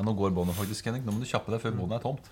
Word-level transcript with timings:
Ja, 0.00 0.04
nå 0.04 0.14
går 0.16 0.30
båndet 0.32 0.56
faktisk, 0.56 0.86
Henning. 0.88 1.02
Nå 1.04 1.12
må 1.12 1.20
du 1.20 1.28
kjappe 1.28 1.52
deg 1.52 1.60
før 1.60 1.74
båndet 1.76 1.98
er 1.98 2.04
tomt. 2.06 2.24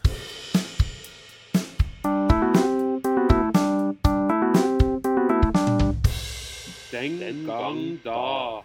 Den 6.88 7.44
gang 7.44 7.82
da. 8.06 8.64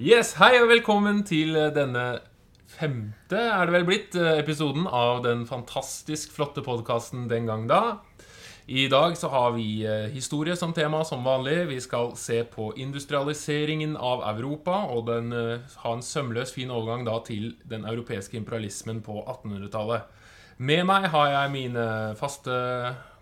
Yes, 0.00 0.32
Hei 0.40 0.54
og 0.62 0.70
velkommen 0.72 1.20
til 1.28 1.52
denne 1.76 2.06
femte, 2.72 3.36
er 3.36 3.68
det 3.68 3.76
vel 3.76 3.84
blitt, 3.84 4.16
eh, 4.16 4.40
episoden 4.40 4.88
av 4.88 5.20
den 5.28 5.44
fantastisk 5.44 6.32
flotte 6.32 6.64
podkasten 6.64 7.28
Den 7.28 7.44
gang 7.44 7.68
da. 7.68 7.98
I 8.70 8.88
dag 8.88 9.16
så 9.16 9.28
har 9.28 9.52
vi 9.56 9.86
eh, 9.86 10.10
historie 10.12 10.56
som 10.56 10.74
tema, 10.76 11.04
som 11.04 11.22
vanlig. 11.24 11.66
Vi 11.70 11.80
skal 11.80 12.10
se 12.20 12.42
på 12.44 12.66
industrialiseringen 12.76 13.94
av 13.96 14.20
Europa 14.28 14.82
og 14.92 15.06
den, 15.06 15.32
eh, 15.32 15.62
ha 15.84 15.92
en 15.96 16.02
sømløs, 16.04 16.52
fin 16.52 16.68
overgang 16.68 17.06
da 17.06 17.14
til 17.24 17.54
den 17.64 17.86
europeiske 17.88 18.36
imperialismen 18.36 19.00
på 19.00 19.22
1800-tallet. 19.24 20.02
Med 20.58 20.84
meg 20.84 21.08
har 21.08 21.30
jeg 21.32 21.52
mine 21.54 21.86
faste 22.20 22.52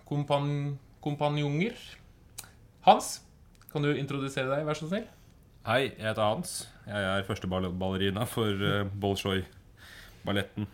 kompan 0.09 0.81
kompanjonger. 1.05 1.79
Hans, 2.89 3.21
kan 3.71 3.87
du 3.87 3.93
introdusere 3.95 4.51
deg, 4.51 4.67
vær 4.67 4.75
så 4.75 4.89
snill? 4.91 5.07
Hei, 5.69 5.93
jeg 5.93 6.09
heter 6.09 6.25
Hans. 6.27 6.57
Jeg 6.89 7.05
er 7.13 7.29
første 7.29 7.47
ballerina 7.47 8.27
for 8.27 8.51
uh, 8.51 8.83
Bolsjoj-balletten 8.99 10.67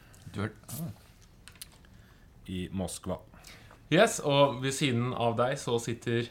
i 2.48 2.64
Moskva. 2.72 3.20
Yes, 3.92 4.19
og 4.24 4.60
ved 4.62 4.73
siden 4.77 5.10
av 5.12 5.34
deg 5.37 5.59
så 5.60 5.77
sitter 5.82 6.30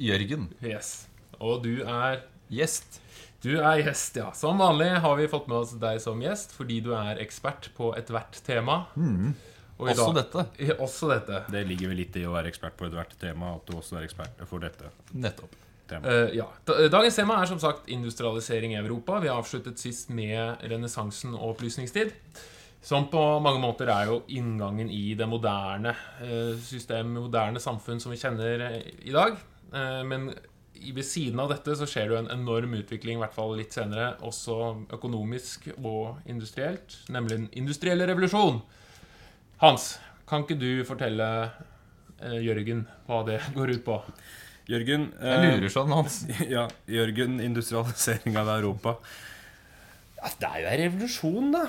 Jørgen. 0.00 0.48
Yes. 0.64 1.06
Og 1.40 1.62
du 1.64 1.82
er 1.84 2.22
Gjest. 2.50 3.00
Du 3.40 3.54
er 3.56 3.78
gjest, 3.80 4.16
ja. 4.20 4.32
Som 4.36 4.58
vanlig 4.60 4.90
har 5.00 5.14
vi 5.16 5.24
fått 5.30 5.46
med 5.48 5.62
oss 5.62 5.70
deg 5.80 6.00
som 6.02 6.18
gjest 6.20 6.50
fordi 6.52 6.80
du 6.84 6.90
er 6.92 7.20
ekspert 7.22 7.70
på 7.76 7.92
ethvert 7.96 8.36
tema. 8.44 8.82
Og 9.80 9.86
i 9.88 9.94
Også 9.94 10.10
dag- 10.12 10.18
dette. 10.18 10.74
Også 10.82 11.08
dette. 11.08 11.38
Det 11.48 11.62
ligger 11.68 11.88
vel 11.88 11.96
litt 12.02 12.16
i 12.20 12.26
å 12.28 12.34
være 12.34 12.50
ekspert 12.52 12.76
på 12.76 12.88
ethvert 12.90 13.14
tema 13.22 13.54
at 13.56 13.64
du 13.70 13.78
også 13.78 13.96
er 13.96 14.04
ekspert 14.08 14.42
for 14.50 14.60
dette 14.60 14.90
Nettopp. 15.14 15.54
Eh, 15.90 16.34
ja. 16.36 16.44
Dagens 16.68 17.16
tema 17.16 17.38
er 17.42 17.46
som 17.50 17.58
sagt 17.58 17.88
industrialisering 17.88 18.74
i 18.74 18.80
Europa. 18.82 19.18
Vi 19.24 19.28
har 19.30 19.40
avsluttet 19.40 19.78
sist 19.80 20.10
med 20.10 20.60
renessansen 20.70 21.32
og 21.34 21.54
opplysningstid. 21.56 22.12
Som 22.82 23.10
på 23.12 23.20
mange 23.44 23.60
måter 23.60 23.90
er 23.92 24.08
jo 24.08 24.22
inngangen 24.32 24.88
i 24.90 25.12
det 25.18 25.26
moderne 25.28 25.92
eh, 26.24 26.54
system, 26.64 27.12
moderne 27.18 27.60
samfunn 27.60 28.00
som 28.00 28.12
vi 28.14 28.20
kjenner 28.20 28.64
eh, 28.70 28.78
i 29.04 29.12
dag. 29.12 29.36
Eh, 29.74 30.00
Men 30.08 30.30
ved 30.80 31.04
siden 31.04 31.42
av 31.44 31.50
dette 31.52 31.74
så 31.76 31.84
skjer 31.84 32.08
det 32.08 32.14
jo 32.14 32.20
en 32.22 32.30
enorm 32.38 32.72
utvikling, 32.78 33.18
i 33.18 33.20
hvert 33.20 33.36
fall 33.36 33.52
litt 33.58 33.76
senere, 33.76 34.14
også 34.24 34.86
økonomisk 34.96 35.68
og 35.76 36.22
industrielt, 36.24 36.96
nemlig 37.12 37.36
den 37.36 37.48
industrielle 37.60 38.06
revolusjon. 38.08 38.62
Hans, 39.60 39.98
kan 40.30 40.46
ikke 40.46 40.56
du 40.56 40.70
fortelle 40.88 41.26
Jørgen 42.40 42.86
hva 43.08 43.20
det 43.28 43.42
går 43.58 43.74
ut 43.76 43.84
på? 43.84 43.98
Jørgen 44.70 45.08
Jeg 45.18 45.36
eh, 45.36 45.58
lurer 45.58 45.72
sånn, 45.72 45.92
Hans. 45.92 46.22
Ja, 46.54 46.64
Jørgen, 46.88 47.40
industrialisering 47.44 48.36
av 48.40 48.48
Europa. 48.56 48.96
Ja, 50.16 50.32
det 50.40 50.48
er 50.48 50.58
jo 50.62 50.68
en 50.70 50.82
revolusjon, 50.84 51.52
da. 51.58 51.64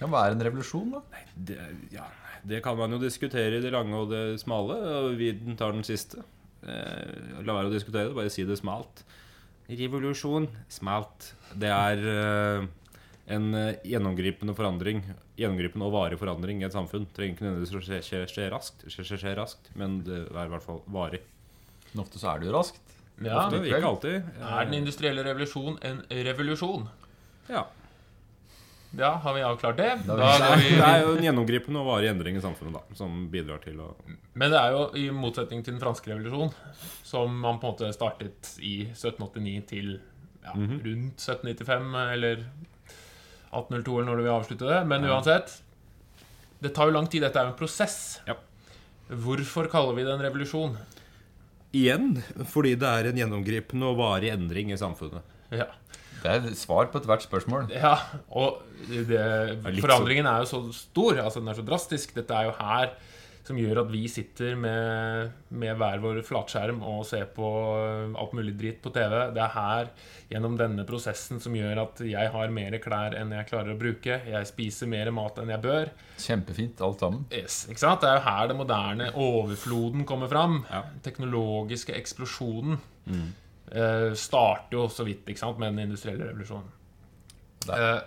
Ja, 0.00 0.08
hva 0.12 0.26
er 0.26 0.34
en 0.36 0.44
revolusjon, 0.44 0.92
da? 0.92 1.22
Det, 1.34 1.58
ja, 1.94 2.06
det 2.46 2.62
kan 2.64 2.76
man 2.78 2.92
jo 2.92 3.00
diskutere 3.02 3.58
i 3.58 3.62
det 3.64 3.72
lange 3.74 3.96
og 3.96 4.10
det 4.12 4.24
smale. 4.42 4.76
Og 5.02 5.14
vi 5.20 5.32
tar 5.58 5.76
den 5.76 5.86
siste. 5.86 6.24
Eh, 6.66 7.38
la 7.46 7.56
være 7.56 7.70
å 7.70 7.74
diskutere 7.74 8.10
det, 8.10 8.16
bare 8.16 8.32
si 8.32 8.44
det 8.46 8.58
smalt. 8.60 9.04
Revolusjon 9.66 10.48
smalt. 10.70 11.32
Det 11.58 11.70
er 11.72 12.02
eh, 12.12 12.66
en 13.34 13.48
eh, 13.58 13.78
gjennomgripende 13.86 14.54
forandring 14.54 15.02
Gjennomgripende 15.36 15.84
og 15.88 15.92
varig 15.92 16.16
forandring 16.20 16.62
i 16.62 16.66
et 16.68 16.72
samfunn. 16.72 17.08
Trenger 17.12 17.34
ikke 17.34 17.44
nødvendigvis 17.44 17.74
å 17.76 17.82
skje, 17.84 17.98
skje, 18.06 18.20
skje, 18.30 18.44
raskt, 18.52 18.86
skje, 18.88 19.04
skje, 19.04 19.18
skje 19.20 19.34
raskt, 19.36 19.66
men 19.76 19.98
det 20.06 20.22
er 20.30 20.46
i 20.46 20.52
hvert 20.54 20.64
fall 20.64 20.78
varig. 20.88 21.20
Men 21.90 22.06
ofte 22.06 22.22
så 22.22 22.30
er 22.32 22.40
det 22.40 22.48
jo 22.48 22.54
raskt. 22.56 22.80
Ja, 23.20 23.42
Ofte, 23.42 23.60
ikke 23.64 23.88
alltid. 23.88 24.30
Er 24.44 24.66
den 24.68 24.78
industrielle 24.78 25.22
revolusjon 25.24 25.76
en 25.88 26.00
revolusjon? 26.24 26.86
Ja. 27.48 27.66
Ja, 28.98 29.10
har 29.20 29.34
vi 29.36 29.42
avklart 29.44 29.76
det? 29.76 29.88
Da 30.06 30.14
går 30.16 30.56
Det 30.56 30.78
er 30.80 31.02
jo 31.04 31.14
en 31.16 31.24
gjennomgripende 31.26 31.80
og 31.82 31.86
varig 31.90 32.08
endring 32.10 32.36
i 32.38 32.40
samfunnet 32.44 32.78
da, 32.78 32.96
som 32.96 33.26
bidrar 33.32 33.60
til 33.64 33.76
å 33.84 33.90
Men 34.34 34.50
det 34.54 34.58
er 34.60 34.72
jo 34.72 34.86
i 34.96 35.06
motsetning 35.12 35.62
til 35.64 35.74
den 35.76 35.82
franske 35.82 36.08
revolusjonen, 36.14 36.52
som 37.04 37.36
man 37.42 37.58
på 37.60 37.68
en 37.68 37.74
måte 37.74 37.92
startet 37.96 38.54
i 38.64 38.86
1789 38.94 39.66
til 39.68 39.92
ja, 40.44 40.54
Mhm. 40.54 40.80
rundt 40.84 41.18
1795 41.20 41.94
eller 42.12 42.44
1802, 43.52 43.98
eller 44.00 44.06
når 44.10 44.16
du 44.16 44.22
vil 44.22 44.32
avslutte 44.36 44.68
det. 44.70 44.80
Men 44.86 45.04
uansett, 45.04 45.60
det 46.62 46.72
tar 46.74 46.86
jo 46.86 46.92
lang 46.96 47.06
tid. 47.10 47.22
Dette 47.22 47.36
er 47.40 47.48
jo 47.48 47.52
en 47.54 47.58
prosess. 47.58 48.20
Ja. 48.26 48.34
Hvorfor 49.10 49.68
kaller 49.70 49.94
vi 49.94 50.02
det 50.04 50.12
en 50.14 50.22
revolusjon? 50.24 50.76
Igjen 51.76 52.22
fordi 52.48 52.74
det 52.78 52.88
er 52.88 53.08
en 53.10 53.18
gjennomgripende 53.20 53.90
og 53.90 53.98
varig 53.98 54.30
endring 54.32 54.70
i 54.72 54.78
samfunnet. 54.80 55.22
Ja. 55.50 55.66
Det 56.22 56.32
er 56.32 56.56
svar 56.58 56.88
på 56.92 57.02
ethvert 57.02 57.26
spørsmål. 57.26 57.68
Ja, 57.74 57.96
og 58.30 58.62
det, 58.88 59.20
forandringen 59.82 60.28
er 60.30 60.44
jo 60.44 60.50
så 60.50 60.62
stor, 60.74 61.20
altså 61.24 61.42
den 61.42 61.52
er 61.52 61.58
så 61.58 61.66
drastisk. 61.66 62.16
Dette 62.16 62.34
er 62.34 62.50
jo 62.50 62.56
her 62.60 62.96
som 63.46 63.58
gjør 63.58 63.82
at 63.84 63.90
vi 63.92 64.02
sitter 64.10 64.56
med, 64.58 65.30
med 65.54 65.78
hver 65.78 66.00
vår 66.02 66.18
flatskjerm 66.26 66.80
og 66.86 67.04
ser 67.06 67.28
på 67.34 67.46
alt 68.18 68.34
mulig 68.34 68.56
dritt 68.58 68.80
på 68.82 68.90
TV. 68.94 69.14
Det 69.36 69.42
er 69.44 69.54
her, 69.54 69.92
gjennom 70.32 70.56
denne 70.58 70.86
prosessen, 70.88 71.38
som 71.42 71.54
gjør 71.54 71.84
at 71.84 72.02
jeg 72.08 72.32
har 72.34 72.54
mer 72.54 72.78
klær 72.82 73.14
enn 73.18 73.34
jeg 73.36 73.48
klarer 73.50 73.76
å 73.76 73.78
bruke. 73.78 74.18
Jeg 74.26 74.50
spiser 74.50 74.90
mer 74.90 75.12
mat 75.14 75.38
enn 75.42 75.54
jeg 75.54 75.62
bør. 75.62 75.94
Kjempefint, 76.18 76.82
alt 76.82 77.06
sammen. 77.06 77.26
Yes, 77.30 77.62
ikke 77.70 77.84
sant? 77.84 78.02
Det 78.02 78.10
er 78.10 78.18
jo 78.18 78.26
her 78.26 78.50
det 78.50 78.58
moderne 78.58 79.10
overfloden 79.14 80.06
kommer 80.08 80.30
fram. 80.32 80.62
Ja. 80.72 80.82
Teknologiske 81.06 81.94
eksplosjonen 81.94 82.80
eh, 83.12 83.26
starter 84.16 84.76
jo 84.76 84.86
så 84.92 85.06
vidt 85.06 85.26
ikke 85.28 85.42
sant, 85.42 85.58
med 85.58 85.74
den 85.74 85.88
industrielle 85.88 86.28
revolusjonen. 86.30 86.68
Eh, 87.74 88.00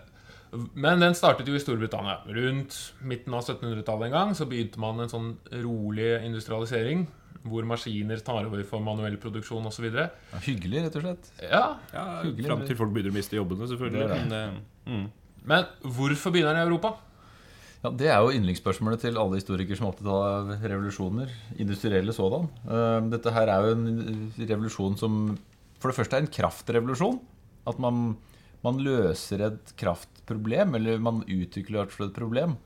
men 0.74 1.02
den 1.04 1.16
startet 1.18 1.50
jo 1.50 1.58
i 1.58 1.62
Storbritannia. 1.62 2.22
Rundt 2.26 2.78
midten 3.06 3.36
av 3.38 3.44
1700-tallet 3.46 4.10
en 4.10 4.16
gang 4.16 4.36
så 4.38 4.48
begynte 4.50 4.82
man 4.82 5.04
en 5.04 5.12
sånn 5.12 5.32
rolig 5.62 6.16
industrialisering. 6.26 7.06
Hvor 7.50 7.64
maskiner 7.64 8.20
tar 8.26 8.50
over 8.50 8.66
for 8.68 8.84
manuell 8.84 9.16
produksjon 9.22 9.68
osv. 9.70 9.86
Ja, 9.94 10.10
hyggelig, 10.44 10.82
rett 10.88 10.98
og 11.00 11.06
slett. 11.06 11.30
Ja, 11.46 11.64
Ja, 11.94 12.08
Fram 12.44 12.66
til 12.68 12.80
folk 12.80 12.92
begynner 12.96 13.14
å 13.14 13.20
miste 13.20 13.38
jobbene, 13.38 13.70
selvfølgelig. 13.70 14.02
Det 14.02 14.10
det. 14.10 14.26
Men, 14.26 14.34
eh, 14.90 14.90
mm. 14.92 15.06
Men 15.50 15.70
hvorfor 15.86 16.34
begynner 16.36 16.58
den 16.58 16.66
i 16.66 16.68
Europa? 16.68 16.98
Ja, 17.80 17.90
Det 17.96 18.10
er 18.12 18.20
jo 18.20 18.34
yndlingsspørsmålet 18.36 19.06
til 19.06 19.18
alle 19.20 19.40
historikere 19.40 19.78
som 19.80 19.88
er 19.88 19.94
opptatt 19.94 20.10
av 20.12 20.50
revolusjoner. 20.68 21.30
Industrielle 21.64 22.12
sådan. 22.16 22.50
Eh, 22.68 23.08
Dette 23.14 23.32
her 23.32 23.48
er 23.48 23.68
jo 23.68 23.76
en 23.78 24.34
revolusjon 24.36 24.98
som 25.00 25.38
for 25.80 25.88
det 25.92 25.96
første 25.96 26.18
er 26.18 26.26
en 26.26 26.34
kraftrevolusjon. 26.36 27.22
At 27.72 27.80
man, 27.80 28.18
man 28.66 28.82
løser 28.84 29.46
et 29.46 29.72
kraftproblem, 29.80 30.76
eller 30.76 31.00
man 31.00 31.22
utvikler 31.24 31.86
et 31.86 32.14
problem, 32.16 32.58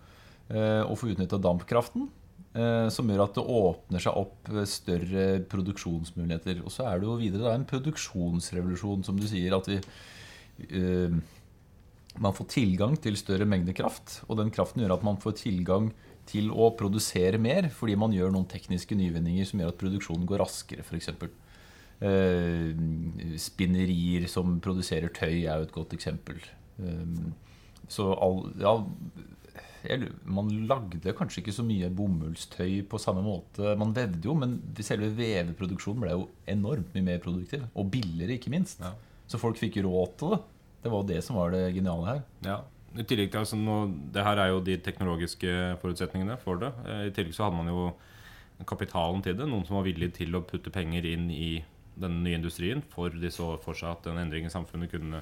eh, 0.49 0.81
og 0.81 0.97
får 0.97 1.13
utnytta 1.13 1.37
dampkraften. 1.37 2.09
eh, 2.55 2.89
Som 2.89 3.07
gjør 3.07 3.27
at 3.27 3.37
det 3.37 3.45
åpner 3.45 4.01
seg 4.01 4.17
opp 4.17 4.49
større 4.65 5.45
produksjonsmuligheter. 5.45 6.65
Og 6.65 6.73
så 6.73 6.89
er 6.89 6.97
det 6.99 7.05
jo 7.05 7.21
videre 7.21 7.45
da 7.51 7.53
en 7.53 7.69
produksjonsrevolusjon, 7.69 9.05
som 9.05 9.15
du 9.19 9.27
sier. 9.29 9.53
At 9.53 9.69
vi 9.69 9.77
man 12.21 12.35
får 12.37 12.49
tilgang 12.53 12.97
til 13.01 13.17
større 13.17 13.47
mengder 13.49 13.75
kraft, 13.77 14.19
og 14.27 14.37
den 14.37 14.51
kraften 14.53 14.83
gjør 14.83 14.97
at 14.97 15.05
man 15.05 15.19
får 15.21 15.37
tilgang 15.41 15.91
til 16.29 16.51
å 16.53 16.69
produsere 16.79 17.39
mer, 17.41 17.67
fordi 17.73 17.97
man 17.99 18.13
gjør 18.15 18.31
noen 18.33 18.47
tekniske 18.49 18.95
nyvinninger 18.95 19.47
som 19.49 19.61
gjør 19.61 19.73
at 19.73 19.79
produksjonen 19.81 20.27
går 20.29 20.43
raskere, 20.43 20.85
f.eks. 20.85 21.09
Eh, 22.03 22.69
spinnerier 23.41 24.27
som 24.31 24.59
produserer 24.63 25.11
tøy, 25.15 25.43
er 25.43 25.57
jo 25.57 25.67
et 25.67 25.75
godt 25.75 25.95
eksempel. 25.97 26.39
Eh, 26.79 27.17
så 27.91 28.07
all, 28.13 28.45
ja, 28.61 28.77
man 30.23 30.51
lagde 30.69 31.15
kanskje 31.17 31.41
ikke 31.41 31.55
så 31.55 31.65
mye 31.67 31.91
bomullstøy 31.91 32.83
på 32.89 33.01
samme 33.01 33.23
måte. 33.25 33.73
Man 33.79 33.91
vevde 33.95 34.29
jo, 34.29 34.35
men 34.37 34.59
selve 34.79 35.11
veveproduksjonen 35.17 36.05
ble 36.05 36.13
jo 36.15 36.27
enormt 36.49 36.93
mye 36.95 37.09
mer 37.09 37.23
produktiv. 37.23 37.65
Og 37.75 37.91
billigere, 37.91 38.37
ikke 38.37 38.53
minst. 38.53 38.83
Ja. 38.83 38.93
Så 39.27 39.39
folk 39.41 39.59
fikk 39.59 39.81
råd 39.83 40.15
til 40.19 40.35
det. 40.35 40.41
Det 40.83 40.91
var 40.91 41.03
det 41.07 41.21
som 41.23 41.37
var 41.39 41.53
det 41.53 41.65
geniale 41.75 42.07
her. 42.09 42.23
Ja. 42.43 42.61
I 42.93 43.05
tillegg 43.09 43.31
til 43.33 43.41
altså, 43.41 43.57
nå, 43.57 43.75
Det 44.13 44.23
her 44.25 44.37
er 44.37 44.51
jo 44.51 44.59
de 44.61 44.75
teknologiske 44.85 45.53
forutsetningene 45.81 46.35
for 46.41 46.59
det. 46.61 46.73
Eh, 46.85 47.05
I 47.09 47.13
tillegg 47.15 47.35
så 47.37 47.47
hadde 47.47 47.57
man 47.61 47.71
jo 47.71 47.85
kapitalen 48.69 49.23
til 49.25 49.37
det. 49.39 49.47
Noen 49.49 49.65
som 49.67 49.79
var 49.79 49.87
villig 49.87 50.11
til 50.19 50.35
å 50.37 50.43
putte 50.45 50.71
penger 50.73 51.07
inn 51.09 51.29
i 51.33 51.63
den 51.99 52.19
nye 52.25 52.37
industrien, 52.39 52.81
for 52.93 53.13
de 53.13 53.31
så 53.33 53.53
for 53.61 53.77
seg 53.77 53.91
at 53.91 54.07
en 54.09 54.19
endring 54.21 54.47
i 54.47 54.53
samfunnet 54.53 54.91
kunne, 54.91 55.21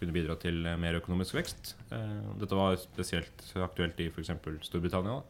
kunne 0.00 0.14
bidra 0.14 0.36
til 0.40 0.64
eh, 0.66 0.78
mer 0.80 0.98
økonomisk 0.98 1.36
vekst. 1.38 1.74
Eh, 1.94 2.18
Dette 2.40 2.58
var 2.58 2.78
spesielt 2.80 3.46
aktuelt 3.62 4.00
i 4.02 4.08
f.eks. 4.10 4.32
Storbritannia. 4.66 5.20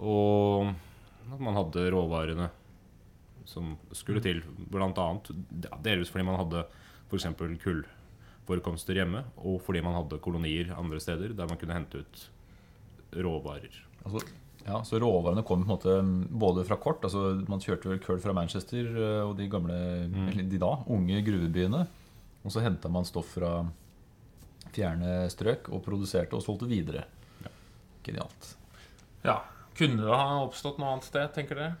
Og 0.00 0.70
at 1.32 1.40
man 1.40 1.56
hadde 1.56 1.88
råvarene 1.94 2.48
som 3.48 3.74
skulle 3.92 4.22
til, 4.24 4.40
ja, 4.72 5.76
delvis 5.84 6.10
fordi 6.12 6.24
man 6.26 6.40
hadde 6.40 6.64
f.eks. 7.10 7.28
kull 7.60 7.84
forekomster 8.48 8.98
hjemme, 9.00 9.24
og 9.40 9.60
fordi 9.64 9.82
man 9.84 9.96
hadde 9.96 10.20
kolonier 10.24 10.72
andre 10.76 11.00
steder 11.00 11.34
der 11.36 11.48
man 11.48 11.60
kunne 11.60 11.76
hente 11.76 12.02
ut 12.04 12.24
råvarer. 13.14 13.76
Altså, 14.04 14.24
ja, 14.64 14.80
så 14.84 14.98
råvarene 15.00 15.44
kom 15.44 15.64
på 15.64 15.68
en 15.68 15.72
måte 15.74 15.94
både 16.40 16.64
fra 16.64 16.78
kort 16.80 17.02
altså 17.04 17.34
Man 17.48 17.60
kjørte 17.60 17.90
vel 17.90 18.00
kull 18.00 18.20
fra 18.22 18.32
Manchester 18.36 18.86
eh, 18.88 19.22
og 19.24 19.34
de 19.36 19.48
gamle, 19.52 19.76
eller 20.08 20.48
de 20.48 20.60
da, 20.60 20.70
unge 20.92 21.20
gruvebyene. 21.24 21.82
Og 22.44 22.52
så 22.52 22.64
henta 22.64 22.90
man 22.92 23.08
stoff 23.08 23.36
fra 23.36 23.58
fjerne 24.74 25.24
strøk 25.32 25.68
og 25.72 25.84
produserte 25.84 26.36
og 26.36 26.44
solgte 26.44 26.68
videre. 26.68 27.04
Genialt. 28.04 28.54
Ja. 29.24 29.40
Kunne 29.74 30.04
det 30.06 30.14
ha 30.14 30.42
oppstått 30.44 30.76
noe 30.78 30.92
annet 30.92 31.08
sted, 31.08 31.32
tenker 31.34 31.58
dere? 31.58 31.72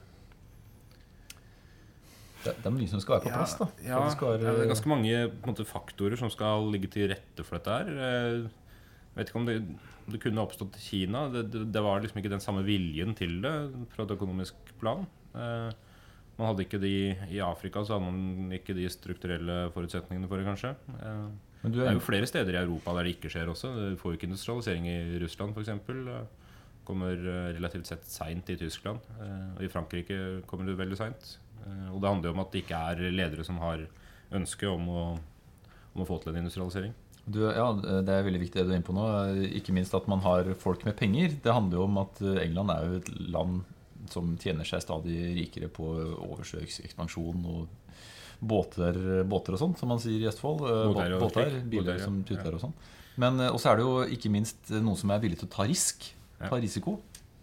Det, 2.44 2.52
det 2.60 2.66
er 2.68 2.74
mye 2.76 2.90
som 2.90 3.00
skal 3.02 3.16
være 3.18 3.24
på 3.28 3.32
plass. 3.34 3.54
da 3.60 3.66
Ja, 3.86 4.02
det 4.04 4.12
skal 4.16 4.36
ja, 4.40 4.52
det 4.52 4.64
er 4.66 4.70
ganske 4.74 4.90
mange 4.92 5.14
på 5.32 5.48
en 5.48 5.54
måte, 5.54 5.66
faktorer 5.68 6.20
som 6.20 6.30
skal 6.32 6.68
ligge 6.74 6.90
til 6.92 7.08
rette 7.14 7.44
for 7.46 7.58
dette 7.58 7.78
her. 7.78 7.90
Eh, 8.08 8.44
Jeg 9.14 9.20
vet 9.20 9.28
ikke 9.30 9.38
om 9.40 9.46
det, 9.46 9.56
det 10.10 10.18
kunne 10.24 10.42
oppstått 10.42 10.74
i 10.76 10.82
Kina. 10.82 11.28
Det, 11.30 11.44
det, 11.52 11.64
det 11.72 11.82
var 11.86 12.00
liksom 12.02 12.18
ikke 12.20 12.32
den 12.34 12.42
samme 12.42 12.64
viljen 12.66 13.14
til 13.14 13.36
det 13.44 13.54
fra 13.94 14.04
et 14.04 14.14
økonomisk 14.16 14.54
plan. 14.82 15.06
Eh, 15.34 15.70
Man 16.36 16.48
hadde 16.50 16.64
ikke 16.66 16.80
de 16.82 16.90
I 17.30 17.38
Afrika 17.46 17.84
så 17.86 17.94
hadde 17.94 18.08
man 18.10 18.50
ikke 18.56 18.74
de 18.74 18.88
strukturelle 18.90 19.68
forutsetningene 19.70 20.26
for 20.26 20.36
det, 20.42 20.46
kanskje. 20.48 20.72
Eh, 20.98 21.28
men 21.62 21.72
du 21.72 21.78
Det 21.78 21.84
er, 21.86 21.92
er 21.92 21.94
jo 22.00 22.02
flere 22.04 22.26
steder 22.26 22.56
i 22.58 22.62
Europa 22.64 22.92
der 22.98 23.06
det 23.06 23.14
ikke 23.16 23.30
skjer 23.32 23.48
også. 23.52 23.70
Du 23.94 23.96
får 23.96 24.10
jo 24.12 24.18
ikke 24.18 24.26
industrialisering 24.32 24.88
i 24.90 24.96
Russland 25.22 25.54
f.eks. 25.54 25.70
Kommer 26.84 27.14
eh, 27.16 27.54
relativt 27.56 27.86
sett 27.88 28.04
seint 28.10 28.50
i 28.52 28.56
Tyskland. 28.60 29.00
Eh, 29.16 29.54
Og 29.56 29.62
i 29.64 29.70
Frankrike 29.72 30.18
kommer 30.50 30.66
det 30.68 30.74
veldig 30.76 30.98
seint. 31.00 31.36
Og 31.92 32.00
det 32.02 32.10
handler 32.10 32.30
jo 32.30 32.34
om 32.36 32.42
at 32.44 32.52
det 32.52 32.64
ikke 32.64 32.80
er 32.90 33.02
ledere 33.14 33.44
som 33.46 33.58
har 33.62 33.86
ønske 34.34 34.68
om 34.68 34.88
å, 34.90 35.04
om 35.94 36.02
å 36.02 36.06
få 36.08 36.18
til 36.22 36.32
en 36.32 36.42
industrialisering. 36.42 36.92
du, 37.26 37.38
ja, 37.46 37.68
det 37.76 38.12
er 38.12 38.26
veldig 38.26 38.40
viktig 38.42 38.58
det 38.58 38.66
du 38.66 38.72
er 38.72 38.78
inne 38.80 38.86
på 38.88 38.96
nå. 38.96 39.04
Ikke 39.60 39.72
minst 39.76 39.94
at 39.96 40.08
man 40.10 40.20
har 40.24 40.50
folk 40.60 40.84
med 40.84 40.96
penger. 40.98 41.36
Det 41.42 41.54
handler 41.54 41.78
jo 41.78 41.86
om 41.86 42.02
at 42.02 42.20
England 42.42 42.74
er 42.74 42.84
jo 42.88 42.98
et 43.00 43.12
land 43.32 43.62
som 44.12 44.34
tjener 44.36 44.66
seg 44.68 44.82
stadig 44.84 45.16
rikere 45.38 45.70
på 45.72 45.86
oversøksekspansjon 46.48 47.46
og 47.48 47.68
båter, 48.44 48.98
båter 49.24 49.56
og 49.56 49.60
sånn, 49.62 49.76
som 49.78 49.88
man 49.94 50.02
sier 50.02 50.20
i 50.20 50.28
Østfold. 50.28 50.64
Eh, 50.68 50.82
Båter 50.90 51.14
og 51.16 51.24
båter, 51.28 51.56
biler 51.70 51.96
ja. 51.96 52.04
som 52.04 52.18
tutler 52.26 52.58
og 52.58 52.64
sånn. 52.66 52.74
Men 53.22 53.40
eh, 53.40 53.52
også 53.54 53.70
er 53.70 53.80
det 53.80 53.86
jo 53.86 53.94
ikke 54.18 54.32
minst 54.34 54.72
noen 54.74 54.98
som 55.00 55.12
er 55.14 55.22
villig 55.22 55.38
til 55.40 55.48
å 55.48 55.54
ta 55.54 55.66
risk. 55.70 56.10
Ja. 56.40 56.50
Ta 56.50 56.58
risiko. 56.60 56.98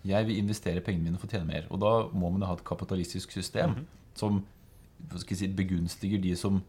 Jeg 0.06 0.28
vil 0.28 0.42
investere 0.42 0.84
pengene 0.86 1.10
mine 1.10 1.22
for 1.22 1.30
å 1.30 1.34
tjene 1.34 1.48
mer. 1.48 1.66
Og 1.74 1.82
da 1.82 1.94
må 2.14 2.30
man 2.34 2.44
jo 2.44 2.52
ha 2.52 2.58
et 2.58 2.66
kapitalistisk 2.68 3.34
system 3.34 3.78
Mhm. 3.78 3.90
Som 4.16 4.44
si, 5.18 5.48
begunstiger 5.48 6.22
de 6.22 6.36
som 6.36 6.62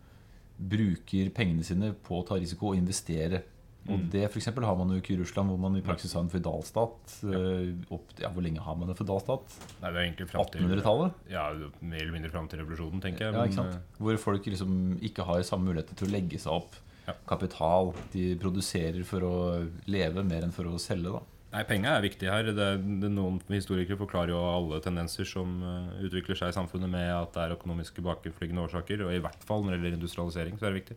bruker 0.62 1.30
pengene 1.34 1.64
sine 1.66 1.92
på 2.06 2.20
å 2.20 2.26
ta 2.26 2.34
risiko 2.38 2.70
og 2.72 2.76
investere. 2.78 3.42
Og 3.88 3.98
Mm. 3.98 4.10
det 4.10 4.30
for 4.30 4.38
eksempel 4.38 4.62
har 4.64 4.76
man 4.76 4.90
jo 4.90 5.00
ikke 5.00 5.14
i 5.16 5.20
Russland, 5.20 5.48
hvor 5.50 5.58
man 5.58 5.74
i 5.76 5.80
praksis 5.82 6.12
har 6.12 6.22
en 6.22 6.30
føydalstat. 6.30 7.16
Ja. 7.24 7.98
Ja, 8.20 8.28
hvor 8.30 8.40
lenge 8.42 8.60
har 8.62 8.76
man 8.76 8.88
en 8.90 8.94
føydalstat? 8.94 9.42
Nei, 9.82 9.90
det 9.90 9.96
er 9.98 10.04
egentlig 10.06 10.28
frem 10.30 10.44
til 10.52 10.60
1800-tallet? 10.62 11.12
Ja, 11.28 11.48
mer 11.80 11.98
eller 12.00 12.12
mindre 12.12 12.30
fram 12.30 12.46
til 12.48 12.60
revolusjonen, 12.60 13.00
tenker 13.02 13.26
jeg. 13.26 13.34
Ja, 13.34 13.42
ikke 13.42 13.54
sant? 13.58 13.78
Hvor 13.98 14.16
folk 14.18 14.44
liksom 14.46 15.00
ikke 15.02 15.24
har 15.26 15.42
samme 15.42 15.64
muligheter 15.66 15.96
til 15.96 16.06
å 16.06 16.12
legge 16.12 16.38
seg 16.38 16.52
opp 16.52 16.76
Ja. 17.08 17.14
kapital. 17.26 17.92
De 18.12 18.36
produserer 18.36 19.04
for 19.04 19.20
å 19.20 19.68
leve 19.88 20.22
mer 20.24 20.42
enn 20.44 20.52
for 20.52 20.62
å 20.70 20.78
selge. 20.78 21.10
da 21.10 21.18
eh, 21.18 21.24
Nei, 21.52 21.62
Penger 21.68 21.98
er 21.98 22.04
viktig 22.06 22.28
her. 22.32 22.46
Det, 22.56 22.68
det, 23.02 23.08
noen 23.12 23.36
historikere 23.52 23.98
forklarer 24.00 24.32
jo 24.32 24.40
alle 24.40 24.78
tendenser 24.84 25.28
som 25.28 25.58
uh, 25.60 25.90
utvikler 26.00 26.38
seg 26.38 26.52
i 26.52 26.56
samfunnet 26.56 26.88
med 26.88 27.10
at 27.12 27.34
det 27.34 27.42
er 27.42 27.56
økonomiske 27.58 28.04
bakenforliggende 28.04 28.64
årsaker. 28.64 29.04
Og 29.04 29.12
i 29.12 29.20
hvert 29.20 29.44
fall 29.44 29.66
når 29.66 29.74
det 29.74 29.80
gjelder 29.82 29.98
industrialisering, 29.98 30.56
så 30.56 30.68
er 30.68 30.72
det 30.72 30.80
viktig. 30.80 30.96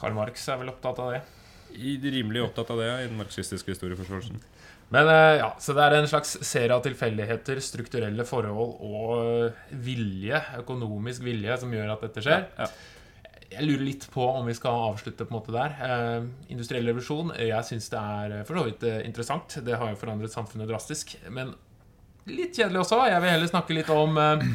Karl 0.00 0.16
Marx 0.16 0.48
er 0.50 0.58
vel 0.58 0.72
opptatt 0.72 0.98
av 1.04 1.14
det. 1.14 1.22
I, 1.72 1.94
rimelig 2.02 2.42
opptatt 2.48 2.72
av 2.74 2.82
det 2.82 2.88
ja, 2.88 2.96
i 3.00 3.06
den 3.06 3.20
marxistiske 3.20 3.76
historieforståelsen. 3.76 4.42
Men 4.92 5.06
uh, 5.06 5.36
ja, 5.38 5.52
Så 5.62 5.76
det 5.78 5.86
er 5.86 6.00
en 6.00 6.10
slags 6.10 6.34
serie 6.42 6.74
av 6.74 6.82
tilfeldigheter, 6.84 7.62
strukturelle 7.62 8.26
forhold 8.26 8.82
og 8.82 9.78
vilje, 9.86 10.42
økonomisk 10.64 11.22
vilje, 11.30 11.62
som 11.62 11.70
gjør 11.72 11.94
at 11.94 12.02
dette 12.08 12.26
skjer. 12.26 12.50
Ja, 12.58 12.66
Ja. 12.66 12.91
Jeg 13.52 13.66
lurer 13.66 13.84
litt 13.84 14.04
på 14.12 14.24
om 14.24 14.46
vi 14.48 14.54
skal 14.56 14.88
avslutte 14.92 15.26
på 15.26 15.34
en 15.34 15.38
måte 15.38 15.54
der. 15.54 15.74
Eh, 15.84 16.28
industriell 16.54 16.86
revolusjon. 16.88 17.34
Jeg 17.36 17.68
syns 17.68 17.90
det 17.92 18.00
er 18.00 18.36
eh, 18.38 18.44
for 18.48 18.58
så 18.58 18.66
vidt 18.68 18.86
eh, 18.88 19.00
interessant. 19.08 19.58
Det 19.64 19.76
har 19.78 19.92
jo 19.92 19.98
forandret 20.00 20.32
samfunnet 20.32 20.70
drastisk. 20.70 21.16
Men 21.28 21.52
litt 22.30 22.56
kjedelig 22.56 22.84
også. 22.84 23.02
Jeg 23.10 23.24
vil 23.24 23.34
heller 23.34 23.50
snakke 23.50 23.76
litt 23.76 23.90
om 23.92 24.16
eh, 24.22 24.46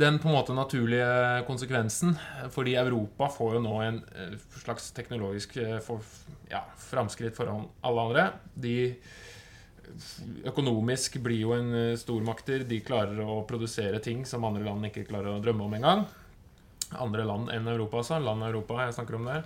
den 0.00 0.18
på 0.18 0.30
en 0.30 0.36
måte 0.36 0.56
naturlige 0.56 1.44
konsekvensen. 1.48 2.16
Fordi 2.54 2.74
Europa 2.80 3.30
får 3.36 3.58
jo 3.58 3.62
nå 3.68 3.76
en 3.84 4.00
eh, 4.16 4.34
slags 4.64 4.90
teknologisk 4.96 5.58
for, 5.86 6.02
ja, 6.50 6.64
framskritt 6.88 7.38
foran 7.38 7.68
alle 7.86 8.08
andre. 8.08 8.26
De 8.54 8.76
økonomisk 10.48 11.20
blir 11.22 11.44
jo 11.44 11.54
en 11.54 11.96
stormakter. 12.00 12.66
De 12.66 12.82
klarer 12.82 13.20
å 13.22 13.44
produsere 13.46 14.02
ting 14.02 14.24
som 14.26 14.46
andre 14.48 14.66
land 14.66 14.90
ikke 14.90 15.06
klarer 15.06 15.36
å 15.36 15.42
drømme 15.44 15.68
om 15.68 15.78
engang. 15.78 16.06
Andre 17.00 17.26
land 17.28 17.52
enn 17.54 17.68
Europa, 17.70 18.02
altså. 18.02 18.18
Land 18.22 18.44
i 18.44 18.50
Europa, 18.50 18.80
jeg 18.84 18.96
snakker 18.98 19.18
om 19.18 19.30
det. 19.30 19.42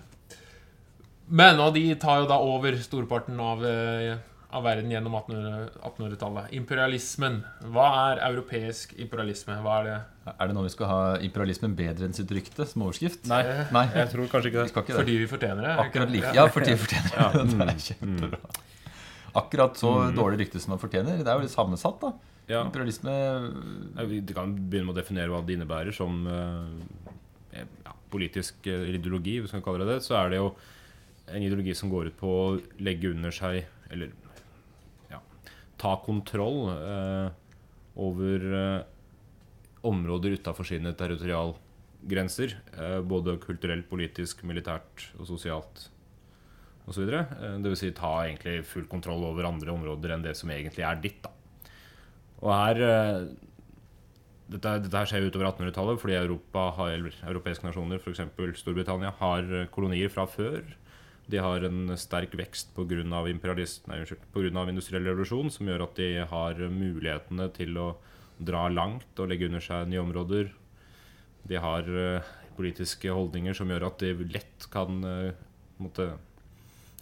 Men 1.28 1.60
og 1.60 1.74
de 1.76 1.84
tar 2.00 2.22
jo 2.22 2.28
da 2.30 2.38
over 2.40 2.76
storparten 2.80 3.38
av, 3.40 3.64
eh, 3.66 4.16
av 4.48 4.64
verden 4.64 4.90
gjennom 4.90 5.16
1800 5.18 5.66
1800-tallet. 5.84 6.52
Imperialismen. 6.56 7.42
Hva 7.74 7.88
er 8.06 8.22
europeisk 8.30 8.94
imperialisme? 8.96 9.58
Hva 9.64 9.80
er 9.80 9.90
det? 9.90 9.98
Er 10.32 10.48
det 10.48 10.56
nå 10.56 10.62
vi 10.64 10.72
skal 10.72 10.88
ha 10.88 11.02
imperialismen 11.24 11.76
bedre 11.76 12.08
enn 12.08 12.16
sitt 12.16 12.32
rykte 12.32 12.64
som 12.68 12.86
overskrift? 12.86 13.28
Nei, 13.28 13.42
Nei, 13.74 13.84
jeg 13.92 14.12
tror 14.14 14.32
kanskje 14.32 14.52
ikke 14.52 14.62
det. 14.62 14.72
Vi 14.72 14.80
ikke 14.80 14.86
det. 14.88 14.96
Fordi 15.02 15.18
vi 15.18 15.28
fortjener 15.34 15.68
det? 15.68 15.74
Akkurat 15.84 16.16
like. 16.16 16.32
Ja. 16.32 16.46
Ja, 16.46 16.48
fordi 16.54 16.72
vi 16.72 16.80
fortjener 16.86 17.12
det. 17.12 17.44
Det 17.58 17.68
er 17.68 17.84
kjempebra. 17.90 18.56
Akkurat 19.38 19.76
så 19.76 19.92
dårlig 20.16 20.46
rykte 20.46 20.60
som 20.62 20.72
man 20.74 20.80
fortjener. 20.80 21.20
Det 21.20 21.28
er 21.28 21.36
jo 21.36 21.44
litt 21.44 21.52
sammensatt, 21.52 22.00
da. 22.00 22.14
Ja. 22.48 22.62
Imperialisme 22.64 23.12
Ja, 23.12 24.04
vi 24.08 24.22
kan 24.32 24.54
begynne 24.56 24.88
med 24.88 24.96
å 24.96 25.00
definere 25.02 25.28
hva 25.28 25.42
det 25.44 25.58
innebærer 25.58 25.92
som 25.92 26.22
eh, 26.24 26.70
ja, 27.04 27.17
politisk 28.12 28.66
eh, 28.70 28.88
ideologi, 28.94 29.38
hvis 29.42 29.54
man 29.56 29.64
kaller 29.64 29.84
det 29.84 29.96
det. 29.96 30.04
Så 30.06 30.16
er 30.18 30.32
det 30.32 30.40
jo 30.40 30.52
en 31.28 31.44
ideologi 31.44 31.74
som 31.76 31.92
går 31.92 32.10
ut 32.10 32.18
på 32.20 32.30
å 32.32 32.46
legge 32.80 33.10
under 33.12 33.34
seg 33.34 33.66
Eller 33.92 34.12
ja, 35.10 35.20
ta 35.80 35.94
kontroll 36.04 36.68
eh, 36.74 37.28
over 37.98 38.48
eh, 38.62 38.82
områder 39.88 40.36
utafor 40.36 40.68
sine 40.68 40.92
territorialgrenser. 40.96 42.58
Eh, 42.76 42.98
både 43.00 43.38
kulturelt, 43.40 43.88
politisk, 43.88 44.44
militært 44.48 45.08
og 45.16 45.30
sosialt 45.30 45.88
osv. 46.88 47.08
Eh, 47.08 47.58
vil 47.64 47.80
si 47.80 47.94
ta 47.96 48.12
egentlig 48.26 48.60
full 48.68 48.88
kontroll 48.90 49.24
over 49.30 49.48
andre 49.48 49.72
områder 49.72 50.14
enn 50.14 50.28
det 50.28 50.36
som 50.36 50.52
egentlig 50.52 50.84
er 50.84 51.00
ditt. 51.00 51.22
da 51.24 51.32
og 52.38 52.52
her 52.54 52.82
eh, 52.86 53.22
dette, 54.48 54.74
dette 54.86 55.04
skjer 55.10 55.26
utover 55.28 55.50
1800-tallet 55.50 56.00
fordi 56.00 56.16
Europa 56.16 56.68
har, 56.78 56.92
eller 56.96 57.16
europeiske 57.28 57.66
nasjoner, 57.66 58.00
f.eks. 58.00 58.22
Storbritannia, 58.62 59.12
har 59.20 59.50
eh, 59.52 59.66
kolonier 59.72 60.12
fra 60.12 60.24
før. 60.30 60.62
De 61.28 61.40
har 61.44 61.64
en 61.68 61.92
sterk 62.00 62.32
vekst 62.38 62.72
pga. 62.76 63.02
industriell 63.04 65.04
revolusjon, 65.04 65.50
som 65.52 65.68
gjør 65.68 65.84
at 65.84 66.00
de 66.00 66.24
har 66.30 66.62
mulighetene 66.72 67.50
til 67.52 67.76
å 67.76 67.90
dra 68.38 68.68
langt 68.68 69.18
og 69.18 69.28
legge 69.28 69.50
under 69.50 69.60
seg 69.60 69.90
nye 69.90 70.00
områder. 70.00 70.48
De 71.48 71.60
har 71.60 71.84
eh, 71.84 72.32
politiske 72.56 73.12
holdninger 73.12 73.54
som 73.54 73.68
gjør 73.68 73.90
at 73.90 74.00
de 74.00 74.14
lett 74.32 74.70
kan 74.72 75.04
eh, 75.04 75.36
måtte, 75.76 76.08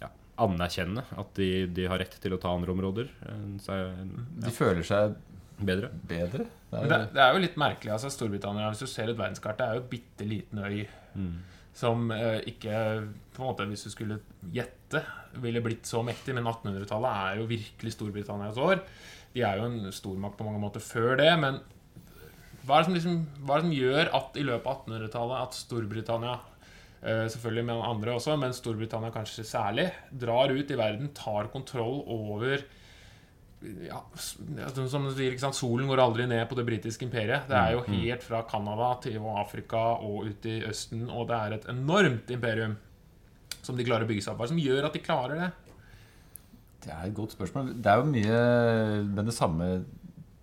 ja, 0.01 0.11
anerkjenne 0.43 1.07
at 1.15 1.31
de, 1.39 1.63
de 1.71 1.87
har 1.87 2.03
rett 2.03 2.19
til 2.19 2.35
å 2.35 2.43
ta 2.43 2.51
andre 2.51 2.75
områder. 2.75 3.07
Så, 3.63 3.79
ja. 3.79 3.89
De 4.43 4.51
føler 4.51 4.83
seg 4.83 5.15
bedre. 5.59 5.91
bedre. 6.07 6.47
Det 6.71 6.79
er, 6.79 6.89
det, 6.91 7.03
det 7.15 7.21
er 7.23 7.33
jo 7.33 7.43
litt 7.43 7.59
merkelig. 7.59 7.93
altså 7.95 8.11
Storbritannia, 8.13 8.69
hvis 8.73 8.83
du 8.83 8.91
ser 8.91 9.09
et 9.09 9.17
verdenskart, 9.17 9.57
det 9.59 9.67
er 9.67 9.77
jo 9.77 9.85
et 9.85 9.91
bitte 9.91 10.27
liten 10.27 10.59
øy 10.63 10.81
som 11.77 12.09
eh, 12.11 12.41
ikke 12.49 12.73
på 13.35 13.43
en 13.43 13.49
måte, 13.51 13.67
Hvis 13.69 13.85
du 13.85 13.93
skulle 13.93 14.19
gjette, 14.53 15.03
ville 15.43 15.61
blitt 15.61 15.85
så 15.85 16.01
mektig. 16.05 16.33
Men 16.33 16.47
1800-tallet 16.49 17.23
er 17.29 17.41
jo 17.41 17.49
virkelig 17.49 17.93
Storbritannias 17.93 18.57
år. 18.57 18.81
De 19.35 19.43
er 19.45 19.59
jo 19.59 19.67
en 19.67 19.91
stormakt 19.93 20.39
på 20.39 20.47
mange 20.47 20.61
måter 20.63 20.81
før 20.81 21.17
det. 21.19 21.29
Men 21.39 21.59
hva 22.65 22.79
er 22.79 22.83
det 22.83 22.87
som, 22.87 22.95
liksom, 22.97 23.19
hva 23.45 23.57
er 23.57 23.61
det 23.61 23.67
som 23.67 23.77
gjør 23.77 24.13
at 24.19 24.39
i 24.39 24.45
løpet 24.47 24.71
av 24.71 24.87
1800-tallet 24.87 25.43
at 25.43 25.59
Storbritannia 25.59 26.33
eh, 27.03 27.27
Selvfølgelig 27.35 27.67
med 27.69 27.85
andre 27.91 28.17
også, 28.17 28.39
men 28.41 28.57
Storbritannia 28.57 29.13
kanskje 29.13 29.45
særlig. 29.45 29.91
Drar 30.09 30.55
ut 30.55 30.73
i 30.73 30.79
verden, 30.81 31.13
tar 31.13 31.51
kontroll 31.53 32.01
over 32.03 32.65
ja, 33.87 34.01
som 34.15 35.07
du 35.07 35.13
sier? 35.17 35.37
Solen 35.55 35.89
går 35.89 36.01
aldri 36.03 36.27
ned 36.29 36.43
på 36.49 36.57
det 36.59 36.65
britiske 36.67 37.07
imperiet. 37.07 37.47
Det 37.49 37.57
er 37.57 37.75
jo 37.75 37.85
helt 37.89 38.25
fra 38.25 38.43
Canada 38.49 38.91
til 39.03 39.17
Afrika 39.33 39.85
og 39.97 40.27
ut 40.29 40.45
i 40.49 40.59
Østen, 40.67 41.07
og 41.09 41.29
det 41.31 41.39
er 41.39 41.55
et 41.57 41.71
enormt 41.73 42.29
imperium 42.33 42.77
som 43.61 43.75
de 43.75 43.85
klarer 43.87 44.05
å 44.05 44.09
bygge 44.09 44.23
seg 44.23 44.35
opp. 44.35 44.43
Hva 44.43 44.51
som 44.51 44.61
gjør 44.61 44.87
at 44.87 44.95
de 44.95 45.03
klarer 45.03 45.41
det? 45.41 45.49
det 46.87 46.95
er 46.95 47.07
et 47.07 47.15
godt 47.15 47.35
spørsmål. 47.35 47.71
Det 47.83 47.91
er 47.91 48.01
jo 48.01 48.11
mye 48.11 48.41
Men 49.11 49.27
det 49.27 49.35
samme 49.35 49.69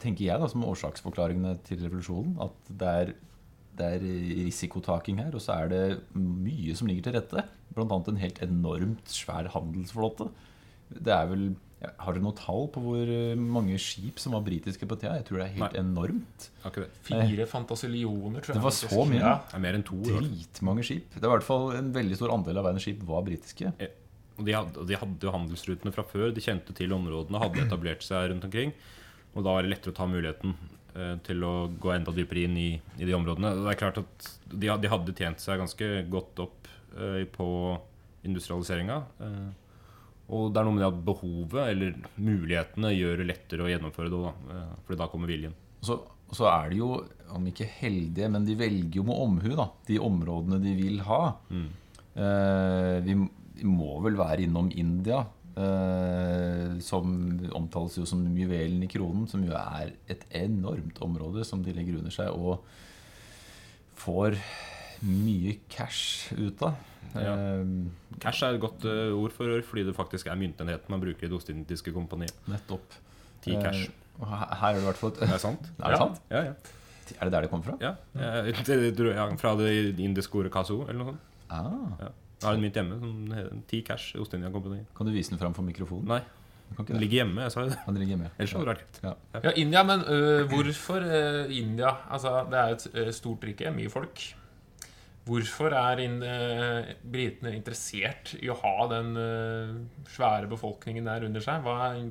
tenker 0.02 0.26
jeg 0.26 0.40
da 0.40 0.48
som 0.50 0.64
årsaksforklaringene 0.68 1.56
til 1.64 1.84
revolusjonen. 1.86 2.36
At 2.44 2.74
det 2.80 2.96
er 3.02 3.14
det 3.74 3.86
er 3.96 4.04
risikotaking 4.38 5.18
her, 5.18 5.32
og 5.34 5.42
så 5.42 5.56
er 5.64 5.70
det 5.72 5.84
mye 6.14 6.76
som 6.78 6.86
ligger 6.86 7.08
til 7.08 7.16
rette. 7.16 7.42
Annet 7.74 8.10
en 8.12 8.20
helt 8.20 8.36
enormt 8.44 9.08
svær 9.10 9.48
handelsflåte. 9.50 10.28
Det 10.94 11.10
er 11.10 11.26
vel 11.26 11.48
Har 11.82 12.14
dere 12.14 12.24
noe 12.24 12.36
tall 12.38 12.68
på 12.72 12.80
hvor 12.80 13.10
mange 13.36 13.76
skip 13.82 14.20
som 14.22 14.32
var 14.36 14.44
britiske 14.46 14.86
på 14.88 14.96
tida? 14.96 15.16
Jeg 15.18 15.26
tror 15.28 15.40
det 15.40 15.46
er 15.48 15.56
helt 15.58 15.74
Nei. 15.74 15.82
enormt. 15.82 16.46
Akkurat. 16.64 16.94
Fire 17.04 17.46
fantasillioner, 17.50 18.40
tror 18.40 18.54
jeg. 18.54 18.60
Det 18.60 18.64
var 18.64 18.76
så 18.78 19.04
mye? 19.10 19.20
Ja. 19.20 19.34
Det 19.50 19.58
er 19.58 19.64
mer 19.66 19.76
enn 19.78 19.84
to. 19.84 19.98
Dritmange 20.06 20.86
skip. 20.86 21.12
Det 21.18 21.24
var 21.26 21.34
i 21.34 21.42
hvert 21.42 21.48
fall 21.48 21.74
en 21.76 21.90
veldig 21.92 22.16
stor 22.20 22.32
andel 22.36 22.60
av 22.62 22.68
verdens 22.70 22.86
skip 22.86 23.02
var 23.08 23.26
britiske. 23.26 23.72
Og 24.38 24.46
de 24.48 24.54
hadde, 24.56 24.86
de 24.88 24.96
hadde 24.98 25.28
jo 25.28 25.34
handelsrutene 25.34 25.92
fra 25.94 26.04
før. 26.08 26.30
De 26.34 26.42
kjente 26.42 26.74
til 26.78 26.94
områdene, 26.96 27.42
hadde 27.42 27.66
etablert 27.66 28.06
seg 28.06 28.30
rundt 28.32 28.46
omkring. 28.48 28.72
Og 29.34 29.42
da 29.44 29.56
var 29.58 29.66
det 29.66 29.74
lettere 29.74 29.92
å 29.92 29.98
ta 29.98 30.06
muligheten 30.08 30.54
eh, 30.94 31.16
til 31.26 31.44
å 31.46 31.52
gå 31.68 31.92
enda 31.94 32.14
dypere 32.16 32.46
inn 32.48 32.56
i, 32.58 32.70
i 32.98 33.04
de 33.04 33.14
områdene. 33.18 33.52
Det 33.60 33.74
er 33.74 33.80
klart 33.82 34.00
at 34.02 34.30
de, 34.50 34.70
de 34.72 34.90
hadde 34.94 35.14
tjent 35.18 35.42
seg 35.42 35.60
ganske 35.62 35.90
godt 36.10 36.42
opp 36.46 36.70
eh, 36.96 37.26
på 37.34 37.48
industrialiseringa. 38.24 39.02
Eh, 40.24 40.34
og 40.34 40.52
det 40.52 40.60
er 40.60 40.66
noe 40.66 40.76
med 40.76 40.84
det 40.84 40.90
at 40.90 41.04
behovet, 41.06 41.62
eller 41.68 41.94
mulighetene, 42.16 42.94
gjør 42.96 43.20
det 43.20 43.28
lettere 43.28 43.64
å 43.64 43.70
gjennomføre 43.70 44.10
det 44.12 44.20
òg. 44.20 44.50
Eh, 44.54 44.74
fordi 44.86 45.00
da 45.02 45.08
kommer 45.12 45.30
viljen. 45.30 45.54
Så, 45.84 45.98
så 46.34 46.48
er 46.50 46.72
de 46.72 46.80
jo, 46.80 46.90
om 47.34 47.46
ikke 47.50 47.68
heldige, 47.80 48.30
men 48.32 48.46
de 48.48 48.56
velger 48.58 49.00
jo 49.00 49.06
med 49.06 49.22
omhu 49.26 49.54
da, 49.54 49.70
de 49.88 50.00
områdene 50.02 50.60
de 50.64 50.74
vil 50.78 51.00
ha. 51.06 51.22
Eh, 51.54 52.98
vi, 53.04 53.16
vi 53.60 53.68
må 53.68 53.98
vel 54.04 54.16
være 54.18 54.46
innom 54.46 54.70
India, 54.72 55.24
eh, 55.60 56.78
som 56.84 57.14
omtales 57.54 57.98
jo 58.00 58.06
som 58.08 58.24
juvelen 58.38 58.82
i 58.86 58.90
kronen, 58.90 59.28
som 59.30 59.44
jo 59.46 59.56
er 59.58 59.94
et 60.10 60.24
enormt 60.44 61.00
område 61.04 61.44
som 61.46 61.62
de 61.64 61.74
legger 61.76 62.00
under 62.00 62.14
seg 62.14 62.32
og 62.32 62.64
får 64.04 64.38
mye 65.04 65.58
cash 65.68 66.32
ut 66.38 66.62
av. 66.62 66.74
Ja. 67.14 67.34
Eh, 67.34 67.64
Cash 68.22 68.42
er 68.42 68.54
et 68.56 68.60
godt 68.62 68.84
uh, 68.88 69.12
ord 69.18 69.30
for 69.34 69.46
øvrig, 69.46 69.64
fordi 69.68 69.84
det 69.86 69.94
faktisk 69.94 70.26
er 70.30 70.38
myntenheten 70.38 70.90
man 70.90 71.00
bruker 71.02 71.26
i 71.26 71.28
Det 71.30 71.36
ostindiske 71.36 71.92
kompaniet. 71.94 72.34
nettopp. 72.50 72.96
Ti 73.44 73.52
cash. 73.62 73.88
Eh, 74.18 74.26
her 74.26 74.54
her 74.60 74.68
er 74.70 74.74
det 74.78 74.82
i 74.82 74.86
hvert 74.88 74.96
fall 75.02 75.10
et 75.12 75.20
Det 75.20 75.30
er 75.30 75.38
sant? 75.42 75.70
Er 75.78 75.90
det 75.90 75.98
Ja. 75.98 75.98
sant? 75.98 76.20
Ja, 76.30 76.42
ja. 76.48 76.54
Er 77.20 77.24
det 77.28 77.32
der 77.32 77.40
det 77.42 77.50
kommer 77.50 77.64
fra? 77.64 77.76
Ja, 77.80 77.94
jeg- 78.14 79.14
ja, 79.14 79.26
Fra 79.36 79.54
det 79.56 79.98
indiske 80.00 80.34
ordet 80.38 80.52
kaso, 80.52 80.82
eller 80.88 80.98
noe 81.04 81.12
sånt. 81.12 81.20
Ah, 81.50 82.00
Ja. 82.00 82.08
Jeg 82.40 82.48
har 82.48 82.54
en 82.54 82.60
mynt 82.60 82.74
hjemme 82.74 82.98
som 83.00 83.30
heter 83.32 83.60
Ti 83.68 83.80
Cash 83.82 84.16
Ostindia 84.20 84.50
Company. 84.50 84.80
kan 84.96 85.06
du 85.06 85.12
vise 85.12 85.30
den 85.30 85.38
fram 85.38 85.54
for 85.54 85.62
mikrofonen? 85.62 86.04
Nei, 86.08 86.20
kan 86.76 86.84
ikke 86.84 86.92
den 86.92 87.00
ligger 87.00 87.24
hjemme. 87.24 87.40
Jeg 87.42 87.52
sa 87.52 87.60
jo 87.62 87.68
det. 87.70 87.78
Den 87.86 87.94
ligger 87.94 88.16
hjemme 88.16 88.30
Ellers 88.38 88.52
hadde 88.52 88.64
det 88.64 88.74
vært. 88.74 88.98
Ja. 89.02 89.12
Ja, 89.44 89.50
India, 89.56 89.82
men 89.82 90.00
uh, 90.00 90.48
hvorfor 90.50 91.00
uh, 91.00 91.56
India? 91.56 91.92
Altså, 92.10 92.44
det 92.50 92.58
er 92.58 92.68
et 92.74 92.86
uh, 93.08 93.12
stort 93.12 93.44
rike, 93.44 93.70
mye 93.72 93.88
folk. 93.88 94.34
Hvorfor 95.24 95.72
er 95.72 96.02
in, 96.04 96.18
uh, 96.20 96.90
britene 97.00 97.54
interessert 97.56 98.34
i 98.36 98.50
å 98.52 98.58
ha 98.60 98.74
den 98.90 99.14
uh, 99.16 99.78
svære 100.12 100.50
befolkningen 100.50 101.08
der 101.08 101.24
under 101.24 101.44
seg? 101.44 101.64
Hva 101.64 101.78
er, 101.86 102.10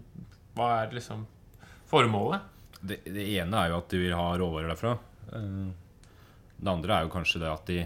hva 0.58 0.70
er 0.80 0.96
liksom 0.98 1.28
formålet? 1.92 2.50
Det, 2.82 3.04
det 3.06 3.28
ene 3.38 3.60
er 3.62 3.70
jo 3.72 3.78
at 3.80 3.94
de 3.94 4.02
vil 4.02 4.16
ha 4.18 4.32
råvarer 4.40 4.74
derfra. 4.74 4.98
Eh, 5.32 5.70
Det 6.64 6.72
andre 6.72 6.96
er 6.96 7.06
jo 7.06 7.14
kanskje 7.14 7.40
det 7.44 7.52
at 7.52 7.70
de 7.70 7.84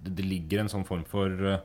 Det, 0.00 0.24
ligger 0.24 0.62
en 0.62 0.70
sånn 0.72 0.86
form 0.86 1.02
for 1.08 1.28
uh, 1.28 1.58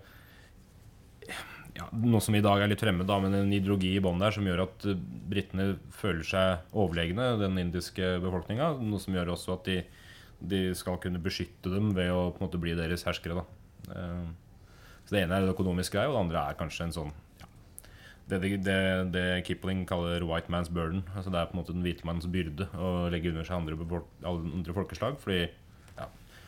ja, 1.76 1.86
Noe 2.00 2.24
som 2.24 2.36
i 2.36 2.42
dag 2.44 2.64
er 2.64 2.72
litt 2.72 2.82
fremmed, 2.82 3.08
da, 3.08 3.20
men 3.20 3.36
en 3.36 3.54
ideologi 3.54 3.94
i 3.96 4.02
bånn 4.04 4.20
der 4.24 4.32
som 4.32 4.48
gjør 4.48 4.66
at 4.66 4.88
britene 5.30 5.76
føler 5.92 6.24
seg 6.24 6.74
overlegne 6.74 7.34
den 7.42 7.60
indiske 7.60 8.16
befolkninga. 8.24 8.72
Noe 8.80 9.04
som 9.04 9.16
gjør 9.16 9.34
også 9.36 9.58
at 9.58 9.68
de, 9.68 9.82
de 10.50 10.62
skal 10.78 10.98
kunne 11.04 11.22
beskytte 11.24 11.72
dem 11.74 11.94
ved 11.98 12.12
å 12.14 12.32
på 12.34 12.42
en 12.42 12.48
måte 12.48 12.62
bli 12.62 12.76
deres 12.78 13.06
herskere. 13.08 13.42
Da. 13.42 13.94
Eh, 13.96 14.26
Så 15.06 15.14
Det 15.14 15.22
ene 15.22 15.38
er 15.38 15.46
det 15.46 15.54
økonomiske, 15.54 16.02
og 16.02 16.16
det 16.16 16.22
andre 16.24 16.40
er 16.50 16.58
kanskje 16.58 16.86
en 16.88 16.94
sånn 16.96 17.12
ja, 17.38 17.48
det, 18.28 18.40
det, 18.66 18.78
det 19.14 19.46
Kipling 19.46 19.86
kaller 19.86 20.26
'white 20.26 20.50
man's 20.50 20.72
burden'. 20.72 21.04
Altså 21.16 21.30
Det 21.30 21.40
er 21.40 21.46
på 21.46 21.54
en 21.54 21.62
måte 21.62 21.74
den 21.74 21.84
hvite 21.86 22.06
manns 22.06 22.26
byrde 22.26 22.68
å 22.74 23.10
legge 23.14 23.30
under 23.30 23.44
seg 23.44 23.60
andre, 23.60 24.02
andre 24.26 24.74
folkeslag. 24.74 25.20
Fordi 25.22 25.50
ja, 25.98 26.08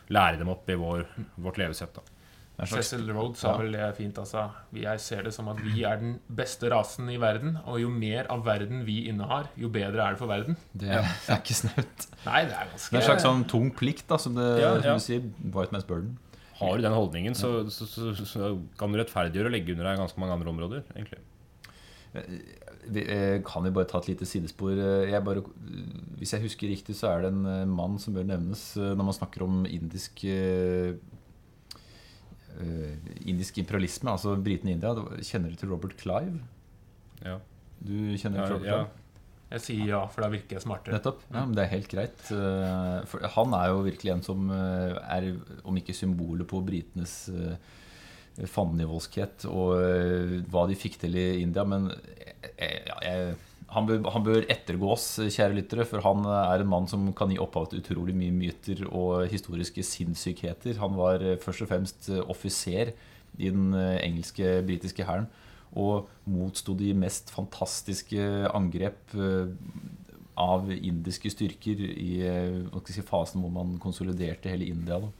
lære 0.09 0.39
dem 0.39 0.49
opp 0.49 0.67
i 0.69 0.73
vår, 0.73 1.05
vårt 1.37 1.57
levesett. 1.61 1.93
da 1.93 2.16
Er 2.57 2.65
Cecil 2.65 3.03
Rhodes 3.13 3.37
sa 3.43 3.51
Ja. 3.51 3.57
vel 3.61 3.71
det 3.75 3.95
fint, 3.99 4.17
altså. 4.17 4.47
Jeg 4.73 4.99
ser 4.99 5.21
det 5.27 5.33
som 5.35 5.47
at 5.51 5.59
vi 5.61 5.83
er 5.85 5.97
den 6.01 6.15
beste 6.33 6.69
rasen 6.73 7.09
i 7.13 7.17
verden, 7.21 7.59
og 7.69 7.79
jo 7.79 7.89
mer 7.93 8.25
av 8.33 8.43
verden 8.47 8.83
vi 8.87 9.03
innehar, 9.11 9.49
jo 9.55 9.69
bedre 9.69 10.01
er 10.01 10.15
det 10.15 10.17
for 10.17 10.27
verden. 10.31 10.57
Det 10.73 10.89
er, 10.89 11.03
det 11.05 11.35
er 11.35 11.41
ikke 11.43 11.53
snaut. 11.59 12.07
Nei, 12.25 12.45
det 12.49 12.55
er 12.57 12.71
ganske 12.71 12.89
Det 12.89 12.97
er 12.97 13.03
en 13.03 13.07
slags 13.11 13.23
sånn 13.27 13.45
tung 13.47 13.69
plikt, 13.77 14.07
da, 14.09 14.17
som, 14.17 14.33
det, 14.33 14.47
Ja, 14.63 14.71
som 14.81 14.97
du 14.97 15.05
sier. 15.05 15.21
White 15.53 15.69
man's 15.75 15.85
burden. 15.85 16.17
Har 16.57 16.77
du 16.77 16.81
den 16.81 16.93
holdningen, 16.97 17.35
så, 17.37 17.69
så, 17.69 17.85
så, 17.85 18.13
så 18.25 18.47
kan 18.79 18.89
du 18.91 18.97
rettferdiggjøre 18.97 19.51
å 19.51 19.53
legge 19.53 19.75
under 19.77 19.91
deg 19.91 19.99
ganske 20.01 20.17
mange 20.19 20.33
andre 20.33 20.49
områder. 20.49 20.83
egentlig 20.95 21.21
Vi 22.89 23.03
eh, 23.03 23.41
kan 23.45 23.65
jo 23.67 23.71
bare 23.75 23.85
ta 23.89 23.99
et 24.01 24.07
lite 24.09 24.25
sidespor. 24.25 24.71
Eh, 24.73 25.11
Jeg 25.11 25.21
bare, 25.25 25.43
hvis 26.17 26.33
jeg 26.33 26.41
husker 26.41 26.71
riktig, 26.71 26.95
så 26.97 27.11
er 27.11 27.21
det 27.27 27.33
en 27.33 27.45
eh, 27.45 27.65
mann 27.69 27.99
som 28.01 28.15
bør 28.15 28.25
nevnes 28.25 28.63
eh, 28.79 28.93
når 28.95 29.09
man 29.11 29.17
snakker 29.17 29.43
om 29.45 29.65
indisk 29.69 30.23
eh, 30.25 30.95
eh, 30.95 31.16
Indisk 33.27 33.57
imperialisme, 33.61 34.09
altså 34.13 34.35
britene 34.41 34.71
i 34.71 34.77
India. 34.77 34.93
Kjenner 35.21 35.51
du 35.53 35.59
til 35.61 35.69
Robert 35.69 35.97
Clive? 35.99 36.39
Ja. 37.23 37.37
Du 37.79 37.93
kjenner 38.17 38.41
Ja, 38.41 38.45
til 38.47 38.55
Robert 38.57 38.67
ja. 38.71 38.77
Clive? 38.85 39.03
Jeg 39.47 39.63
sier 39.63 39.87
ja, 39.87 39.99
for 40.11 40.25
da 40.25 40.27
virker 40.33 40.57
jeg 40.57 40.63
smartere. 40.65 40.97
Nettopp. 40.97 41.21
Ja, 41.31 41.45
men 41.45 41.53
Det 41.55 41.61
er 41.63 41.69
helt 41.71 41.87
greit. 41.87 42.23
Eh, 42.35 43.05
For 43.07 43.23
han 43.37 43.53
er 43.55 43.69
jo 43.71 43.83
virkelig 43.85 44.11
en 44.11 44.23
som 44.25 44.49
eh, 44.51 44.97
er, 45.07 45.27
om 45.63 45.77
ikke 45.79 45.95
symbolet 45.95 46.47
på 46.51 46.59
britenes 46.67 47.13
eh, 47.31 47.55
fandenivoldskhet 48.51 49.47
og 49.49 49.77
eh, 49.79 50.33
hva 50.51 50.65
de 50.69 50.75
fikk 50.77 50.99
til 51.01 51.15
i 51.17 51.27
India, 51.41 51.63
men 51.63 51.87
jeg, 52.57 52.83
ja, 52.89 52.97
jeg, 53.07 53.37
han, 53.73 53.87
bør, 53.87 54.05
han 54.13 54.23
bør 54.23 54.45
ettergås, 54.47 55.05
kjære 55.33 55.57
lyttere, 55.57 55.85
for 55.87 56.03
han 56.05 56.23
er 56.31 56.63
en 56.63 56.69
mann 56.71 56.87
som 56.87 57.09
kan 57.17 57.31
gi 57.33 57.39
opphav 57.43 57.67
til 57.69 57.81
utrolig 57.81 58.15
mye 58.15 58.35
myter 58.35 58.85
og 58.87 59.27
historiske 59.31 59.83
sinnssykheter. 59.83 60.79
Han 60.79 60.95
var 60.95 61.23
eh, 61.23 61.39
først 61.41 61.65
og 61.65 61.71
fremst 61.73 62.07
eh, 62.13 62.23
offiser 62.31 62.93
i 63.37 63.51
den 63.51 63.75
eh, 63.75 63.99
engelske, 64.05 64.61
britiske 64.67 65.07
hæren 65.07 65.27
og 65.77 66.07
motsto 66.31 66.73
de 66.79 66.93
mest 66.95 67.27
fantastiske 67.35 68.23
angrep 68.55 69.11
av 70.39 70.69
indiske 70.71 71.29
styrker 71.33 71.81
i 71.83 72.13
si, 72.87 73.03
fasen 73.03 73.43
hvor 73.43 73.51
man 73.51 73.75
konsoliderte 73.83 74.53
hele 74.53 74.69
India. 74.71 75.01
Da. 75.03 75.11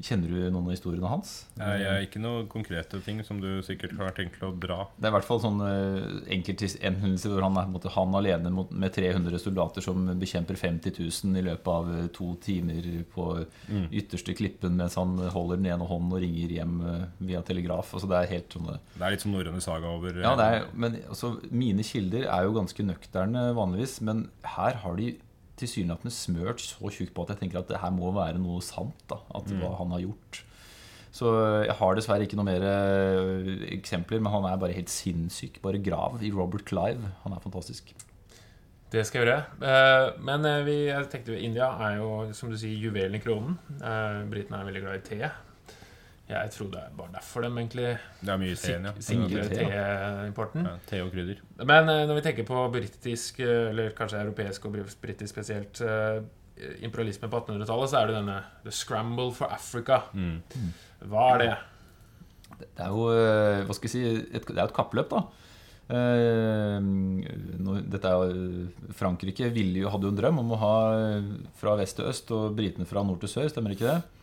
Kjenner 0.00 0.32
du 0.32 0.38
noen 0.48 0.64
av 0.64 0.72
historiene 0.72 1.08
hans? 1.10 1.32
Jeg 1.60 1.84
er 1.84 2.04
ikke 2.06 2.22
noen 2.22 2.46
konkrete 2.50 3.00
ting 3.04 3.20
som 3.26 3.40
du 3.42 3.60
sikkert 3.64 3.92
har 3.98 4.14
tenkt 4.16 4.40
å 4.44 4.52
dra. 4.56 4.86
Det 4.96 5.08
er 5.08 5.12
i 5.12 5.16
hvert 5.18 5.28
fall 5.28 5.42
sånne 5.42 5.68
enkelthendelser 6.36 7.34
hvor 7.34 7.44
han 7.44 7.58
er 7.60 7.68
måte, 7.70 7.92
han 7.92 8.16
alene 8.16 8.52
mot, 8.54 8.72
med 8.72 8.94
300 8.96 9.42
soldater 9.42 9.84
som 9.84 10.08
bekjemper 10.20 10.58
50 10.58 10.96
000 10.96 11.40
i 11.40 11.44
løpet 11.50 11.72
av 11.74 11.90
eh, 11.94 12.08
to 12.16 12.32
timer 12.42 12.88
på 13.12 13.28
ytterste 13.90 14.34
klippen 14.38 14.78
mens 14.78 14.96
han 15.00 15.16
holder 15.34 15.60
den 15.60 15.70
ene 15.74 15.88
hånden 15.88 16.16
og 16.16 16.24
ringer 16.24 16.56
hjem 16.56 16.76
eh, 16.80 17.08
via 17.30 17.44
telegraf. 17.46 17.92
Altså, 17.96 18.10
det 18.10 18.20
er 18.20 18.32
helt 18.34 18.56
sånne 18.56 18.78
Det 18.96 19.04
er 19.04 19.16
litt 19.16 19.24
som 19.26 19.34
norrøne 19.34 19.64
saga 19.64 19.92
over 19.92 20.22
Ja, 20.22 20.36
det 20.38 20.50
er, 20.54 20.68
men 20.74 21.00
altså, 21.02 21.34
Mine 21.50 21.84
kilder 21.86 22.24
er 22.26 22.46
jo 22.46 22.56
ganske 22.56 22.84
nøkterne 22.86 23.50
vanligvis, 23.56 24.00
men 24.06 24.28
her 24.56 24.80
har 24.84 24.96
de 24.96 25.12
tilsynelatende 25.60 26.12
smørt 26.14 26.62
så 26.64 26.90
tjukt 26.92 27.12
på 27.16 27.24
at 27.24 27.34
jeg 27.34 27.42
tenker 27.44 27.60
at 27.62 27.68
det 27.70 27.80
her 27.82 27.92
må 27.94 28.10
være 28.16 28.40
noe 28.42 28.60
sant. 28.64 28.96
da, 29.10 29.20
at 29.36 29.50
Hva 29.60 29.74
han 29.78 29.92
har 29.96 30.02
gjort. 30.06 30.42
Så 31.12 31.26
jeg 31.66 31.74
har 31.74 31.96
dessverre 31.98 32.22
ikke 32.22 32.36
noe 32.38 32.46
mer 32.46 32.62
eh, 32.62 33.48
eksempler, 33.74 34.20
men 34.22 34.30
han 34.32 34.44
er 34.46 34.60
bare 34.62 34.76
helt 34.76 34.92
sinnssyk. 34.92 35.58
Bare 35.64 35.80
grav 35.82 36.20
i 36.22 36.30
Robert 36.30 36.62
Clive. 36.68 37.10
Han 37.24 37.34
er 37.34 37.42
fantastisk. 37.42 37.90
Det 38.90 39.02
skal 39.06 39.20
jeg 39.20 39.26
gjøre. 39.28 39.42
Eh, 39.62 40.06
Men 40.26 40.46
eh, 40.46 40.64
vi, 40.66 40.76
jeg 40.88 41.08
tenkte 41.10 41.38
India 41.38 41.68
er 41.86 41.98
jo, 42.00 42.10
som 42.34 42.50
du 42.50 42.56
sier, 42.58 42.78
juvelen 42.78 43.18
i 43.18 43.22
kronen. 43.22 43.58
Eh, 43.78 44.20
Britene 44.30 44.58
er 44.62 44.70
veldig 44.70 44.82
glad 44.86 44.98
i 44.98 45.04
te. 45.06 45.30
Jeg 46.30 46.50
tror 46.54 46.68
det 46.70 46.78
er 46.80 46.90
bare 46.96 47.12
derfor 47.16 47.42
de 47.42 47.48
egentlig 47.50 47.86
Det 48.22 48.28
er 48.30 48.38
mye 48.38 48.54
teen, 48.60 48.84
ja. 48.86 48.92
sikrer 49.02 49.48
te, 49.50 49.64
teimporten. 49.66 50.66
ja. 50.68 50.74
Te 50.86 51.00
og 51.02 51.10
krydder. 51.14 51.40
Men 51.66 51.88
eh, 51.90 52.04
når 52.06 52.20
vi 52.20 52.24
tenker 52.28 52.46
på 52.46 52.60
britisk, 52.74 53.40
eh, 53.42 53.70
eller 53.72 53.90
kanskje 53.98 54.20
europeisk 54.22 54.68
og 54.70 54.76
brit- 54.76 54.96
britisk 55.02 55.34
spesielt, 55.34 55.80
eh, 55.82 56.20
imperialisme 56.84 57.28
på 57.32 57.40
1800-tallet, 57.40 57.90
så 57.90 57.98
er 58.02 58.06
det 58.12 58.16
denne 58.20 58.38
The 58.66 58.70
Scramble 58.70 59.32
for 59.34 59.50
Africa. 59.50 60.02
Mm. 60.14 60.38
Hva 61.08 61.26
er 61.34 61.38
det? 61.44 61.52
Det 62.60 62.84
er 62.84 62.90
jo 62.92 63.06
hva 63.66 63.74
skal 63.74 63.88
jeg 63.88 63.94
si, 63.94 64.02
et, 64.36 64.44
det 64.46 64.58
er 64.58 64.66
et 64.68 64.74
kappløp, 64.76 65.08
da. 65.14 65.22
Eh, 65.90 66.78
nå- 66.84 67.80
dette 67.90 68.06
er 68.06 68.30
jo, 68.30 68.68
Frankrike 68.94 69.48
ville 69.54 69.80
jo, 69.82 69.90
hadde 69.90 70.06
jo 70.06 70.12
en 70.14 70.20
drøm 70.20 70.38
om 70.42 70.52
å 70.54 70.58
ha 70.60 70.74
fra 71.58 71.74
vest 71.80 71.96
til 71.98 72.06
øst 72.12 72.30
og 72.36 72.54
britene 72.58 72.86
fra 72.86 73.02
nord 73.02 73.18
til 73.24 73.32
sør, 73.32 73.48
stemmer 73.50 73.74
ikke 73.74 73.88
det? 73.88 74.19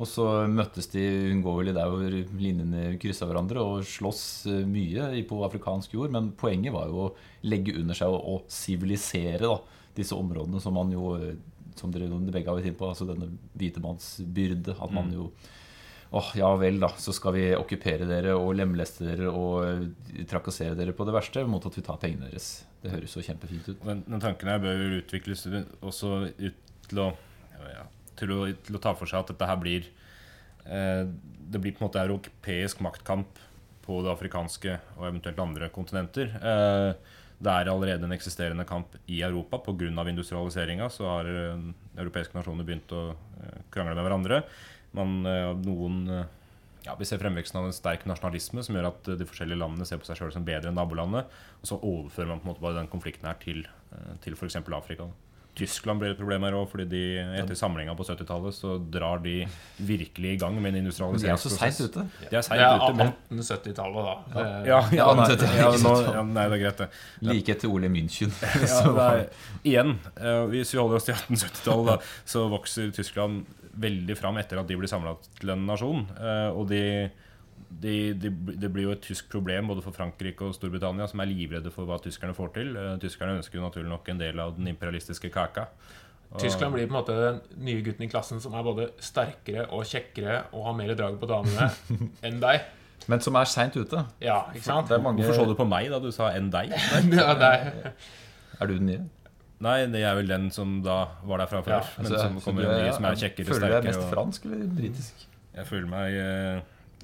Og 0.00 0.08
så 0.08 0.24
møttes 0.48 0.88
de 0.94 1.02
i 1.04 1.72
der 1.76 1.90
hvor 1.92 2.14
linjene 2.40 2.94
kryssa 3.00 3.26
hverandre 3.28 3.60
og 3.60 3.84
slåss 3.84 4.22
eh, 4.48 4.62
mye 4.64 5.10
på 5.28 5.42
afrikansk 5.44 5.92
jord. 5.92 6.12
Men 6.14 6.32
poenget 6.40 6.72
var 6.72 6.88
jo 6.88 7.02
å 7.04 7.14
legge 7.44 7.76
under 7.76 7.98
seg 7.98 8.08
og 8.16 8.46
sivilisere 8.48 9.58
disse 9.96 10.16
områdene 10.16 10.60
som 10.62 10.76
man 10.78 10.92
jo 10.94 11.14
eh, 11.18 11.34
som 11.76 11.92
dere 11.92 12.08
begge 12.32 12.48
har 12.48 12.56
vært 12.58 12.70
inne 12.70 12.80
på, 12.80 12.88
altså 12.90 13.06
denne 13.08 13.28
hvite 13.56 13.80
manns 13.84 14.16
byrde. 14.24 14.74
At 14.76 14.90
Mm. 14.90 14.94
man 14.94 15.12
jo 15.12 15.30
Åh, 16.12 16.32
ja 16.34 16.48
vel, 16.58 16.80
da. 16.82 16.88
Så 16.98 17.12
skal 17.14 17.36
vi 17.36 17.42
okkupere 17.54 18.02
dere 18.08 18.32
og 18.34 18.56
lemleste 18.58 19.04
dere 19.06 19.28
og 19.30 19.60
eh, 19.62 20.24
trakassere 20.26 20.74
dere 20.74 20.90
på 20.90 21.06
det 21.06 21.14
verste 21.14 21.44
mot 21.46 21.62
at 21.64 21.76
vi 21.76 21.84
tar 21.86 22.00
pengene 22.02 22.26
deres. 22.26 22.64
Det 22.82 22.90
høres 22.90 23.14
jo 23.14 23.22
kjempefint 23.22 23.68
ut. 23.68 23.84
Den, 23.84 24.02
den 24.08 24.18
tanken 24.24 24.50
her 24.50 24.58
bør 24.58 24.74
jo 24.74 24.98
utvikles 25.04 25.46
også 25.78 26.10
ut 26.34 26.58
til 26.88 26.98
å, 27.04 27.12
ja, 27.62 27.84
til 28.20 28.34
å, 28.36 28.40
til 28.52 28.76
å 28.76 28.82
ta 28.82 28.94
for 28.98 29.10
seg 29.10 29.22
at 29.22 29.32
dette 29.32 29.48
her 29.48 29.60
blir 29.60 29.86
eh, 30.66 31.06
Det 31.06 31.60
blir 31.60 31.72
på 31.74 31.82
en 31.82 31.88
måte 31.88 32.02
europeisk 32.02 32.82
maktkamp 32.84 33.40
på 33.86 34.02
det 34.04 34.12
afrikanske 34.12 34.76
og 34.98 35.08
eventuelt 35.08 35.40
andre 35.42 35.70
kontinenter. 35.74 36.36
Eh, 36.36 37.16
det 37.40 37.52
er 37.52 37.70
allerede 37.72 38.04
en 38.04 38.12
eksisterende 38.12 38.66
kamp 38.68 38.96
i 39.08 39.22
Europa 39.24 39.58
pga. 39.64 40.08
industrialiseringa. 40.08 40.90
Så 40.90 41.06
har 41.08 41.24
eh, 41.24 41.62
europeiske 41.96 42.36
nasjoner 42.36 42.64
begynt 42.64 42.92
å 42.92 43.14
eh, 43.14 43.62
krangle 43.72 43.94
med 43.94 44.04
hverandre. 44.04 44.42
Man, 44.92 45.24
eh, 45.26 45.54
noen 45.64 46.26
ja, 46.84 46.94
Vi 46.96 47.04
ser 47.04 47.20
fremveksten 47.20 47.58
av 47.60 47.66
en 47.68 47.76
sterk 47.76 48.06
nasjonalisme 48.08 48.62
som 48.64 48.76
gjør 48.76 48.86
at 48.88 49.08
de 49.20 49.26
forskjellige 49.28 49.60
landene 49.60 49.84
ser 49.84 49.98
på 50.00 50.08
seg 50.08 50.16
sjøl 50.16 50.32
som 50.32 50.44
bedre 50.44 50.70
enn 50.70 50.78
nabolandet. 50.80 51.28
Og 51.60 51.68
så 51.68 51.76
overfører 51.76 52.28
man 52.28 52.40
på 52.40 52.46
en 52.46 52.52
måte 52.52 52.64
bare 52.64 52.78
den 52.78 52.92
konflikten 52.92 53.28
her 53.28 53.36
til, 53.40 53.66
til 54.24 54.36
f.eks. 54.36 54.56
Afrika. 54.56 55.10
Tyskland 55.58 56.00
blir 56.00 56.12
et 56.14 56.18
problem 56.18 56.44
her 56.46 56.54
òg, 56.56 56.68
fordi 56.70 56.86
de, 56.88 57.00
etter 57.40 57.58
samlinga 57.58 57.92
på 57.98 58.04
70-tallet 58.06 58.54
så 58.54 58.76
drar 58.92 59.20
de 59.24 59.34
virkelig 59.76 60.34
i 60.36 60.38
gang 60.40 60.56
med 60.62 60.70
en 60.74 60.78
Men 60.78 60.86
de 60.86 60.92
er 60.92 60.94
så 60.94 61.50
industrialiseringsprosess. 61.50 61.58
seint 61.58 61.90
ute. 61.90 62.04
De 62.20 62.26
er 62.28 62.36
Det 62.36 62.44
seint 62.46 62.62
er 62.62 62.84
ute, 62.84 62.94
men 63.00 63.40
1870-tallet, 63.40 64.10
da. 64.10 64.14
Ja, 64.30 64.44
ja, 64.46 64.80
Ja, 65.00 65.08
nei, 65.18 65.28
ja, 65.58 65.70
nå, 65.84 65.94
ja, 66.06 66.22
nei, 66.22 66.46
det 66.48 66.58
er 66.58 66.62
greit, 66.64 66.82
det. 66.84 66.88
Like 67.32 67.56
etter 67.56 67.72
Ole 67.72 67.90
München. 67.92 68.32
Er, 69.10 69.24
igjen, 69.66 69.96
eh, 70.20 70.44
hvis 70.52 70.74
vi 70.74 70.78
holder 70.80 71.00
oss 71.00 71.08
til 71.08 71.16
1870-tallet, 71.18 72.06
så 72.28 72.46
vokser 72.52 72.92
Tyskland 72.94 73.42
veldig 73.80 74.16
fram 74.18 74.38
etter 74.40 74.60
at 74.60 74.68
de 74.68 74.76
blir 74.78 74.90
samla 74.90 75.16
til 75.40 75.52
en 75.54 75.66
nasjon. 75.68 76.06
Eh, 76.18 76.48
og 76.54 76.68
de, 76.70 76.82
de, 77.70 78.12
de, 78.18 78.30
det 78.58 78.70
blir 78.74 78.88
jo 78.88 78.92
et 78.96 79.02
tysk 79.04 79.28
problem 79.30 79.68
både 79.70 79.82
for 79.84 79.94
Frankrike 79.94 80.42
og 80.48 80.54
Storbritannia, 80.56 81.06
som 81.10 81.20
er 81.22 81.28
livredde 81.30 81.70
for 81.70 81.86
hva 81.86 82.00
tyskerne 82.02 82.34
får 82.34 82.52
til. 82.56 82.72
Eh, 82.76 82.96
tyskerne 83.02 83.36
ønsker 83.38 83.60
jo 83.60 83.66
naturlig 83.68 83.88
nok 83.92 84.08
en 84.10 84.18
del 84.18 84.40
av 84.42 84.56
den 84.56 84.66
imperialistiske 84.72 85.30
kaka. 85.30 85.68
Og- 86.32 86.40
Tyskland 86.42 86.74
blir 86.74 86.86
på 86.86 86.94
en 86.94 86.98
måte 87.02 87.14
den 87.16 87.40
nye 87.66 87.82
gutten 87.82 88.04
i 88.06 88.08
klassen 88.10 88.40
som 88.42 88.54
er 88.54 88.62
både 88.62 88.90
sterkere 89.02 89.68
og 89.70 89.84
kjekkere 89.84 90.44
og 90.52 90.64
har 90.66 90.72
mer 90.78 90.94
drag 90.94 91.16
på 91.20 91.26
damene 91.30 91.70
enn 92.26 92.40
deg. 92.42 92.60
Men 93.08 93.20
som 93.24 93.34
er 93.40 93.44
seint 93.48 93.74
ute. 93.80 94.04
Ja, 94.20 94.42
ikke 94.54 94.62
sant? 94.66 94.88
Det 94.90 94.98
er 94.98 95.02
mange 95.02 95.22
Hvorfor 95.24 95.40
så 95.40 95.46
du 95.48 95.54
på 95.58 95.66
meg 95.66 95.88
da 95.90 95.98
du 95.98 96.10
sa 96.12 96.28
'enn 96.34 96.50
deg'? 96.52 96.74
Ja, 97.16 97.34
deg. 97.34 97.92
Er 98.60 98.66
du 98.66 98.74
den 98.76 98.86
nye? 98.86 99.06
Nei, 99.60 99.86
det 99.92 100.02
er 100.04 100.14
vel 100.16 100.28
den 100.28 100.50
som 100.50 100.82
da 100.82 101.08
var 101.24 101.38
der 101.42 101.46
fra 101.46 101.60
før. 101.62 101.72
Ja, 101.72 101.80
men 101.98 102.06
Altså, 102.06 102.18
som 102.22 102.38
så 102.40 102.44
kommer 102.44 102.62
ny 102.84 102.92
som 102.92 103.04
er 103.04 103.16
kjekkere, 103.16 103.46
Føler 103.46 103.66
du 103.68 103.74
deg 103.74 103.84
mest 103.90 104.00
Og, 104.00 104.10
fransk 104.14 104.44
eller 104.44 104.66
britisk? 104.76 105.26
jeg 105.56 105.66
føler 105.66 105.88
meg 105.90 106.14
eh, 106.14 106.60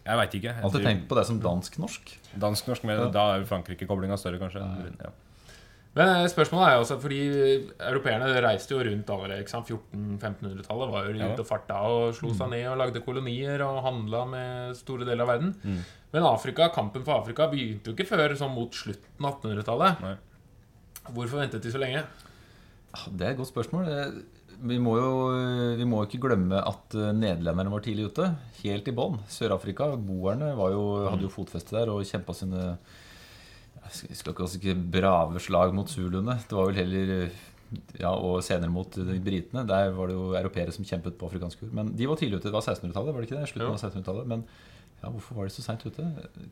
Jeg 0.06 0.16
veit 0.20 0.34
ikke. 0.38 0.52
Jeg 0.54 0.62
Alltid 0.62 0.80
tror- 0.80 0.86
tenkt 0.90 1.08
på 1.10 1.16
det 1.18 1.26
som 1.26 1.40
dansk-norsk. 1.42 2.16
Dansk-norsk, 2.38 2.84
men 2.84 2.98
Ja. 3.00 3.08
da 3.10 3.24
er 3.34 3.40
jo 3.40 3.46
Frankrike-koblinga 3.50 4.16
større, 4.18 4.38
kanskje. 4.38 4.60
Ja. 5.02 5.10
Men 5.96 6.08
eh, 6.08 6.28
spørsmålet 6.28 6.68
er 6.68 6.74
jo 6.76 6.80
også 6.84 7.00
fordi 7.00 7.20
europeerne 7.80 8.28
reiste 8.44 8.70
jo 8.76 8.82
rundt 8.84 9.06
allerede. 9.08 9.40
ikke 9.40 9.48
sant? 9.50 9.66
1400-1500-tallet 9.66 10.90
var 10.92 11.06
jo 11.06 11.16
Ja. 11.18 11.32
og 11.34 11.46
farta 11.46 11.74
og 11.88 12.14
slo 12.14 12.34
seg 12.34 12.50
ned 12.50 12.66
og 12.68 12.76
lagde 12.78 13.00
kolonier 13.02 13.60
og 13.64 13.82
handla 13.82 14.24
med 14.28 14.76
store 14.76 15.04
deler 15.06 15.22
av 15.22 15.28
verden. 15.28 15.54
Mm. 15.64 15.80
Men 16.12 16.22
Afrika, 16.22 16.68
kampen 16.72 17.02
for 17.02 17.18
Afrika 17.22 17.48
begynte 17.48 17.84
jo 17.86 17.94
ikke 17.94 18.06
før 18.06 18.36
sånn 18.36 18.54
mot 18.54 18.70
slutten 18.70 19.24
av 19.24 19.40
1800-tallet. 19.40 20.18
Hvorfor 21.12 21.40
ventet 21.40 21.62
de 21.62 21.70
så 21.72 21.78
lenge? 21.80 22.04
Ah, 22.94 23.08
Det 23.10 23.26
er 23.26 23.30
et 23.30 23.38
godt 23.38 23.52
spørsmål. 23.54 24.22
Vi 24.62 24.78
må 24.80 24.94
jo 24.98 25.10
vi 25.76 25.84
må 25.88 26.02
ikke 26.06 26.20
glemme 26.22 26.58
at 26.64 26.94
eh, 26.96 27.10
nederlenderne 27.16 27.72
var 27.72 27.82
tidlig 27.84 28.08
ute. 28.10 28.30
Helt 28.62 28.88
i 28.88 28.94
bånn. 28.96 29.18
Sør-Afrika, 29.30 29.90
boerne, 30.00 30.52
var 30.56 30.72
jo, 30.72 30.84
hadde 31.10 31.26
jo 31.26 31.32
fotfeste 31.34 31.76
der 31.76 31.92
og 31.92 32.04
kjempa 32.08 32.34
sine 32.34 32.62
Jeg 33.86 34.16
skal- 34.18 34.32
ikke 34.34 34.48
ikke 34.58 34.74
brave 34.96 35.38
slag 35.40 35.74
mot 35.74 35.86
zuluene. 35.88 36.38
Det 36.48 36.56
var 36.56 36.66
vel 36.72 36.80
heller 36.80 37.30
ja, 37.98 38.10
Og 38.14 38.42
senere 38.42 38.70
mot 38.70 38.90
de 38.90 39.18
britene. 39.20 39.66
Der 39.66 39.90
var 39.90 40.06
det 40.06 40.14
jo 40.14 40.32
europeere 40.38 40.72
som 40.72 40.84
kjempet 40.84 41.18
på 41.18 41.26
afrikansk 41.26 41.62
jord. 41.62 41.72
Men 41.74 41.94
de 41.96 42.06
var 42.06 42.16
tidlig 42.16 42.38
ute. 42.38 42.48
Det 42.48 42.52
var 42.54 42.62
1600-tallet, 42.62 43.12
var 43.14 43.20
det 43.20 43.28
ikke 43.30 43.40
det? 43.40 43.48
Slutten 43.50 43.74
av 43.74 43.78
1600-tallet. 43.78 44.26
Men 44.26 44.44
ja, 45.02 45.10
hvorfor 45.12 45.36
var 45.36 45.46
de 45.46 45.52
så 45.52 45.62
seint 45.62 45.82
ute? 45.84 46.02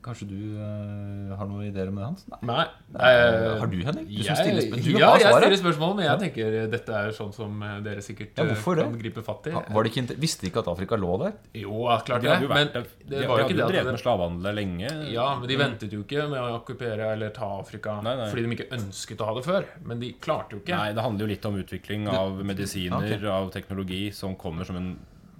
Kanskje 0.04 0.26
du 0.28 0.36
uh, 0.60 1.32
har 1.34 1.48
noen 1.48 1.64
ideer 1.70 1.88
om 1.90 1.96
det, 1.98 2.04
Hans? 2.04 2.26
Nei. 2.28 2.66
Nei. 2.92 3.08
Eh, 3.08 3.46
har 3.58 3.70
du, 3.72 3.78
Henning? 3.86 4.04
Du 4.10 4.20
som 4.22 4.36
stiller 4.38 4.66
spørsmål. 4.66 4.84
du 4.84 5.00
ja, 5.00 5.08
har 5.08 5.22
jeg 5.22 5.38
stiller 5.38 5.60
spørsmål, 5.62 5.94
men 5.98 6.06
jeg 6.06 6.20
tenker 6.20 6.58
dette 6.74 6.98
er 6.98 7.14
sånn 7.16 7.32
som 7.34 7.64
eh, 7.64 7.78
dere 7.86 8.04
sikkert 8.04 8.36
Ja, 8.38 8.44
eh, 8.52 8.60
kan 8.60 8.92
det? 8.92 9.00
gripe 9.00 9.24
fatt 9.26 9.48
i. 9.48 9.54
Ja, 9.56 9.84
ikke, 9.88 10.04
visste 10.20 10.44
de 10.44 10.52
ikke 10.52 10.60
at 10.62 10.68
Afrika 10.74 10.98
lå 11.00 11.16
der? 11.24 11.38
Jo, 11.64 11.86
klart 12.04 12.22
det. 12.22 12.34
hadde 12.34 12.46
jo 12.46 12.52
Men 12.52 12.68
vært 12.68 12.76
det 12.76 12.84
De, 13.14 13.22
var 13.30 13.40
jo 13.40 13.48
ikke 13.48 13.56
det 13.56 13.70
drevet 13.72 13.80
at 13.80 13.88
med 13.88 13.96
det, 13.96 14.02
slavehandel 14.04 14.60
lenge. 14.60 14.92
Ja, 15.14 15.26
men 15.40 15.50
de 15.50 15.58
ventet 15.64 15.96
jo 15.96 16.04
ikke 16.04 16.28
med 16.28 16.44
å 16.44 16.60
okkupere 16.60 17.10
eller 17.16 17.32
ta 17.34 17.48
Afrika 17.56 17.96
Nei, 18.04 18.14
nei. 18.20 18.28
fordi 18.30 18.44
de 18.44 18.58
ikke 18.58 18.68
ønsket 18.76 19.24
å 19.24 19.30
ha 19.32 19.38
det 19.40 19.46
før. 19.48 19.66
Men 19.88 20.04
de 20.04 20.12
klarte 20.20 20.58
jo 20.58 20.62
ikke. 20.62 20.76
Nei, 20.76 20.92
det 20.94 21.08
handler 21.08 21.26
jo 21.26 21.32
litt 21.32 21.50
om 21.50 21.58
utvikling 21.64 22.06
av 22.12 22.38
medisiner, 22.44 23.16
okay. 23.16 23.34
av 23.40 23.50
teknologi, 23.56 24.04
som 24.14 24.36
kommer 24.38 24.68
som 24.68 24.78
en, 24.78 24.94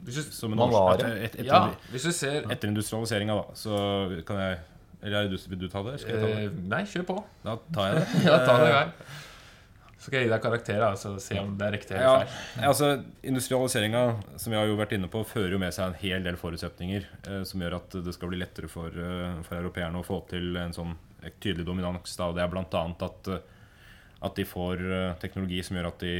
Hvis 0.04 0.18
du, 0.20 0.32
som 0.36 0.52
en 0.52 0.58
årsak- 0.66 1.00
etter, 1.00 1.16
et, 1.24 1.36
ja, 1.46 1.60
etter, 1.66 1.90
hvis 1.94 2.02
du 2.04 2.12
ser 2.12 2.42
etter 2.52 2.68
industrialiseringa, 2.68 3.34
da, 3.40 3.54
så 3.56 4.24
kan 4.28 4.36
jeg 4.42 4.58
Eller 5.04 5.24
er 5.24 5.28
du, 5.28 5.36
vil 5.48 5.58
du 5.60 5.68
ta 5.68 5.82
det? 5.84 5.98
Skal 6.00 6.14
jeg 6.16 6.20
ta 6.22 6.28
det? 6.32 6.44
eh, 6.48 6.58
Nei, 6.72 6.82
kjør 6.88 7.04
på. 7.10 7.16
Da 7.44 7.58
tar 7.72 7.88
jeg 7.90 7.96
det. 8.00 8.24
Ja, 8.28 8.36
ta 8.46 8.54
det 8.62 8.68
i 8.70 8.74
vei. 8.74 8.84
Så 9.98 10.10
skal 10.10 10.18
jeg 10.20 10.26
gi 10.28 10.32
deg 10.34 10.42
karakter, 10.44 10.82
og 10.84 10.96
så 11.00 11.10
se 11.20 11.38
om 11.40 11.54
det 11.56 11.64
er 11.66 11.72
riktig 11.78 11.96
Ja, 11.96 12.14
eller 12.20 12.26
feil. 12.28 12.64
altså 12.68 12.88
Industrialiseringa 13.24 14.02
som 14.36 14.52
vi 14.52 14.58
har 14.58 14.66
jo 14.68 14.76
vært 14.76 14.92
inne 14.96 15.08
på, 15.12 15.22
fører 15.28 15.52
jo 15.56 15.60
med 15.62 15.72
seg 15.76 15.86
en 15.92 15.98
hel 16.02 16.24
del 16.26 16.36
forutsetninger 16.40 17.06
eh, 17.28 17.42
som 17.48 17.60
gjør 17.64 17.76
at 17.78 17.96
det 18.04 18.12
skal 18.16 18.28
bli 18.32 18.40
lettere 18.42 18.68
for, 18.68 18.88
eh, 18.92 19.38
for 19.48 19.56
europeerne 19.60 20.00
å 20.00 20.04
få 20.04 20.18
til 20.28 20.56
en 20.60 20.72
sånn 20.76 20.92
tydelig 21.40 21.64
dominans. 21.64 22.16
Da. 22.20 22.30
Det 22.36 22.44
er 22.44 22.52
bl.a. 22.52 22.84
At, 23.08 23.28
eh, 23.32 23.40
at 24.28 24.36
de 24.40 24.44
får 24.48 24.84
eh, 24.84 25.14
teknologi 25.24 25.62
som 25.64 25.76
gjør 25.80 25.88
at 25.94 26.04
de 26.04 26.14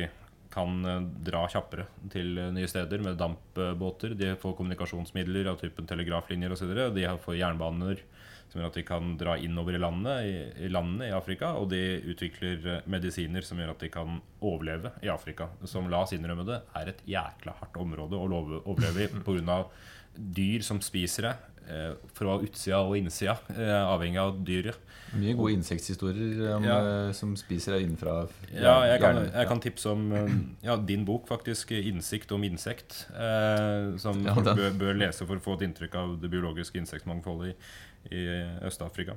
kan 0.54 0.84
eh, 0.88 1.00
dra 1.26 1.44
kjappere 1.50 1.88
til 2.12 2.38
eh, 2.38 2.52
nye 2.54 2.70
steder 2.70 3.02
med 3.04 3.18
dampbåter. 3.20 4.14
De 4.18 4.34
får 4.40 4.56
kommunikasjonsmidler 4.58 5.50
av 5.50 5.58
typen 5.62 5.88
telegraflinjer 5.90 6.54
osv. 6.54 6.72
De 6.94 7.08
får 7.24 7.40
jernbaner 7.40 8.04
som 8.54 8.60
gjør 8.60 8.70
at 8.70 8.76
de 8.78 8.84
kan 8.86 9.14
dra 9.18 9.34
innover 9.40 9.74
i 9.74 9.80
landet 9.82 10.26
i, 10.28 10.34
i 10.66 10.68
landene 10.70 11.08
i 11.08 11.16
Afrika. 11.16 11.54
Og 11.58 11.66
de 11.72 11.82
utvikler 12.12 12.68
eh, 12.70 12.84
medisiner 12.90 13.46
som 13.46 13.58
gjør 13.58 13.74
at 13.74 13.82
de 13.82 13.90
kan 13.92 14.20
overleve 14.44 14.94
i 15.02 15.10
Afrika. 15.12 15.48
Som 15.66 15.90
la 15.90 16.04
oss 16.04 16.14
innrømme 16.14 16.46
det, 16.48 16.60
er 16.78 16.92
et 16.92 17.02
jækla 17.08 17.56
hardt 17.58 17.80
område 17.82 18.20
å 18.20 18.28
overleve 18.62 19.08
i 19.08 19.24
pga. 19.26 19.58
dyr 20.14 20.62
som 20.62 20.78
spiser 20.84 21.30
deg. 21.30 21.50
Eh, 21.68 21.92
Fra 22.14 22.38
utsida 22.42 22.78
og 22.84 22.96
innsida, 22.98 23.36
eh, 23.54 23.80
avhengig 23.84 24.18
av 24.20 24.38
dyret. 24.44 24.76
Mye 25.14 25.34
gode 25.38 25.52
insekthistorier 25.54 26.56
om, 26.56 26.64
Ja. 26.64 26.78
eh, 27.06 27.12
som 27.12 27.36
spiser 27.36 27.76
deg 27.76 27.84
innenfra. 27.86 28.28
Ja, 28.52 28.80
jeg 28.86 29.00
kan, 29.00 29.16
jeg 29.32 29.46
kan 29.48 29.60
tipse 29.60 29.90
om 29.90 30.12
eh, 30.12 30.28
ja, 30.64 30.76
din 30.76 31.04
bok, 31.04 31.26
faktisk. 31.28 31.70
'Innsikt 31.70 32.32
om 32.32 32.42
insekt'. 32.42 33.06
Eh, 33.14 33.96
som 33.98 34.24
Ja, 34.24 34.34
bør, 34.34 34.72
bør 34.78 34.94
lese 34.98 35.26
for 35.26 35.36
å 35.36 35.40
få 35.40 35.54
et 35.54 35.68
inntrykk 35.68 35.94
av 35.94 36.20
det 36.20 36.30
biologiske 36.30 36.78
insektmangfoldet 36.78 37.54
i, 38.10 38.16
i 38.16 38.26
Øst-Afrika. 38.66 39.14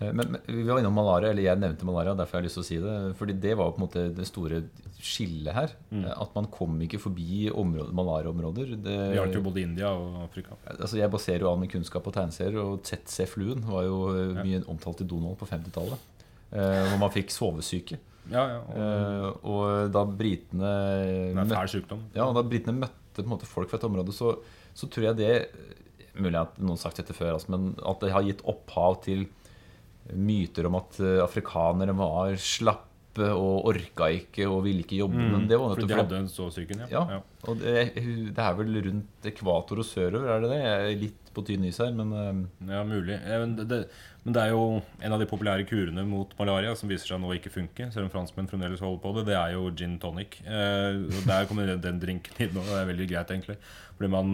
Eh, 0.00 0.12
Men, 0.16 0.32
men 0.36 0.40
vi 0.46 0.62
var 0.68 0.78
innom 0.80 0.94
malaria, 0.96 1.30
eller 1.30 1.42
jeg 1.44 1.60
nevnte 1.60 1.84
malaria, 1.88 2.14
derfor 2.16 2.38
har 2.38 2.42
jeg 2.42 2.48
lyst 2.50 2.58
til 2.58 2.64
å 2.64 2.68
si 2.70 2.78
det. 2.84 2.94
Fordi 3.18 3.34
det 3.40 3.54
var 3.60 3.72
på 3.74 3.80
en 3.82 3.86
måte 3.86 4.04
det 4.16 4.26
store 4.28 4.62
skillet 5.00 5.54
her. 5.56 5.74
Mm. 5.92 6.04
Eh, 6.06 6.14
At 6.24 6.34
man 6.36 6.46
kom 6.52 6.78
ikke 6.84 7.00
forbi 7.00 7.50
malariaområder. 7.96 8.74
Det, 8.84 8.96
gjaldt 9.16 9.36
jo 9.38 9.42
både 9.46 9.62
India 9.64 9.90
og 9.92 10.22
Afrika. 10.24 10.56
altså 10.78 10.98
jeg 11.00 11.10
baserer 11.12 11.40
jo 11.44 11.50
all 11.52 11.58
min 11.60 11.70
kunnskap 11.72 12.04
på 12.06 12.12
tegneserier, 12.16 12.58
og 12.62 12.82
ZC-fluen 12.88 13.64
var 13.68 13.84
jo 13.88 13.98
eh, 14.14 14.36
Ja. 14.36 14.44
mye 14.44 14.62
omtalt 14.68 15.00
i 15.04 15.08
Donald 15.08 15.36
på 15.40 15.48
50-tallet. 15.48 15.98
Eh, 16.52 16.86
hvor 16.90 16.98
man 16.98 17.10
fikk 17.14 17.30
sovesyke. 17.30 17.98
Ja, 18.30 18.42
ja, 18.46 18.58
og, 18.60 18.76
Eh, 18.76 19.46
og 19.48 19.92
da 19.92 20.04
britene 20.04 20.70
det 21.34 21.44
er 21.44 21.50
fæl 21.50 21.68
sykdom. 21.72 22.02
Ja, 22.14 22.26
og 22.28 22.34
da 22.36 22.42
britene 22.46 22.76
møtte 22.78 23.24
måte 23.26 23.46
folk 23.48 23.68
fra 23.70 23.78
et 23.80 23.84
område, 23.88 24.12
så, 24.14 24.36
så 24.74 24.88
tror 24.90 25.10
jeg 25.10 25.16
det 25.16 25.32
Mulig 26.20 26.36
at 26.40 26.56
noen 26.58 26.74
har 26.74 26.80
sagt 26.82 26.96
dette 26.98 27.14
før, 27.14 27.36
altså, 27.36 27.48
men 27.54 27.68
at 27.86 28.00
det 28.02 28.10
har 28.12 28.24
gitt 28.26 28.40
opphav 28.50 28.96
til 29.04 29.22
myter 30.14 30.66
om 30.70 30.74
at 30.80 31.00
eh, 31.00 31.18
afrikanere 31.24 31.94
var 31.96 32.34
slappe 32.40 32.86
og 33.34 33.64
orka 33.66 34.06
ikke 34.14 34.44
og 34.48 34.62
ville 34.64 34.84
ikke 34.84 35.00
jobbe. 35.00 35.18
Men 35.18 35.48
det 35.50 35.56
var 35.58 35.72
Mm. 35.74 35.80
For 35.80 35.82
nettopp 35.88 36.08
de 36.10 36.16
hadde 36.20 36.30
så 36.30 36.44
syken, 36.54 36.84
ja. 36.88 37.00
ja, 37.10 37.16
og 37.50 37.58
det, 37.58 37.72
det 37.96 38.38
er 38.38 38.54
vel 38.54 38.78
rundt 38.86 39.26
ekvator 39.26 39.82
og 39.82 39.84
sørover, 39.88 40.28
er 40.30 40.40
det 40.44 40.50
det? 40.52 40.60
Jeg 40.62 40.78
er 40.94 41.00
litt 41.00 41.32
på 41.34 41.42
tynn 41.46 41.64
is 41.66 41.78
her, 41.82 41.90
men 41.94 42.12
eh, 42.14 42.70
Ja, 42.72 42.84
mulig. 42.86 43.18
Men 43.26 43.56
det, 43.56 43.80
men 44.24 44.34
det 44.36 44.42
er 44.44 44.50
jo 44.54 44.62
en 45.02 45.12
av 45.12 45.18
de 45.22 45.26
populære 45.26 45.66
kurene 45.66 46.04
mot 46.06 46.32
malaria 46.38 46.72
som 46.78 46.88
viser 46.90 47.10
seg 47.12 47.20
nå 47.22 47.34
ikke 47.34 47.50
funke, 47.54 47.90
selv 47.92 48.06
om 48.06 48.10
franskmenn 48.14 48.48
fremdeles 48.50 48.80
holder 48.80 49.02
på 49.02 49.12
det. 49.18 49.26
Det 49.32 49.36
er 49.40 49.52
jo 49.58 49.66
gin 49.74 49.98
tonic. 50.02 50.38
Eh, 50.46 51.02
og 51.10 51.20
Der 51.26 51.46
kommer 51.50 51.66
den- 51.76 52.00
drinken 52.00 52.38
inn, 52.46 52.56
og 52.56 52.64
det 52.70 52.78
er 52.78 52.90
veldig 52.94 53.10
greit, 53.10 53.30
egentlig. 53.34 53.58
Fordi 53.98 54.10
man, 54.14 54.32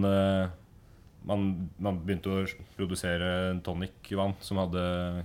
man, 1.26 1.68
man 1.82 1.96
begynte 2.06 2.30
å 2.30 2.42
produsere 2.76 3.28
tonicvann 3.66 4.34
som 4.44 4.60
hadde 4.62 4.82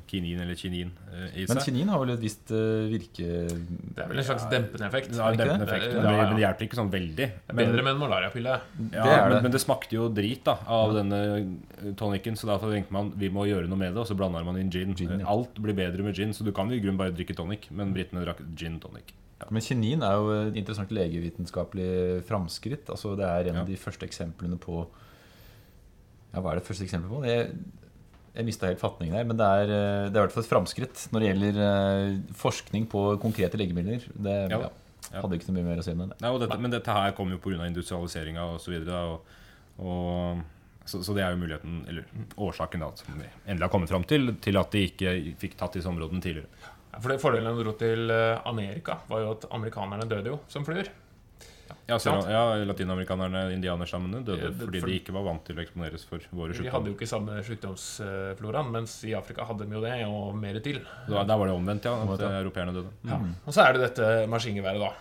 kinin 0.10 0.40
eller 0.42 0.58
kinin 0.58 0.90
eh, 1.14 1.44
i 1.44 1.46
Men 1.50 1.60
kinin 1.62 1.92
har 1.94 2.02
vel 2.02 2.14
et 2.16 2.24
visst 2.24 2.50
eh, 2.58 2.88
virke... 2.90 3.28
Det 3.52 4.02
er 4.02 4.10
vel 4.10 4.22
en 4.24 4.26
slags 4.26 4.48
dempende 4.50 4.88
effekt. 4.88 5.12
Ikke 5.14 5.38
dempende 5.44 5.68
effekt, 5.68 5.86
Ja, 5.94 6.02
men 6.02 6.10
det, 6.10 6.16
ja. 6.18 6.26
men 6.26 6.36
det 6.40 6.44
hjelper 6.48 6.68
ikke 6.68 6.80
sånn 6.82 6.92
veldig. 6.96 7.28
Bedre 7.62 7.86
med 7.86 7.92
en 7.94 8.02
malariapille. 8.02 8.58
Ja, 8.58 9.06
Det 9.06 9.16
men, 9.22 9.36
det. 9.36 9.42
men 9.46 9.56
det 9.58 9.62
smakte 9.62 9.96
jo 10.00 10.08
drit 10.10 10.44
da 10.50 10.58
av 10.82 10.96
denne 10.98 11.22
tonicen, 12.02 12.36
så 12.40 12.50
derfor 12.50 12.74
tenkte 12.74 12.98
man 12.98 13.14
vi 13.22 13.30
må 13.34 13.46
gjøre 13.50 13.70
noe 13.70 13.78
med 13.80 13.94
det, 13.94 14.02
og 14.02 14.10
så 14.10 14.18
blander 14.18 14.44
man 14.48 14.58
inn 14.62 14.72
gin. 14.74 14.96
Gin, 14.98 15.20
ja. 15.22 15.28
Alt 15.32 15.62
blir 15.62 15.78
bedre 15.78 16.04
med 16.06 16.18
gin, 16.18 16.34
så 16.34 16.44
du 16.48 16.52
kan 16.56 16.72
i 16.74 16.80
grunnen 16.82 16.98
bare 17.00 17.14
drikke 17.14 17.38
tonic, 17.38 17.70
men 17.70 17.94
britene 17.96 18.26
drakk 18.26 18.42
gin 18.58 18.80
tonic. 18.82 19.14
Men 19.50 19.64
kinin 19.66 20.04
er 20.06 20.18
jo 20.22 20.34
et 20.50 20.58
interessant 20.60 20.92
legevitenskapelig 20.94 22.24
framskritt. 22.28 22.90
Altså 22.94 23.16
Det 23.18 23.26
er 23.26 23.50
en 23.50 23.56
Ja. 23.56 23.62
av 23.62 23.68
de 23.68 23.76
første 23.76 24.06
eksemplene 24.06 24.58
på 24.60 24.88
Ja, 26.32 26.40
hva 26.40 26.54
er 26.54 26.62
det 26.62 26.68
første 26.68 26.86
eksempelet 26.88 27.12
på? 27.12 27.22
Jeg, 27.28 27.50
jeg 28.32 28.48
mista 28.48 28.70
helt 28.70 28.80
fatningen 28.80 29.18
her, 29.18 29.26
men 29.28 29.40
det 29.40 29.48
er, 29.48 29.74
eh, 29.76 30.06
det 30.08 30.16
er 30.16 30.22
i 30.22 30.26
hvert 30.26 30.36
fall 30.36 30.46
et 30.46 30.52
framskritt 30.52 31.02
når 31.12 31.24
det 31.24 31.32
gjelder 31.32 31.60
eh, 31.66 32.14
forskning 32.40 32.88
på 32.92 33.04
konkrete 33.24 33.60
legemidler. 33.60 34.06
Det 34.16 34.38
Ja. 34.54 34.62
ja. 34.68 34.72
Hadde 35.18 35.36
ikke 35.36 35.50
så 35.50 35.54
mye 35.56 35.66
mer 35.66 35.82
å 35.82 35.84
si 35.84 35.92
om 35.92 36.06
det. 36.06 36.16
Nei, 36.22 36.30
og 36.32 36.40
dette, 36.40 36.56
men 36.62 36.72
dette 36.72 36.94
her 36.96 37.12
kom 37.18 37.32
jo 37.34 37.40
pga. 37.42 37.66
industrialiseringa 37.68 38.46
osv. 38.54 38.78
Og, 38.96 39.34
og, 39.82 40.44
så, 40.86 41.02
så 41.04 41.16
det 41.18 41.26
er 41.26 41.34
jo 41.34 41.42
muligheten, 41.42 41.82
eller 41.90 42.06
årsaken 42.38 42.86
da, 42.86 42.92
som 42.96 43.18
vi 43.18 43.28
endelig 43.44 43.66
har 43.66 43.74
kommet 43.74 43.92
fram 43.92 44.06
til, 44.08 44.36
til 44.40 44.60
at 44.62 44.72
de 44.72 44.86
ikke 44.88 45.16
fikk 45.42 45.58
tatt 45.60 45.76
disse 45.76 45.90
områdene 45.90 46.24
tidligere. 46.24 46.48
Ja, 46.94 47.02
For 47.02 47.12
det 47.12 47.20
Fordelen 47.24 47.50
med 47.50 47.60
å 47.60 47.66
dro 47.66 47.76
til 47.82 48.14
eh, 48.14 48.40
Amerika 48.48 49.02
var 49.10 49.26
jo 49.26 49.34
at 49.36 49.50
amerikanerne 49.52 50.08
døde 50.08 50.32
jo 50.32 50.40
som 50.54 50.64
fluer. 50.68 50.88
Ja, 51.92 52.16
ja 52.32 52.66
Latinamerikanerne, 52.66 53.42
indianerstammene, 53.56 54.24
døde 54.24 54.38
Ja, 54.42 54.50
det- 54.50 54.62
fordi 54.66 54.80
for- 54.80 54.88
de 54.88 55.00
ikke 55.00 55.14
var 55.14 55.24
vant 55.28 55.44
til 55.46 55.56
å 55.56 55.62
eksponeres 55.66 56.06
for 56.08 56.20
våre 56.34 56.54
De 56.56 56.70
hadde 56.70 56.88
jo 56.88 56.96
ikke 56.96 57.08
samme 57.10 57.38
sykdomsfloraen, 57.44 58.72
mens 58.72 59.04
i 59.04 59.14
Afrika 59.18 59.46
hadde 59.46 59.68
de 59.68 59.76
jo 59.76 59.82
det, 59.82 60.06
og 60.08 60.36
mer 60.36 60.60
til. 60.60 60.82
Da, 61.10 61.24
der 61.24 61.38
var 61.38 61.48
det 61.48 61.56
omvendt, 61.56 61.84
ja. 61.86 61.96
At 62.04 62.20
eh, 62.22 62.42
europeerne 62.44 62.74
døde. 62.74 62.92
Ja. 63.06 63.20
Og 63.48 63.54
så 63.54 63.66
er 63.68 63.74
det 63.74 63.82
dette 63.96 64.28
maskingeværet, 64.32 64.80
da. 64.80 64.92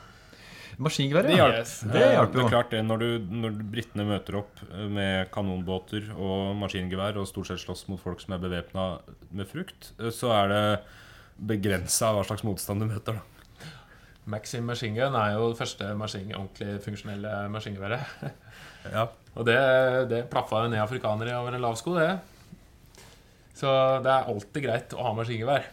Maskingeværet, 0.81 1.26
Det 1.29 1.37
ja. 1.37 1.48
Yes. 1.59 1.81
Det 1.85 1.94
Eh, 2.00 2.12
hjalp 2.16 2.33
Det 2.33 2.40
jo. 2.40 2.46
er 2.46 2.50
klart 2.50 2.70
det, 2.70 2.85
Når, 2.87 2.98
du, 2.98 3.18
når 3.29 3.50
britene 3.70 4.05
møter 4.09 4.38
opp 4.38 4.61
eh, 4.72 4.88
med 4.88 5.31
kanonbåter 5.31 6.11
og 6.16 6.57
maskingevær 6.57 7.16
og 7.20 7.26
stort 7.29 7.46
sett 7.48 7.59
slåss 7.61 7.87
mot 7.88 8.00
folk 8.00 8.20
som 8.20 8.33
er 8.35 8.38
bevæpna 8.38 9.00
med 9.31 9.46
frukt, 9.46 9.92
eh, 10.00 10.09
så 10.09 10.33
er 10.33 10.48
det 10.48 10.81
begrensa 11.40 12.12
hva 12.14 12.24
slags 12.24 12.42
motstand 12.44 12.81
du 12.81 12.87
møter. 12.87 13.14
da 13.14 13.20
Maxim 14.30 14.66
Machine 14.68 14.96
Gun 14.98 15.16
er 15.16 15.35
jo 15.37 15.48
det 15.50 15.59
første 15.59 15.94
machine, 15.98 16.37
ordentlig 16.37 16.80
funksjonelle 16.85 17.48
maskingeværet. 17.52 18.16
Ja. 18.80 19.02
Og 19.37 19.44
det, 19.44 19.59
det 20.09 20.22
plaffa 20.33 20.62
ned 20.64 20.80
afrikanere 20.80 21.35
over 21.37 21.52
en 21.52 21.61
lav 21.61 21.74
sko, 21.76 21.98
det. 21.98 22.14
Så 23.61 23.68
det 24.00 24.09
er 24.09 24.30
alltid 24.33 24.64
greit 24.64 24.94
å 24.96 25.04
ha 25.04 25.12
maskingevær. 25.18 25.66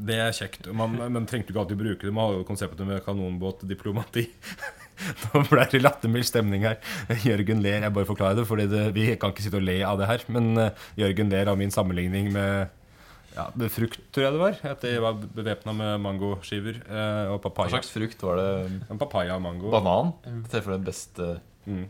Det 0.00 0.16
er 0.16 0.34
kjekt. 0.34 0.66
Man, 0.74 0.96
men 1.12 1.26
trengte 1.28 1.52
ikke 1.52 1.60
alltid 1.62 1.78
bruke 1.80 2.06
det. 2.06 2.12
Man 2.16 2.26
har 2.26 2.38
jo 2.38 2.46
konseptet 2.48 2.88
med 2.88 3.02
kanonbåtdiplomati. 3.04 4.24
Nå 5.30 5.42
ble 5.48 5.66
det 5.72 5.82
lattermild 5.82 6.26
stemning 6.28 6.64
her. 6.66 6.78
Jørgen 7.24 7.60
ler. 7.64 7.84
Jeg 7.84 7.94
bare 7.96 8.08
forklarer 8.08 8.40
det, 8.40 8.46
Fordi 8.48 8.66
vi 8.96 9.06
kan 9.20 9.34
ikke 9.34 9.44
sitte 9.44 9.60
og 9.60 9.66
le 9.68 9.78
av 9.86 10.00
det 10.00 10.08
her. 10.08 10.24
Men 10.32 10.50
eh, 10.60 10.86
Jørgen 11.02 11.32
ler 11.32 11.52
av 11.52 11.60
min 11.60 11.72
sammenligning 11.74 12.32
med, 12.34 12.72
ja, 13.40 13.68
frukt, 13.74 14.00
tror 14.14 14.26
jeg 14.26 14.34
det 14.36 14.40
var. 14.42 14.58
At 14.70 14.82
de 14.84 14.92
var 15.02 15.16
bevæpna 15.36 15.72
med 15.76 16.00
mangoskiver 16.04 16.82
eh, 16.86 17.30
og 17.32 17.42
Hva 17.48 17.68
slags 17.72 17.90
frukt 17.92 18.22
var 18.26 18.36
det? 18.40 18.50
En 18.90 19.00
papaya 19.00 19.36
og 19.38 19.42
mango. 19.46 19.70
Banan? 19.72 20.12
Det 20.50 20.60
er 20.60 20.66
for 20.66 20.76
det 20.76 20.84
beste, 20.90 21.40
Mm. 21.68 21.84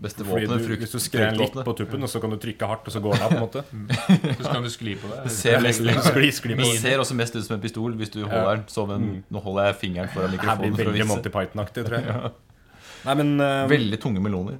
beste 0.00 0.24
våpenet. 0.24 0.62
Frukt, 0.64 0.80
hvis 0.80 0.92
du 0.94 0.98
skrer 1.02 1.30
den 1.30 1.40
litt 1.42 1.52
på 1.66 1.74
tuppen, 1.76 2.02
og 2.02 2.08
så 2.08 2.20
kan 2.22 2.30
du 2.32 2.36
trykke 2.40 2.66
hardt, 2.70 2.86
og 2.88 2.94
så 2.94 3.02
går 3.04 3.18
den 3.18 3.22
av. 3.26 3.30
på 3.30 3.36
en 3.36 3.44
måte 3.44 4.38
Så 4.44 4.52
kan 4.54 4.62
du 4.64 4.70
skli 4.72 4.94
på 4.96 5.10
det. 5.10 5.18
Det 5.26 5.32
ser, 5.34 5.60
mest, 5.60 5.82
Skli, 5.82 6.30
skli 6.32 6.54
på 6.56 6.62
det 6.64 6.78
ser 6.80 7.02
også 7.02 7.16
mest 7.18 7.36
ut 7.36 7.44
som 7.44 7.56
en 7.58 7.60
pistol 7.64 7.92
hvis 7.98 8.12
du 8.14 8.22
holder 8.24 8.56
den 8.62 8.64
som 8.72 8.90
en 8.94 9.08
Nå 9.30 9.42
holder 9.44 9.70
jeg 9.72 9.80
fingeren 9.82 10.08
foran 10.14 10.30
Det 10.32 10.40
her 10.40 10.56
blir 10.56 10.70
mikrofonen 10.70 10.76
for 10.78 10.82
å 10.82 10.92
veldig 10.94 11.02
vise. 11.02 11.10
Monty 11.10 11.32
Python-aktig, 11.36 11.84
tror 11.88 11.98
jeg. 12.00 12.32
Nei, 13.06 13.14
men 13.20 13.34
eh, 13.40 13.66
Veldig 13.76 14.00
tunge 14.00 14.20
meloner. 14.24 14.58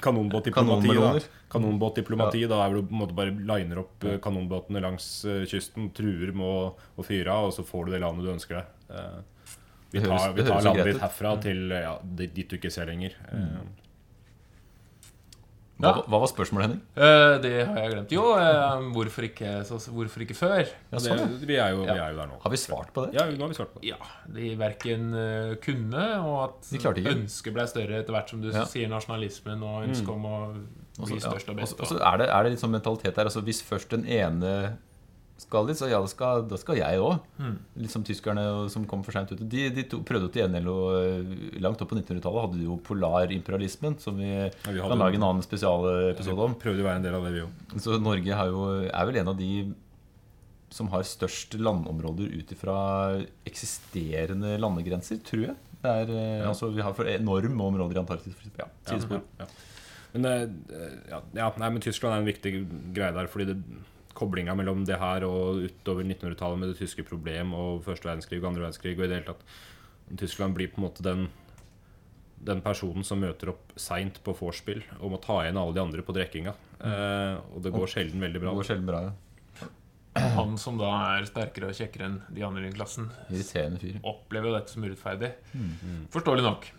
Kanonbåtdiplomati, 0.00 0.88
da. 0.88 0.92
Kanonbåtdiplomati, 0.92 1.26
Kanonbåtdiplomati, 1.52 2.44
Da 2.50 2.60
er 2.64 2.74
det 2.76 2.84
på 2.88 2.94
en 2.94 3.02
måte 3.02 3.16
bare 3.18 3.32
liner 3.32 3.82
opp 3.84 4.04
eh, 4.04 4.18
kanonbåtene 4.24 4.82
langs 4.84 5.08
eh, 5.28 5.42
kysten, 5.48 5.90
truer 5.96 6.32
med 6.32 6.46
å, 6.46 6.70
å 6.96 7.06
fyre 7.06 7.34
av, 7.34 7.50
og 7.50 7.56
så 7.56 7.64
får 7.66 7.88
du 7.88 7.96
det 7.96 8.02
landet 8.04 8.26
du 8.26 8.32
ønsker 8.34 8.60
deg. 8.60 8.72
Eh, 8.90 9.18
vi 9.90 10.04
tar, 10.04 10.32
vi 10.36 10.44
tar 10.44 10.64
landet 10.66 10.90
ditt 10.92 11.02
herfra 11.02 11.36
til 11.42 11.70
ja, 11.72 11.94
dit 12.04 12.44
du 12.48 12.56
ikke 12.58 12.72
ser 12.72 12.90
lenger. 12.90 13.16
Eh, 13.32 13.60
Hva, 15.78 15.90
Ja. 15.94 16.02
hva 16.10 16.18
var 16.18 16.26
spørsmålet, 16.26 16.64
Henning? 16.66 16.80
Uh, 16.98 17.36
det 17.38 17.52
har 17.68 17.76
jeg 17.78 17.90
glemt. 17.92 18.10
Jo, 18.10 18.22
uh, 18.34 18.80
hvorfor, 18.96 19.26
ikke, 19.28 19.52
så, 19.68 19.78
hvorfor 19.94 20.24
ikke 20.24 20.34
før? 20.34 20.64
Ja, 20.90 20.98
sånn, 21.04 21.20
det, 21.38 21.46
vi, 21.46 21.54
er 21.54 21.70
jo, 21.76 21.84
vi 21.86 21.94
er 21.94 22.10
jo 22.10 22.18
der 22.18 22.26
nå. 22.32 22.38
Har 22.42 22.50
vi 22.50 22.58
svart 22.58 22.90
på 22.96 23.04
det? 23.06 23.14
Ja, 23.14 23.28
nå 23.30 23.46
har 23.46 23.52
vi 23.52 23.58
svart 23.60 23.70
på 23.76 23.82
det. 23.84 23.92
Ja, 23.92 23.98
de 24.34 24.50
verken 24.58 25.06
uh, 25.14 25.54
kunne, 25.62 26.08
og 26.26 26.40
at 26.48 26.72
ønsket 27.14 27.54
ble 27.54 27.68
større 27.70 28.02
etter 28.02 28.16
hvert 28.16 28.34
som 28.34 28.42
du 28.42 28.50
Ja. 28.50 28.64
sier 28.66 28.90
nasjonalismen 28.90 29.62
og 29.62 29.86
ønsket 29.86 30.10
om 30.16 30.26
å 30.26 30.36
bli 30.98 31.14
Også- 31.14 31.30
størst 31.30 31.48
og 31.54 31.56
best. 31.62 31.78
Og 31.78 31.86
så 31.86 32.00
er, 32.02 32.18
det, 32.24 32.28
er 32.34 32.42
det 32.42 32.50
litt 32.56 32.60
sånn 32.64 32.74
mentalitet 32.74 33.14
der. 33.14 33.30
Altså, 33.30 33.44
hvis 33.46 33.62
først 33.62 33.94
den 33.94 34.04
ene 34.04 34.78
skal 35.38 35.68
de, 35.68 35.74
så 35.78 35.86
ja, 35.86 36.00
da 36.02 36.08
skal, 36.10 36.42
da 36.50 36.58
skal 36.58 36.80
jeg 36.80 36.98
òg. 36.98 37.20
Mm. 37.38 37.56
Litt 37.84 37.92
som 37.94 38.02
tyskerne 38.06 38.42
som 38.72 38.84
kom 38.90 39.04
for 39.06 39.14
seint 39.14 39.30
ut. 39.30 39.42
De, 39.48 39.68
de 39.70 39.84
to, 39.86 40.00
prøvde 40.06 40.28
ut 40.32 40.38
i 40.40 40.42
NL 40.50 40.66
eh, 40.66 41.34
langt 41.62 41.80
opp 41.84 41.92
på 41.92 41.98
1900-tallet 42.00 42.42
hadde 42.48 42.64
jo 42.66 42.78
polarimperialismen, 42.88 43.98
som 44.02 44.18
vi 44.18 44.32
vi 44.48 44.78
kan 44.80 44.98
lage 44.98 45.14
en 45.20 45.26
annen 45.28 45.44
spesialepisode 45.46 46.48
om. 46.48 46.56
Prøvde 46.58 46.82
å 46.82 46.88
være 46.88 47.00
en 47.00 47.06
del 47.06 47.18
av 47.18 47.28
det, 47.28 47.34
vi 47.36 47.44
òg. 47.46 47.76
Så 47.84 48.00
Norge 48.02 48.40
har 48.40 48.50
jo, 48.50 48.64
er 48.90 49.08
vel 49.10 49.20
en 49.22 49.30
av 49.34 49.38
de 49.38 49.52
som 50.74 50.90
har 50.92 51.06
størst 51.08 51.54
landområder 51.56 52.34
ut 52.42 52.50
ifra 52.52 52.76
eksisterende 53.48 54.56
landegrenser, 54.60 55.20
tror 55.24 55.46
jeg. 55.46 55.56
Det 55.78 55.90
er, 56.02 56.10
eh, 56.10 56.38
Ja. 56.42 56.48
altså, 56.50 56.68
vi 56.74 56.82
har 56.82 56.92
for 56.92 57.06
enorme 57.06 57.62
områder 57.70 57.96
i 57.96 58.02
Antarktis. 58.02 58.34
Ja, 58.58 58.66
sidespor. 58.84 59.22
Ja, 59.38 59.46
ja. 59.46 59.46
Men, 60.14 60.26
eh, 60.26 60.98
ja, 61.10 61.22
ja, 61.34 61.52
nei, 61.56 61.70
men 61.70 61.80
Tyskland 61.80 62.14
er 62.14 62.18
en 62.18 62.26
viktig 62.26 62.52
greie 62.92 63.12
der. 63.14 63.26
Fordi 63.30 63.46
det, 63.52 63.62
koblinga 64.18 64.54
mellom 64.58 64.84
det 64.88 64.98
her 65.00 65.24
og 65.28 65.62
utover 65.68 66.04
1900-tallet 66.06 66.58
med 66.62 66.72
det 66.72 66.78
tyske 66.82 67.04
problem 67.06 67.54
og 67.56 67.84
første 67.86 68.08
verdenskrig 68.10 68.40
og 68.42 68.50
andre 68.50 68.66
verdenskrig 68.66 68.96
og 68.98 69.04
i 69.06 69.10
det 69.12 69.20
hele 69.20 69.30
tatt 69.32 70.18
Tyskland 70.18 70.56
blir 70.56 70.70
på 70.72 70.80
en 70.80 70.86
måte 70.88 71.04
den 71.04 71.28
den 72.38 72.60
personen 72.62 73.02
som 73.02 73.18
møter 73.18 73.50
opp 73.50 73.72
seint 73.78 74.20
på 74.22 74.30
vorspiel 74.38 74.84
og 75.00 75.10
må 75.10 75.18
ta 75.22 75.40
igjen 75.42 75.58
alle 75.58 75.74
de 75.74 75.80
andre 75.82 76.04
på 76.06 76.14
drikkinga. 76.14 76.52
Eh, 76.78 77.34
og 77.50 77.64
det 77.64 77.72
går 77.74 77.90
sjelden 77.90 78.22
veldig 78.22 78.38
Det 78.38 78.44
bra. 78.44 78.52
går 78.54 78.68
sjelden 78.68 78.86
bra. 78.86 79.00
ja. 79.08 80.28
han 80.36 80.54
som 80.58 80.78
da 80.78 80.92
er 81.16 81.26
sterkere 81.26 81.72
og 81.72 81.74
kjekkere 81.74 82.06
enn 82.06 82.20
de 82.30 82.44
andre 82.46 82.68
i 82.68 82.74
klassen, 82.76 83.10
opplever 84.06 84.52
jo 84.52 84.54
dette 84.54 84.70
som 84.70 84.86
urettferdig. 84.86 85.32
Mm. 85.52 86.06
Forståelig 86.14 86.46
nok. 86.46 86.70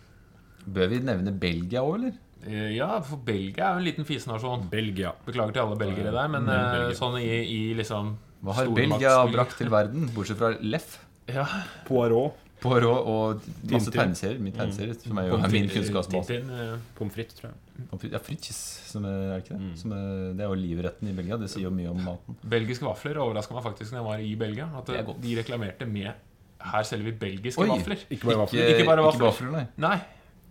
Bør 0.66 0.88
vi 0.88 0.98
nevne 1.00 1.32
Belgia 1.40 1.80
òg, 1.82 1.94
eller? 2.00 2.12
Eh, 2.46 2.76
Ja, 2.76 3.00
for 3.00 3.16
Belgia 3.16 3.68
er 3.70 3.72
jo 3.74 3.78
en 3.78 3.84
liten 3.84 4.04
fisenasjon. 4.08 4.68
Belgia. 4.70 5.12
Beklager 5.26 5.52
til 5.52 5.62
alle 5.62 5.76
belgere 5.76 6.12
der, 6.12 6.28
men 6.28 6.42
Mm, 6.44 6.48
eh, 6.48 6.72
Belgia. 6.78 6.96
sånn 6.96 7.18
i, 7.20 7.28
i 7.44 7.74
liksom 7.74 8.16
Hva 8.42 8.52
har 8.54 8.66
Belgia 8.74 9.26
brakt 9.32 9.56
til 9.58 9.68
verden, 9.68 10.08
bortsett 10.14 10.38
fra 10.38 10.54
Leff? 10.60 10.98
Ja, 11.28 11.44
Poirot. 11.86 12.32
Poirot 12.60 13.06
og 13.08 13.40
masse 13.70 13.90
tegneserier. 13.90 14.38
Min 14.40 14.52
tegneserie, 14.52 14.94
som 15.00 15.16
er 15.18 15.28
jo 15.28 15.36
er 15.38 15.48
min 15.48 15.68
kunnskapsbase. 15.68 16.30
Eh, 16.44 16.78
Pommes 16.96 17.12
frites, 17.14 17.34
tror 17.38 17.50
jeg. 17.50 18.10
Ja, 18.12 18.18
Fritzes, 18.18 18.56
som 18.90 19.04
er, 19.04 19.34
er 19.34 19.40
ikke 19.40 19.54
det? 19.56 19.60
Mm. 19.60 19.76
Som 19.76 19.92
er, 19.92 20.32
det 20.36 20.40
er 20.44 20.48
jo 20.50 20.54
livretten 20.60 21.08
i 21.08 21.12
Belgia. 21.16 21.36
Det 21.40 21.48
sier 21.48 21.62
jo 21.64 21.70
mye 21.70 21.88
om 21.88 21.96
maten. 22.04 22.36
Belgiske 22.44 22.84
vafler 22.84 23.16
overraska 23.16 23.54
meg 23.56 23.64
faktisk 23.64 23.92
når 23.92 24.00
jeg 24.02 24.08
var 24.10 24.18
i 24.18 24.34
Belgia. 24.36 24.66
At 24.76 24.86
de 25.22 25.36
reklamerte 25.36 25.86
med 25.88 26.12
Her 26.60 26.82
selger 26.84 27.04
vi 27.04 27.12
belgiske 27.12 27.58
Oi. 27.62 27.68
vafler. 27.68 27.96
Ikke 28.10 28.26
bare 28.28 28.36
vafler. 28.42 28.60
Ikke, 28.60 28.80
Ikke 28.80 28.86
bare 28.90 29.00
ikke 29.00 29.08
vafler. 29.08 29.26
vafler, 29.30 29.50
nei. 29.52 29.66
Nei. 29.78 30.00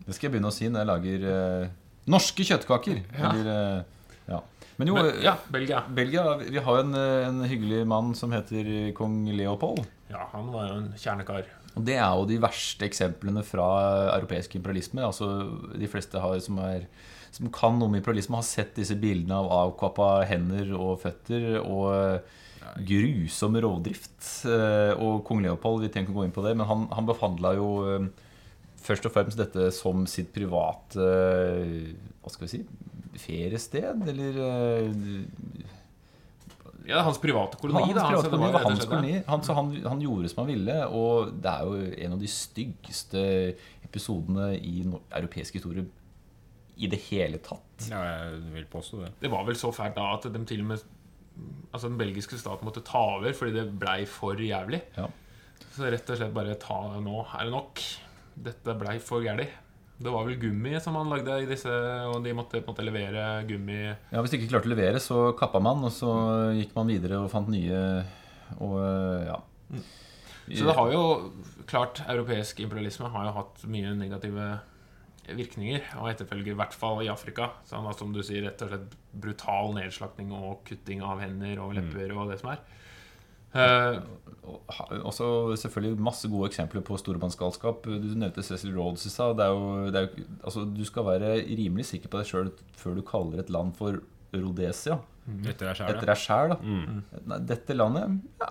Det 0.05 0.15
skal 0.15 0.27
jeg 0.27 0.35
begynne 0.35 0.49
å 0.51 0.55
si 0.55 0.69
når 0.69 0.83
jeg 0.83 0.89
lager 0.89 1.27
eh, 1.33 1.69
norske 2.09 2.45
kjøttkaker. 2.47 3.01
Ja. 3.17 3.31
Eller, 3.33 3.51
eh, 3.53 4.15
ja. 4.29 4.39
Men 4.79 4.91
jo, 4.91 4.95
Men, 4.95 5.11
ja, 5.25 5.35
Belgia. 5.51 5.83
Belgia 5.91 6.23
Vi 6.39 6.63
har 6.65 6.81
en, 6.81 6.95
eh, 6.95 7.27
en 7.27 7.43
hyggelig 7.49 7.83
mann 7.89 8.13
som 8.15 8.31
heter 8.33 8.91
kong 8.97 9.21
Leopold. 9.35 9.83
Ja, 10.09 10.25
han 10.33 10.49
var 10.53 10.69
jo 10.69 10.79
en 10.79 10.89
kjernekar. 10.97 11.45
Og 11.75 11.85
det 11.85 11.99
er 11.99 12.09
jo 12.17 12.25
de 12.25 12.39
verste 12.41 12.87
eksemplene 12.87 13.43
fra 13.45 13.67
europeisk 14.15 14.55
imperialisme. 14.57 15.03
Altså 15.05 15.29
De 15.77 15.87
fleste 15.87 16.19
har, 16.19 16.39
som, 16.41 16.57
er, 16.65 16.87
som 17.35 17.51
kan 17.53 17.77
noe 17.77 17.91
om 17.91 17.95
imperialisme, 17.99 18.39
har 18.39 18.47
sett 18.47 18.73
disse 18.79 18.97
bildene 18.99 19.37
av 19.37 19.51
avkappa 19.59 20.25
hender 20.29 20.73
og 20.79 20.97
føtter 21.03 21.59
og 21.61 22.23
grusom 22.87 23.57
rovdrift. 23.61 24.17
Eh, 24.49 24.93
Og 24.97 25.23
kong 25.27 25.43
Leopold, 25.45 25.83
vi 25.83 25.91
trenger 25.91 26.09
ikke 26.09 26.17
gå 26.17 26.25
inn 26.27 26.35
på 26.35 26.43
det, 26.45 26.55
men 26.57 26.67
han, 26.69 26.87
han 26.95 27.07
behandla 27.09 27.53
jo 27.57 27.69
eh, 27.85 28.09
først 28.85 29.07
og 29.09 29.13
fremst 29.15 29.39
dette 29.39 29.69
som 29.75 30.05
sitt 30.09 30.31
private 30.35 31.03
eh, 31.03 31.91
Hva 32.23 32.31
skal 32.33 32.47
vi 32.47 32.51
si? 32.53 32.61
Feriested, 33.19 34.05
eller 34.07 34.39
eh, 34.45 34.89
Ja, 36.89 37.03
hans 37.05 37.19
private 37.21 37.59
koloni, 37.61 37.91
hans 37.93 38.07
private 38.07 38.31
koloni 38.33 38.63
hans 38.63 38.85
koloni. 38.89 39.15
Han, 39.27 39.43
så 39.45 39.55
han, 39.57 39.73
han 39.85 40.01
gjorde 40.01 40.31
som 40.31 40.43
han 40.43 40.51
ville, 40.53 40.77
og 40.87 41.35
det 41.43 41.51
er 41.51 41.67
jo 41.67 41.89
en 42.05 42.15
av 42.15 42.23
de 42.23 42.31
styggeste 42.33 43.23
episodene 43.85 44.53
i 44.57 44.81
no 44.87 45.03
europeisk 45.17 45.59
historie 45.59 45.85
i 46.79 46.87
det 46.87 47.01
hele 47.09 47.41
tatt. 47.43 47.89
Ja, 47.91 47.99
jeg 48.07 48.39
vil 48.55 48.67
påstå 48.71 49.03
det. 49.03 49.11
Det 49.21 49.31
var 49.31 49.43
vel 49.47 49.57
så 49.59 49.71
fælt 49.75 49.97
da 49.99 50.13
at 50.15 50.29
de 50.31 50.45
til 50.47 50.63
og 50.65 50.73
med 50.73 50.87
Altså 51.71 51.87
den 51.87 51.95
belgiske 51.95 52.35
staten 52.35 52.67
måtte 52.67 52.81
ta 52.83 52.99
over 53.15 53.31
fordi 53.31 53.53
det 53.55 53.79
blei 53.79 54.01
for 54.09 54.35
jævlig. 54.43 54.81
Ja. 54.97 55.05
Så 55.71 55.87
rett 55.87 56.09
og 56.11 56.17
slett 56.19 56.33
bare 56.35 56.57
ta 56.59 56.79
Nå 56.99 57.21
er 57.23 57.47
det 57.47 57.53
nok. 57.53 57.83
Dette 58.39 58.75
blei 58.79 58.97
for 59.03 59.25
gæli. 59.25 59.47
Det 59.99 60.11
var 60.13 60.23
vel 60.23 60.37
gummi 60.39 60.77
som 60.79 60.95
han 60.95 61.11
lagde 61.11 61.41
i 61.43 61.47
disse, 61.49 61.71
og 62.07 62.21
de 62.23 62.31
måtte 62.37 62.61
på 62.61 62.71
en 62.71 62.71
måte 62.71 62.85
levere 62.87 63.23
gummi 63.49 63.81
Ja, 63.83 64.21
Hvis 64.21 64.31
de 64.31 64.39
ikke 64.39 64.53
klarte 64.53 64.69
å 64.69 64.71
levere, 64.71 65.01
så 65.03 65.33
kappa 65.39 65.59
man, 65.59 65.83
og 65.83 65.91
så 65.91 66.13
gikk 66.55 66.71
man 66.77 66.87
videre 66.87 67.19
og 67.19 67.31
fant 67.33 67.51
nye 67.51 67.81
og 68.63 68.77
ja. 69.27 69.41
Så 70.49 70.65
det 70.65 70.77
har 70.77 70.93
jo 70.93 71.03
klart 71.69 71.99
Europeisk 72.07 72.61
imperialisme 72.63 73.11
har 73.13 73.27
jo 73.27 73.35
hatt 73.35 73.65
mye 73.69 73.91
negative 73.97 74.47
virkninger 75.37 75.91
og 75.99 76.09
etterfølger, 76.09 76.55
i 76.55 76.57
hvert 76.57 76.73
fall 76.73 77.03
i 77.03 77.11
Afrika. 77.11 77.51
Sånn 77.69 77.85
at, 77.89 77.99
som 77.99 78.15
du 78.15 78.23
sier, 78.25 78.47
rett 78.47 78.63
og 78.65 78.71
slett 78.71 78.95
brutal 79.13 79.75
nedslakting 79.75 80.31
og 80.33 80.63
kutting 80.65 81.03
av 81.05 81.21
hender 81.21 81.61
og 81.61 81.75
lepper 81.77 82.15
og 82.15 82.31
det 82.31 82.39
som 82.41 82.53
er. 82.55 82.63
Eh, 83.55 83.99
også 85.05 85.55
selvfølgelig 85.61 85.99
masse 86.01 86.29
gode 86.29 86.49
eksempler 86.49 86.83
på 86.85 86.97
stormannsgalskap. 87.01 87.85
Du 87.85 88.09
nevnte 88.17 88.43
Cecil 88.45 88.73
Rhodes 88.77 89.05
i 89.05 89.11
stad. 89.13 89.39
Altså, 89.41 90.65
du 90.65 90.83
skal 90.85 91.05
være 91.05 91.35
rimelig 91.45 91.85
sikker 91.91 92.09
på 92.11 92.21
deg 92.21 92.29
sjøl 92.29 92.51
før 92.77 92.97
du 92.97 93.03
kaller 93.05 93.43
et 93.43 93.49
land 93.53 93.73
for 93.77 93.99
Rhodesia. 94.33 94.99
Sjæl, 95.29 95.51
Etter 95.93 96.09
deg 96.09 96.17
sjæl, 96.17 96.49
da. 96.55 96.57
Nei, 97.29 97.37
dette 97.45 97.75
landet, 97.77 98.15
ja, 98.41 98.47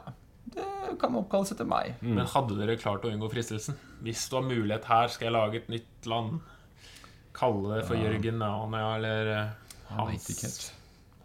det 0.54 0.66
kan 1.00 1.16
oppkalles 1.18 1.50
etter 1.54 1.66
meg. 1.66 1.96
Men 2.02 2.26
hadde 2.30 2.54
dere 2.58 2.76
klart 2.78 3.02
å 3.06 3.10
unngå 3.10 3.30
fristelsen? 3.32 3.74
Hvis 4.06 4.28
du 4.30 4.36
har 4.38 4.46
mulighet 4.46 4.86
her, 4.86 5.10
skal 5.10 5.26
jeg 5.30 5.34
lage 5.34 5.62
et 5.62 5.68
nytt 5.74 6.06
land. 6.10 6.38
Kalle 7.38 7.76
det 7.80 7.84
for 7.86 7.98
Jørgen 7.98 8.38
Nania 8.42 8.94
eller 8.96 9.32
eh, 9.34 9.50
Hans. 9.94 10.72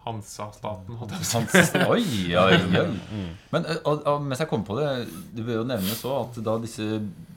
Hansa-staten. 0.03 0.97
holdt 0.99 1.13
jeg 1.15 1.23
på 1.23 1.41
å 1.41 1.63
si. 1.67 1.83
Oi, 1.87 2.35
oi, 2.39 2.57
oi. 2.81 2.87
Men 3.53 3.67
og, 3.79 4.03
og, 4.03 4.25
mens 4.25 4.43
jeg 4.43 4.51
kom 4.51 4.65
på 4.67 4.77
det, 4.79 4.89
det 5.35 5.45
bør 5.47 5.61
jo 5.61 5.69
nevnes 5.69 6.01
så 6.03 6.17
at 6.25 6.39
da 6.43 6.57
disse 6.61 6.87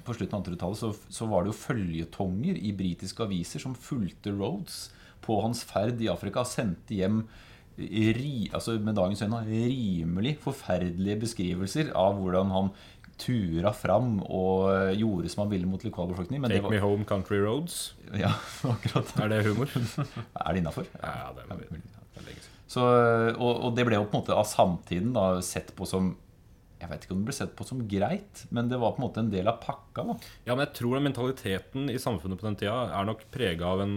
på 0.07 0.15
slutten 0.15 0.39
av 0.39 0.45
1800-tallet 0.45 0.81
så, 0.81 0.93
så 1.19 1.27
var 1.31 1.45
det 1.45 1.53
jo 1.53 1.61
følgetonger 1.61 2.59
i 2.59 2.73
britiske 2.77 3.25
aviser 3.27 3.63
som 3.63 3.75
fulgte 3.79 4.35
Rhodes 4.35 4.87
på 5.25 5.41
hans 5.43 5.65
ferd 5.67 6.03
i 6.03 6.11
Afrika. 6.11 6.45
Sendte 6.47 6.95
hjem 6.99 7.25
ri, 7.77 8.49
altså 8.57 8.79
med 8.81 8.97
dagens 8.97 9.21
øyne 9.23 9.43
rimelig 9.45 10.37
forferdelige 10.41 11.21
beskrivelser 11.27 11.91
av 11.99 12.17
hvordan 12.17 12.55
han 12.55 12.71
tura 13.21 13.73
fram 13.73 14.19
og 14.25 14.93
gjorde 14.97 15.31
som 15.33 15.45
han 15.45 15.53
ville 15.53 15.69
mot 15.69 15.85
lokalbefolkningen. 15.85 16.49
Take 16.51 16.63
var... 16.65 16.73
Take 16.73 16.81
me 16.81 16.85
home 16.85 17.05
country 17.09 17.41
roads. 17.41 17.95
ja, 18.13 18.33
akkurat. 18.75 19.13
Er 19.21 19.33
det 19.33 19.45
humor? 19.49 19.71
Er 20.45 20.53
det 20.53 20.65
innafor? 20.65 20.89
Ja, 21.03 21.33
det 21.37 21.47
er, 21.49 21.69
siden. 21.69 21.96
Så, 22.67 22.83
og, 22.83 23.51
og 23.69 23.75
det 23.77 23.87
ble 23.87 23.99
jo 23.99 24.07
på 24.09 24.17
en 24.17 24.23
måte 24.25 24.37
av 24.37 24.47
samtiden 24.51 25.13
da, 25.15 25.37
sett 25.45 25.71
på 25.79 25.87
som 25.87 26.17
Jeg 26.81 26.91
vet 26.91 27.05
ikke 27.07 27.15
om 27.15 27.21
det 27.23 27.31
ble 27.31 27.37
sett 27.37 27.53
på 27.57 27.65
som 27.65 27.85
greit, 27.89 28.43
men 28.51 28.69
det 28.69 28.81
var 28.83 28.97
på 28.97 29.01
en 29.01 29.07
måte 29.07 29.23
en 29.23 29.31
del 29.33 29.49
av 29.49 29.61
pakka. 29.63 30.03
da 30.03 30.17
Ja, 30.49 30.55
men 30.57 30.67
jeg 30.67 30.75
tror 30.81 30.97
den 30.97 31.07
mentaliteten 31.09 31.93
i 31.93 32.01
samfunnet 32.03 32.41
på 32.41 32.49
den 32.49 32.59
tida 32.59 32.81
er 32.91 33.07
nok 33.09 33.23
prega 33.33 33.71
av 33.71 33.85
en 33.87 33.97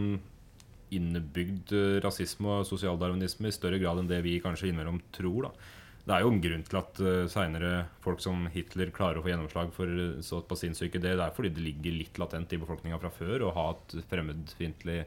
innebygd 0.95 1.73
eh, 1.75 1.97
rasisme 2.01 2.61
og 2.61 2.69
sosialdarwinisme 2.69 3.49
i 3.49 3.53
større 3.53 3.81
grad 3.81 3.99
enn 4.01 4.09
det 4.09 4.23
vi 4.25 4.39
kanskje 4.41 4.71
innimellom 4.71 5.01
tror. 5.13 5.49
da. 5.49 5.75
Det 6.09 6.15
er 6.15 6.23
jo 6.23 6.31
en 6.31 6.41
grunn 6.41 6.63
til 6.65 6.77
at 6.79 6.99
uh, 7.03 7.27
seinere 7.29 7.71
folk 8.01 8.21
som 8.23 8.47
Hitler 8.49 8.89
klarer 8.95 9.19
å 9.19 9.21
få 9.21 9.29
gjennomslag 9.29 9.69
for 9.75 9.91
så 10.23 10.39
såpass 10.39 10.63
sinnssyke 10.63 10.97
ideer. 10.97 11.19
Det 11.19 11.27
er 11.27 11.35
fordi 11.35 11.51
det 11.53 11.65
ligger 11.67 11.97
litt 11.99 12.17
latent 12.17 12.55
i 12.55 12.57
befolkninga 12.61 12.97
fra 13.03 13.11
før 13.13 13.45
å 13.45 13.51
ha 13.53 13.65
et 13.75 13.93
fremmedfiendtlig 14.09 15.03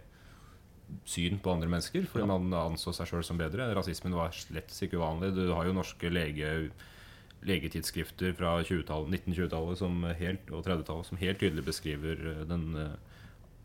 syn 1.08 1.38
på 1.42 1.52
andre 1.54 1.68
mennesker. 1.72 2.04
Fordi 2.10 2.26
man 2.28 2.52
anså 2.54 2.92
seg 2.96 3.08
sjøl 3.10 3.24
som 3.26 3.38
bedre. 3.40 3.70
Rasismen 3.76 4.14
var 4.16 4.30
slett 4.36 4.72
ikke 4.84 4.98
uvanlig. 5.00 5.32
Du 5.36 5.44
har 5.52 5.66
jo 5.68 5.72
norske 5.76 6.10
lege, 6.12 6.70
legetidsskrifter 7.46 8.34
fra 8.38 8.56
1920-tallet 8.62 9.16
1920-tallet 9.26 10.52
og 10.52 10.62
30-tallet 10.66 11.08
som 11.08 11.18
helt 11.22 11.40
tydelig 11.42 11.64
beskriver 11.66 12.20
uh, 12.22 12.44
den 12.48 12.68
uh, 12.78 12.92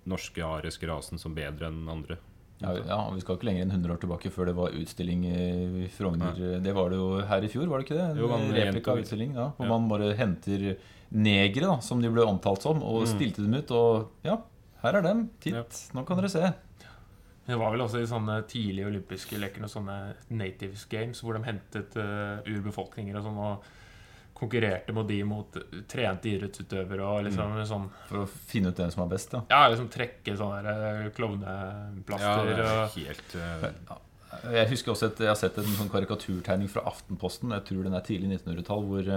norske 0.09 0.41
ariske 0.45 0.87
rasen 0.89 1.19
som 1.21 1.35
bedre 1.37 1.69
enn 1.69 1.83
andre. 1.91 2.17
Ja, 2.57 2.71
ja, 2.73 2.97
Vi 3.13 3.21
skal 3.21 3.37
ikke 3.37 3.45
lenger 3.51 3.67
enn 3.67 3.73
100 3.75 3.91
år 3.93 3.99
tilbake 4.01 4.31
før 4.33 4.47
det 4.49 4.55
var 4.57 4.73
utstilling 4.73 5.27
i 5.29 5.89
Frogner. 5.93 6.39
Det 6.63 6.71
var 6.73 6.89
det 6.89 6.97
jo 6.97 7.09
her 7.29 7.43
i 7.45 7.49
fjor, 7.53 7.67
var 7.69 7.83
det 7.83 7.85
ikke 7.85 7.99
det? 7.99 8.07
Jo, 8.17 8.31
en 8.33 8.47
replikautstilling 8.55 9.35
ja, 9.37 9.51
hvor 9.59 9.67
Ja. 9.67 9.75
man 9.75 9.85
bare 9.91 10.07
henter 10.17 10.63
negere, 11.13 11.67
da, 11.69 11.75
som 11.85 12.01
de 12.01 12.09
ble 12.09 12.25
omtalt 12.25 12.65
som, 12.65 12.81
og 12.81 13.05
stilte 13.07 13.43
dem 13.45 13.53
ut. 13.59 13.69
Og 13.77 14.09
ja, 14.25 14.39
her 14.81 14.97
er 14.97 15.05
dem. 15.05 15.27
Titt, 15.39 15.53
Mm. 15.53 15.61
Ja. 15.61 15.99
nå 15.99 16.05
kan 16.07 16.17
dere 16.17 16.31
se. 16.33 16.49
Det 17.47 17.55
var 17.55 17.71
vel 17.71 17.85
også 17.85 18.01
i 18.03 18.07
sånne 18.09 18.41
tidlige 18.49 18.89
olympiske 18.89 19.39
leker 19.39 19.63
noen 19.63 19.71
sånne 19.71 19.97
natives 20.35 20.83
games 20.91 21.21
hvor 21.23 21.37
de 21.37 21.45
hentet 21.47 21.95
uh, 21.95 22.43
urbefolkninger 22.43 23.15
og 23.15 23.27
sånn 23.27 23.39
og 23.39 23.69
konkurrerte 24.37 24.93
mot 24.93 25.07
de 25.09 25.21
mot 25.25 25.55
trente 25.89 26.29
idrettsutøvere 26.29 27.05
og 27.07 27.23
liksom 27.25 27.55
sånn 27.69 27.87
For 28.09 28.25
å 28.25 28.27
finne 28.27 28.69
ut 28.69 28.81
hvem 28.81 28.91
som 28.93 29.05
er 29.05 29.13
best. 29.15 29.31
da 29.33 29.41
Ja, 29.49 29.63
liksom 29.71 29.87
trekke 29.93 30.35
sånne 30.37 30.75
eh, 30.75 31.07
klovneplaster 31.17 32.51
er 32.53 32.61
og 32.67 32.97
helt 32.99 33.37
uh, 33.39 33.95
Jeg 34.53 34.69
husker 34.73 34.93
også 34.93 35.09
et, 35.09 35.23
jeg 35.25 35.31
har 35.31 35.39
sett 35.39 35.57
en 35.57 35.71
sånn 35.79 35.89
karikaturtegning 35.89 36.69
fra 36.69 36.83
Aftenposten. 36.91 37.55
Jeg 37.55 37.65
tror 37.71 37.87
den 37.87 37.97
er 37.97 38.05
tidlig 38.05 38.35
1900-tall. 38.35 38.85
Hvor 38.91 39.09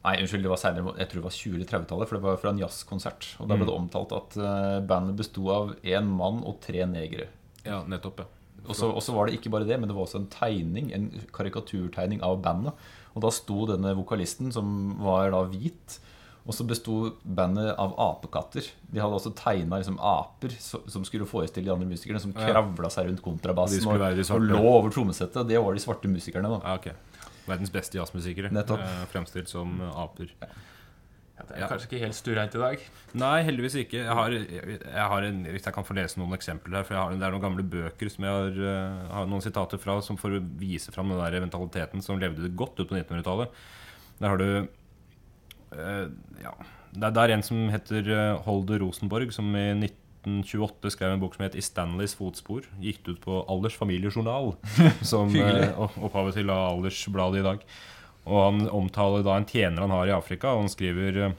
Nei, 0.00 0.14
unnskyld, 0.22 0.46
det 0.46 0.48
var 0.48 0.60
senere, 0.60 0.94
jeg 0.96 1.10
tror 1.10 1.20
det 1.20 1.26
var 1.26 1.34
20- 1.36 1.54
eller 1.58 1.68
30-tallet. 1.68 2.08
For 2.08 2.16
det 2.16 2.24
var 2.24 2.38
fra 2.40 2.52
en 2.54 2.60
jazzkonsert. 2.62 3.26
Og 3.38 3.48
da 3.50 3.56
ble 3.58 3.66
det 3.68 3.74
omtalt 3.76 4.14
at 4.16 4.36
eh, 4.40 4.76
bandet 4.88 5.18
besto 5.18 5.48
av 5.52 5.74
én 5.84 6.08
mann 6.08 6.40
og 6.48 6.60
tre 6.64 6.86
negere. 6.88 7.26
Ja, 7.66 7.82
nettopp, 7.84 8.22
ja. 8.24 8.30
Og 8.68 8.76
så 8.76 8.90
og 8.92 9.02
så 9.02 9.12
var 9.16 9.26
det 9.26 9.38
ikke 9.38 9.50
bare 9.52 9.66
det, 9.68 9.76
men 9.80 9.88
det 9.88 9.96
var 9.96 10.06
også 10.06 10.20
en 10.20 10.30
tegning, 10.32 10.90
en 10.92 11.10
karikaturtegning 11.32 12.22
av 12.24 12.40
bandet. 12.44 12.72
Og 13.16 13.24
da 13.24 13.30
sto 13.34 13.66
denne 13.68 13.92
vokalisten, 13.98 14.52
som 14.52 14.96
var 15.02 15.32
da 15.34 15.42
hvit, 15.50 15.98
og 16.46 16.54
så 16.56 16.64
besto 16.64 16.94
bandet 17.24 17.74
av 17.76 17.92
apekatter. 18.00 18.64
De 18.88 19.00
hadde 19.02 19.16
også 19.16 19.34
tegna 19.36 19.80
liksom 19.80 19.98
aper 20.00 20.54
som 20.60 21.04
skulle 21.04 21.28
forestille 21.28 21.68
de 21.68 21.74
andre 21.74 21.88
musikerne, 21.90 22.20
som 22.22 22.32
kravla 22.32 22.88
seg 22.92 23.10
rundt 23.10 23.22
kontrabassen 23.24 23.84
og, 23.84 24.00
og 24.00 24.40
lå 24.48 24.60
over 24.64 24.92
trommesettet. 24.94 25.44
Det 25.48 25.60
var 25.60 25.76
de 25.76 25.84
svarte 25.84 26.08
musikerne. 26.08 26.48
da 26.48 26.60
ja 26.64 26.78
ok. 26.80 26.90
Verdens 27.48 27.70
beste 27.72 27.98
jazzmusikere. 27.98 28.50
Nettopp. 28.52 28.80
eh, 28.84 29.06
fremstilt 29.12 29.48
som 29.48 29.80
eh, 29.80 29.96
aper. 30.02 30.28
ja, 30.40 30.46
Det 31.46 31.56
er 31.56 31.60
Ja. 31.60 31.68
kanskje 31.68 31.88
ikke 31.88 32.00
helt 32.04 32.14
stureint 32.14 32.54
i 32.54 32.58
dag. 32.60 32.78
Nei, 33.14 33.42
heldigvis 33.42 33.74
ikke. 33.80 34.02
Jeg 34.04 34.14
har, 34.14 34.30
jeg, 34.30 34.80
jeg 34.84 35.06
har 35.14 35.22
en, 35.22 35.44
hvis 35.44 35.64
jeg 35.64 35.74
kan 35.74 35.84
få 35.84 35.94
lese 35.96 36.18
noen 36.20 36.36
eksempler 36.36 36.76
her 36.76 36.84
For 36.84 36.94
jeg 36.94 37.02
har, 37.02 37.14
det 37.16 37.26
er 37.26 37.30
noen 37.32 37.42
gamle 37.46 37.64
bøker 37.64 38.10
som 38.12 38.24
jeg 38.24 38.32
har, 38.32 38.60
eh, 38.74 39.06
har 39.14 39.26
noen 39.26 39.42
sitater 39.42 39.78
fra, 39.80 40.00
som 40.02 40.16
får 40.20 40.36
vise 40.60 40.92
fram 40.92 41.08
den 41.08 41.18
der 41.18 41.40
mentaliteten 41.40 42.02
som 42.04 42.20
levde 42.20 42.52
godt 42.54 42.78
ut 42.80 42.88
på 42.88 42.94
1900-tallet. 42.98 43.48
Der 44.20 44.28
har 44.28 44.36
du 44.36 44.68
uh, 45.72 46.06
Ja. 46.42 46.52
Det 46.92 47.04
er, 47.06 47.10
det 47.14 47.22
er 47.22 47.32
en 47.36 47.42
som 47.46 47.68
heter 47.70 48.08
eh, 48.10 48.38
Holder 48.42 48.80
Rosenborg, 48.82 49.30
som 49.32 49.46
i 49.54 49.90
1928 50.20 50.92
skrev 50.92 51.14
en 51.14 51.20
bok 51.22 51.34
som 51.34 51.44
het 51.46 51.54
'I 51.56 51.62
Stanleys 51.64 52.14
fotspor'. 52.14 52.66
Gikk 52.80 53.08
ut 53.08 53.20
på 53.20 53.44
Alders 53.48 53.76
familiejournal, 53.76 54.54
som 55.12 55.32
eh, 55.34 55.72
opphavet 55.78 56.34
til 56.34 56.50
Aldersbladet 56.50 57.40
i 57.40 57.46
dag. 57.46 57.64
Og 58.26 58.44
han 58.44 58.68
omtaler 58.68 59.24
da 59.24 59.36
en 59.36 59.48
tjener 59.48 59.80
han 59.80 59.90
har 59.90 60.10
i 60.10 60.16
Afrika, 60.16 60.52
og 60.52 60.66
han 60.66 60.72
skriver 60.72 61.16
eh, 61.16 61.38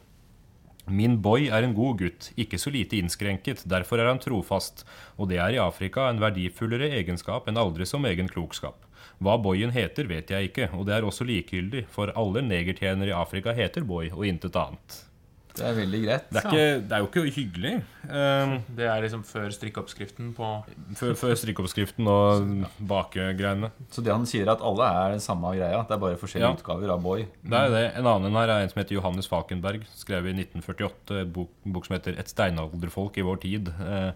Min 0.90 1.22
boy 1.22 1.46
er 1.48 1.64
en 1.64 1.76
god 1.78 2.00
gutt, 2.00 2.32
ikke 2.36 2.58
så 2.58 2.72
lite 2.74 2.98
innskrenket, 2.98 3.64
derfor 3.70 4.02
er 4.02 4.10
han 4.10 4.20
trofast, 4.20 4.84
og 5.16 5.30
det 5.30 5.38
er 5.38 5.54
i 5.54 5.62
Afrika 5.62 6.10
en 6.10 6.20
verdifullere 6.20 6.90
egenskap 6.98 7.48
enn 7.48 7.58
aldri 7.62 7.86
som 7.86 8.06
egen 8.10 8.28
klokskap. 8.28 8.82
Hva 9.22 9.38
boyen 9.38 9.72
heter, 9.72 10.10
vet 10.10 10.34
jeg 10.34 10.50
ikke, 10.50 10.72
og 10.74 10.88
det 10.90 10.98
er 10.98 11.06
også 11.06 11.28
likegyldig, 11.30 11.86
for 11.94 12.12
alle 12.18 12.42
negertjenere 12.42 13.14
i 13.14 13.16
Afrika 13.16 13.54
heter 13.54 13.86
boy, 13.86 14.10
og 14.10 14.26
intet 14.26 14.58
annet. 14.58 15.11
Det 15.52 15.66
er 15.68 15.74
veldig 15.76 16.00
greit. 16.06 16.28
Det 16.32 16.40
er, 16.40 16.46
ikke, 16.48 16.82
det 16.88 16.96
er 16.96 17.02
jo 17.04 17.08
ikke 17.10 17.24
hyggelig. 17.36 17.72
Um, 18.08 18.54
Det 18.78 18.86
er 18.88 19.02
liksom 19.04 19.24
før 19.28 19.50
strikkeoppskriften 19.52 20.30
på 20.38 20.50
før, 20.96 21.14
før 21.20 21.34
strikkeoppskriften 21.42 22.08
og 22.08 22.46
bakegreiene. 22.88 23.70
Så 23.92 24.04
det 24.06 24.14
han 24.16 24.26
sier, 24.30 24.46
er 24.48 24.54
at 24.56 24.64
alle 24.64 24.88
er 24.88 25.16
den 25.18 25.24
samme 25.24 25.52
greia. 25.58 25.82
Det 25.88 25.96
er 25.98 26.02
bare 26.06 26.20
forskjellige 26.22 26.50
Ja. 26.50 26.56
utgaver 26.56 26.94
av 26.96 27.02
Boy. 27.04 27.26
Det 27.44 27.54
er 27.60 27.70
det. 27.76 27.84
En 28.00 28.08
annen 28.08 28.32
her 28.40 28.48
er 28.50 28.64
en 28.64 28.70
som 28.72 28.80
heter 28.82 28.96
Johannes 28.96 29.28
Falkenberg. 29.28 29.84
Skrev 29.94 30.26
i 30.32 30.34
1948 30.40 31.20
en 31.26 31.32
bok, 31.36 31.50
en 31.66 31.74
bok 31.74 31.86
som 31.86 31.98
heter 31.98 32.16
'Et 32.18 32.28
steinalderfolk 32.32 33.18
i 33.18 33.22
vår 33.28 33.38
tid'. 33.44 33.68
Eh, 33.68 34.12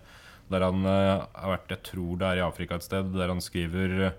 der 0.51 0.59
han 0.61 0.85
eh, 0.85 1.25
har 1.35 1.57
vært, 1.57 1.67
jeg 1.69 1.83
tror 1.83 2.17
det 2.19 2.27
er 2.27 2.37
i 2.37 2.47
Afrika 2.47 2.75
et 2.75 2.83
sted, 2.83 3.11
der 3.13 3.27
han 3.27 3.41
skriver 3.41 4.13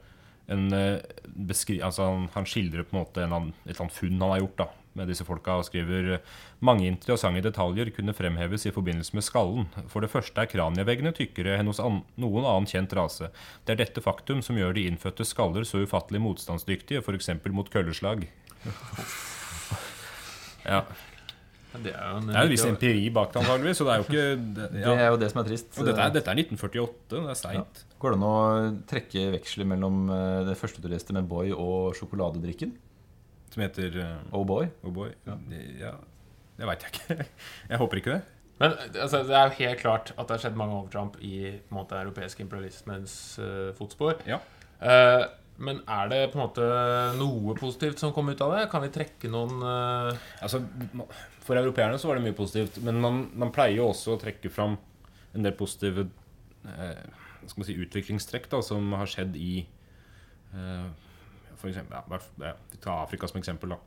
en 0.48 0.72
eh, 0.72 1.00
beskri 1.36 1.80
altså 1.80 2.02
han, 2.10 2.28
han 2.34 2.44
skildrer 2.44 2.82
på 2.84 2.94
en 2.96 3.04
måte 3.04 3.22
en, 3.22 3.30
annen- 3.32 3.54
et 3.64 3.70
eller 3.74 3.80
annet 3.86 3.92
funn 3.92 4.20
han 4.20 4.30
har 4.30 4.40
gjort 4.40 4.56
da 4.58 4.66
med 4.96 5.10
disse 5.12 5.26
folka, 5.26 5.58
og 5.60 5.68
skriver 5.68 6.18
mange 6.64 6.88
interessante 6.88 7.44
detaljer 7.44 7.92
kunne 7.94 8.14
fremheves 8.16 8.66
i 8.66 8.74
forbindelse 8.74 9.16
med 9.16 9.26
skallen. 9.26 9.68
For 9.92 10.04
det 10.04 10.12
første 10.12 10.42
er 10.42 10.50
kranieveggene 10.50 11.14
tykkere 11.16 11.58
enn 11.60 11.70
hos 11.70 11.82
an 11.82 12.02
noen 12.20 12.44
annen 12.44 12.68
kjent 12.70 12.96
rase. 12.96 13.30
Det 13.64 13.76
er 13.76 13.82
dette 13.84 14.04
faktum 14.04 14.42
som 14.44 14.58
gjør 14.58 14.76
de 14.76 14.86
innfødte 14.90 15.26
skaller 15.28 15.66
så 15.68 15.84
ufattelig 15.84 16.22
motstandsdyktige, 16.24 17.04
f.eks. 17.04 17.32
mot 17.52 17.72
kølleslag. 17.72 18.26
Ja. 20.66 20.80
Det 21.76 21.92
er 21.92 22.06
jo 22.08 22.20
en, 22.20 22.30
Det 22.30 22.36
er 22.36 22.46
en 22.46 22.50
viss 22.50 22.64
empiri 22.66 23.02
bak 23.12 23.34
det, 23.34 23.42
antakeligvis. 23.42 23.82
Det 23.84 23.96
jo 23.98 24.30
det, 24.56 24.68
Det 24.72 24.94
er 24.94 25.10
jo 25.10 25.18
det 25.20 25.28
som 25.32 25.42
er 25.42 25.48
trist. 25.50 25.68
Og 25.76 25.88
dette 25.88 26.06
er, 26.06 26.14
dette 26.14 26.32
er 26.32 26.40
1948. 26.40 27.10
Det 27.12 27.20
er 27.34 27.38
seint. 27.40 27.82
Går 28.00 28.14
det 28.14 28.18
an 28.18 28.26
å 28.28 28.36
trekke 28.90 29.26
veksler 29.36 29.68
mellom 29.68 30.10
eh, 30.12 30.40
det 30.48 30.56
første 30.60 30.82
du 30.82 30.88
leste 30.92 31.16
med 31.16 31.28
Boy 31.28 31.52
og 31.52 31.96
sjokoladedrikken? 31.98 32.74
Som 33.56 33.64
heter 33.64 33.96
uh, 33.96 34.36
Oh 34.36 34.44
Boy. 34.44 34.68
Oh 34.84 34.92
boy. 34.92 35.14
Ja. 35.80 35.96
Det 36.56 36.68
veit 36.68 36.84
jeg 36.84 36.92
ikke. 36.92 37.24
Jeg 37.72 37.80
håper 37.80 38.00
ikke 38.02 38.18
det. 38.18 38.20
Men 38.60 38.76
altså, 38.76 39.22
det 39.28 39.34
er 39.36 39.48
jo 39.48 39.58
helt 39.58 39.80
klart 39.80 40.12
at 40.14 40.22
det 40.22 40.36
har 40.36 40.42
skjedd 40.46 40.60
mange 40.60 40.76
overtramp 40.76 41.18
i 41.20 41.32
på 41.56 41.74
en 41.74 41.78
måte, 41.80 41.98
europeisk 42.00 42.40
imperialismens 42.44 43.16
uh, 43.40 43.72
fotspor. 43.76 44.22
Ja. 44.28 44.38
Uh, 44.80 45.26
men 45.56 45.82
er 45.88 46.08
det 46.12 46.22
på 46.32 46.38
en 46.38 46.44
måte 46.44 46.68
noe 47.16 47.56
positivt 47.56 48.00
som 48.00 48.12
kom 48.16 48.28
ut 48.28 48.40
av 48.44 48.54
det? 48.54 48.64
Kan 48.72 48.84
vi 48.84 48.92
trekke 48.92 49.28
noen 49.32 49.60
uh... 49.64 50.24
Altså, 50.44 50.60
For 51.44 51.56
europeerne 51.56 52.00
så 52.00 52.08
var 52.10 52.20
det 52.20 52.26
mye 52.28 52.36
positivt, 52.36 52.80
men 52.84 53.00
man, 53.00 53.22
man 53.36 53.52
pleier 53.56 53.80
jo 53.80 53.90
også 53.90 54.16
å 54.16 54.20
trekke 54.20 54.52
fram 54.52 54.76
en 55.36 55.44
del 55.44 55.56
positive 55.56 56.08
uh, 56.68 57.24
skal 57.48 57.62
man 57.62 57.68
si, 57.68 57.76
utviklingstrekk 57.80 58.48
da, 58.52 58.60
som 58.64 58.92
har 58.96 59.10
skjedd 59.10 59.36
i 59.38 59.52
eh, 60.54 60.86
for 61.60 61.70
eksempel, 61.70 61.96
ja, 62.40 62.54
Vi 62.72 62.80
tar 62.82 63.02
Afrika 63.02 63.28
som 63.28 63.40
eksempel. 63.40 63.74
da. 63.74 63.78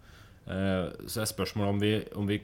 Eh, 0.49 0.87
så 1.07 1.21
er 1.21 1.29
spørsmålet 1.29 1.69
om 1.69 1.81
vi, 1.81 1.91
om 2.15 2.29
vi 2.29 2.39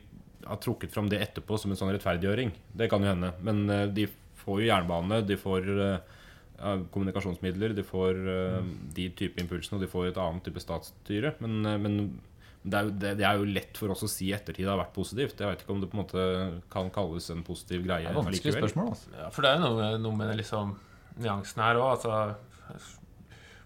har 0.45 0.59
trukket 0.61 0.93
fram 0.93 1.09
det 1.09 1.21
etterpå 1.23 1.57
som 1.57 1.71
en 1.73 1.79
sånn 1.79 1.93
rettferdiggjøring. 1.95 2.53
Det 2.77 2.89
kan 2.91 3.01
jo 3.01 3.09
hende. 3.09 3.33
Men 3.45 3.65
eh, 3.69 3.87
de 3.87 4.07
får 4.43 4.61
jo 4.61 4.69
jernbane, 4.69 5.23
de 5.25 5.37
får 5.41 5.71
ja, 5.73 6.75
kommunikasjonsmidler, 6.93 7.73
de 7.75 7.85
får 7.85 8.21
eh, 8.29 8.71
de 8.95 9.09
type 9.17 9.41
impulsene, 9.41 9.79
og 9.79 9.85
de 9.85 9.91
får 9.91 10.11
et 10.11 10.21
annet 10.21 10.45
type 10.45 10.61
statsstyre. 10.61 11.33
Men, 11.41 11.61
men 11.81 11.97
det 12.65 12.77
er, 12.77 12.87
jo, 12.87 12.93
det, 13.01 13.13
det 13.19 13.25
er 13.29 13.39
jo 13.39 13.47
lett 13.55 13.77
for 13.77 13.93
oss 13.93 14.05
å 14.05 14.09
si 14.09 14.29
i 14.29 14.35
ettertid 14.37 14.65
det 14.65 14.71
har 14.71 14.81
vært 14.81 14.95
positivt. 14.95 15.41
Jeg 15.41 15.51
vet 15.51 15.63
ikke 15.65 15.73
om 15.75 15.81
det 15.81 15.89
på 15.91 15.97
en 15.97 16.03
måte 16.03 16.27
kan 16.73 16.91
kalles 16.93 17.29
en 17.33 17.43
positiv 17.45 17.85
greie 17.85 18.05
Det 18.07 18.13
er 18.13 18.21
vanskelig 18.21 18.55
spørsmål. 18.57 18.93
Altså. 18.93 19.15
ja, 19.17 19.31
For 19.33 19.45
det 19.45 19.51
er 19.51 19.59
jo 19.59 19.65
noe, 19.65 19.89
noe 20.01 20.19
med 20.21 20.37
liksom 20.41 20.77
nyansen 21.21 21.61
her 21.65 21.81
òg. 21.81 21.91
Altså 21.97 23.01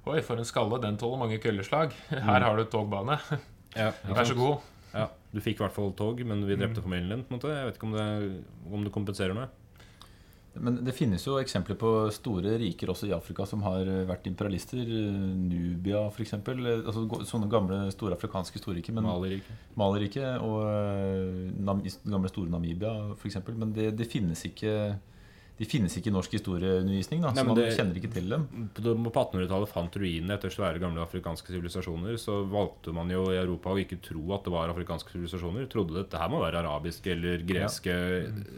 Oi, 0.07 0.21
for 0.25 0.39
en 0.39 0.47
skalle. 0.47 0.79
Den 0.81 0.97
tåler 0.97 1.19
mange 1.19 1.39
kølleslag. 1.43 1.93
Her 2.09 2.45
har 2.47 2.59
du 2.59 2.67
togbane. 2.69 3.19
Ja, 3.77 3.91
Vær 4.01 4.25
så 4.25 4.33
god. 4.33 4.63
Ja, 4.95 5.03
du 5.29 5.37
fikk 5.45 5.59
i 5.59 5.61
hvert 5.61 5.75
fall 5.75 5.91
tog, 5.93 6.17
men 6.25 6.39
vi 6.47 6.55
drepte 6.57 6.81
familien 6.81 7.19
din. 7.19 7.25
på 7.27 7.35
en 7.35 7.37
måte 7.37 7.51
Jeg 7.53 7.67
vet 7.67 7.75
ikke 7.77 7.85
om 7.85 7.91
det, 7.93 8.05
om 8.65 8.85
det 8.87 8.93
kompenserer 8.95 9.37
noe. 9.37 9.45
Men 10.57 10.79
det 10.83 10.95
finnes 10.97 11.23
jo 11.23 11.35
eksempler 11.37 11.77
på 11.79 11.91
store 12.11 12.55
riker 12.59 12.89
også 12.89 13.07
i 13.07 13.13
Afrika 13.13 13.45
som 13.47 13.61
har 13.63 13.85
vært 14.09 14.25
imperialister. 14.27 14.81
Nubia 15.37 16.01
f.eks. 16.09 16.33
Altså, 16.33 17.05
sånne 17.29 17.49
gamle 17.51 17.83
store 17.93 18.17
afrikanske 18.17 18.59
storriker. 18.59 18.95
Men 18.97 19.05
Maleriket. 19.77 20.41
Og 20.41 20.65
uh, 20.65 21.45
Nam 21.61 21.85
gamle 21.85 22.33
store 22.33 22.51
Namibia 22.51 22.95
f.eks. 23.13 23.39
Men 23.53 23.75
det, 23.77 23.91
det 23.99 24.09
finnes 24.09 24.41
ikke 24.49 24.73
de 25.59 25.67
finnes 25.67 25.91
ikke 25.99 26.07
i 26.07 26.13
norsk 26.15 26.31
historieundervisning, 26.37 27.19
da, 27.21 27.33
Nei, 27.35 27.43
så 27.43 27.47
man 27.49 27.57
det- 27.59 27.73
kjenner 27.75 27.97
ikke 27.99 28.11
til 28.13 28.29
dem. 28.31 28.45
På 28.73 28.81
på 29.11 29.11
1800-tallet 29.11 29.67
fant 29.67 29.91
ruinene 29.99 30.37
etter 30.37 30.49
svære 30.53 30.79
gamle 30.79 31.03
afrikanske 31.03 31.51
sivilisasjoner. 31.51 32.15
Så 32.17 32.37
valgte 32.47 32.93
man 32.95 33.09
jo 33.11 33.25
i 33.33 33.35
Europa 33.41 33.73
å 33.73 33.79
ikke 33.83 33.99
tro 34.01 34.23
at 34.33 34.45
det 34.47 34.53
var 34.53 34.69
afrikanske 34.71 35.11
sivilisasjoner. 35.11 35.67
Trodde 35.67 35.97
dette 35.99 36.17
her 36.17 36.29
må 36.31 36.39
være 36.39 36.63
arabiske 36.63 37.11
eller 37.11 37.43
greske 37.43 37.91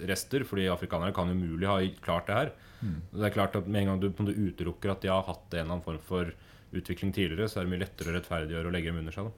rester, 0.07 0.45
fordi 0.45 0.69
afrikanere 0.69 1.13
kan 1.13 1.27
umulig 1.33 1.65
ha 1.65 1.79
klart 2.05 2.27
det 2.27 2.35
her. 2.37 2.51
Det 2.81 3.25
er 3.25 3.33
klart 3.33 3.55
at 3.55 3.67
Med 3.67 3.81
en 3.81 3.87
gang 3.87 3.99
du 3.99 4.09
du 4.09 4.33
utelukker 4.33 4.91
at 4.91 5.01
de 5.01 5.07
har 5.09 5.23
hatt 5.23 5.53
en 5.53 5.59
eller 5.59 5.71
annen 5.73 5.83
form 5.83 5.99
for 5.99 6.31
utvikling 6.71 7.11
tidligere, 7.11 7.49
så 7.49 7.59
er 7.61 7.65
det 7.65 7.71
mye 7.73 7.83
lettere 7.85 8.13
å 8.13 8.15
rettferdiggjøre 8.21 8.67
og 8.67 8.73
legge 8.73 8.91
dem 8.93 8.99
under 9.01 9.11
seg. 9.11 9.25
Da. 9.25 9.31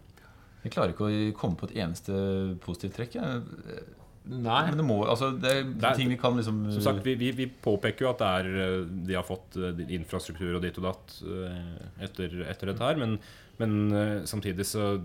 Jeg 0.64 0.72
klarer 0.72 0.94
ikke 0.94 1.08
å 1.08 1.34
komme 1.34 1.56
på 1.58 1.70
et 1.72 1.76
eneste 1.80 2.60
positivt 2.60 2.96
trekk. 3.00 3.16
Jeg. 3.16 3.84
Nei. 4.26 4.62
Men 4.70 4.78
det 4.80 4.86
må, 4.88 5.02
altså, 5.04 5.32
det 5.36 5.50
er 5.52 5.64
Det 5.68 5.84
er- 5.84 5.96
ting 6.00 6.08
vi 6.10 6.16
kan 6.18 6.38
liksom 6.38 6.72
Som 6.72 6.82
sagt, 6.86 7.04
vi, 7.04 7.16
vi, 7.20 7.32
vi 7.36 7.46
påpeker 7.48 8.06
jo 8.06 8.10
at 8.14 8.20
det 8.22 8.28
er, 8.28 8.46
eh, 8.64 8.86
de 9.08 9.14
har 9.18 9.24
fått 9.28 9.58
eh, 9.60 9.82
infrastruktur 9.98 10.56
og 10.56 10.62
ditt 10.64 10.78
og 10.80 10.86
datt 10.88 11.18
eh, 11.28 12.06
etter, 12.08 12.38
etter 12.48 12.72
dette 12.72 12.80
her, 12.88 12.96
men, 13.02 13.18
men 13.60 14.24
samtidig 14.26 14.64
så, 14.66 15.02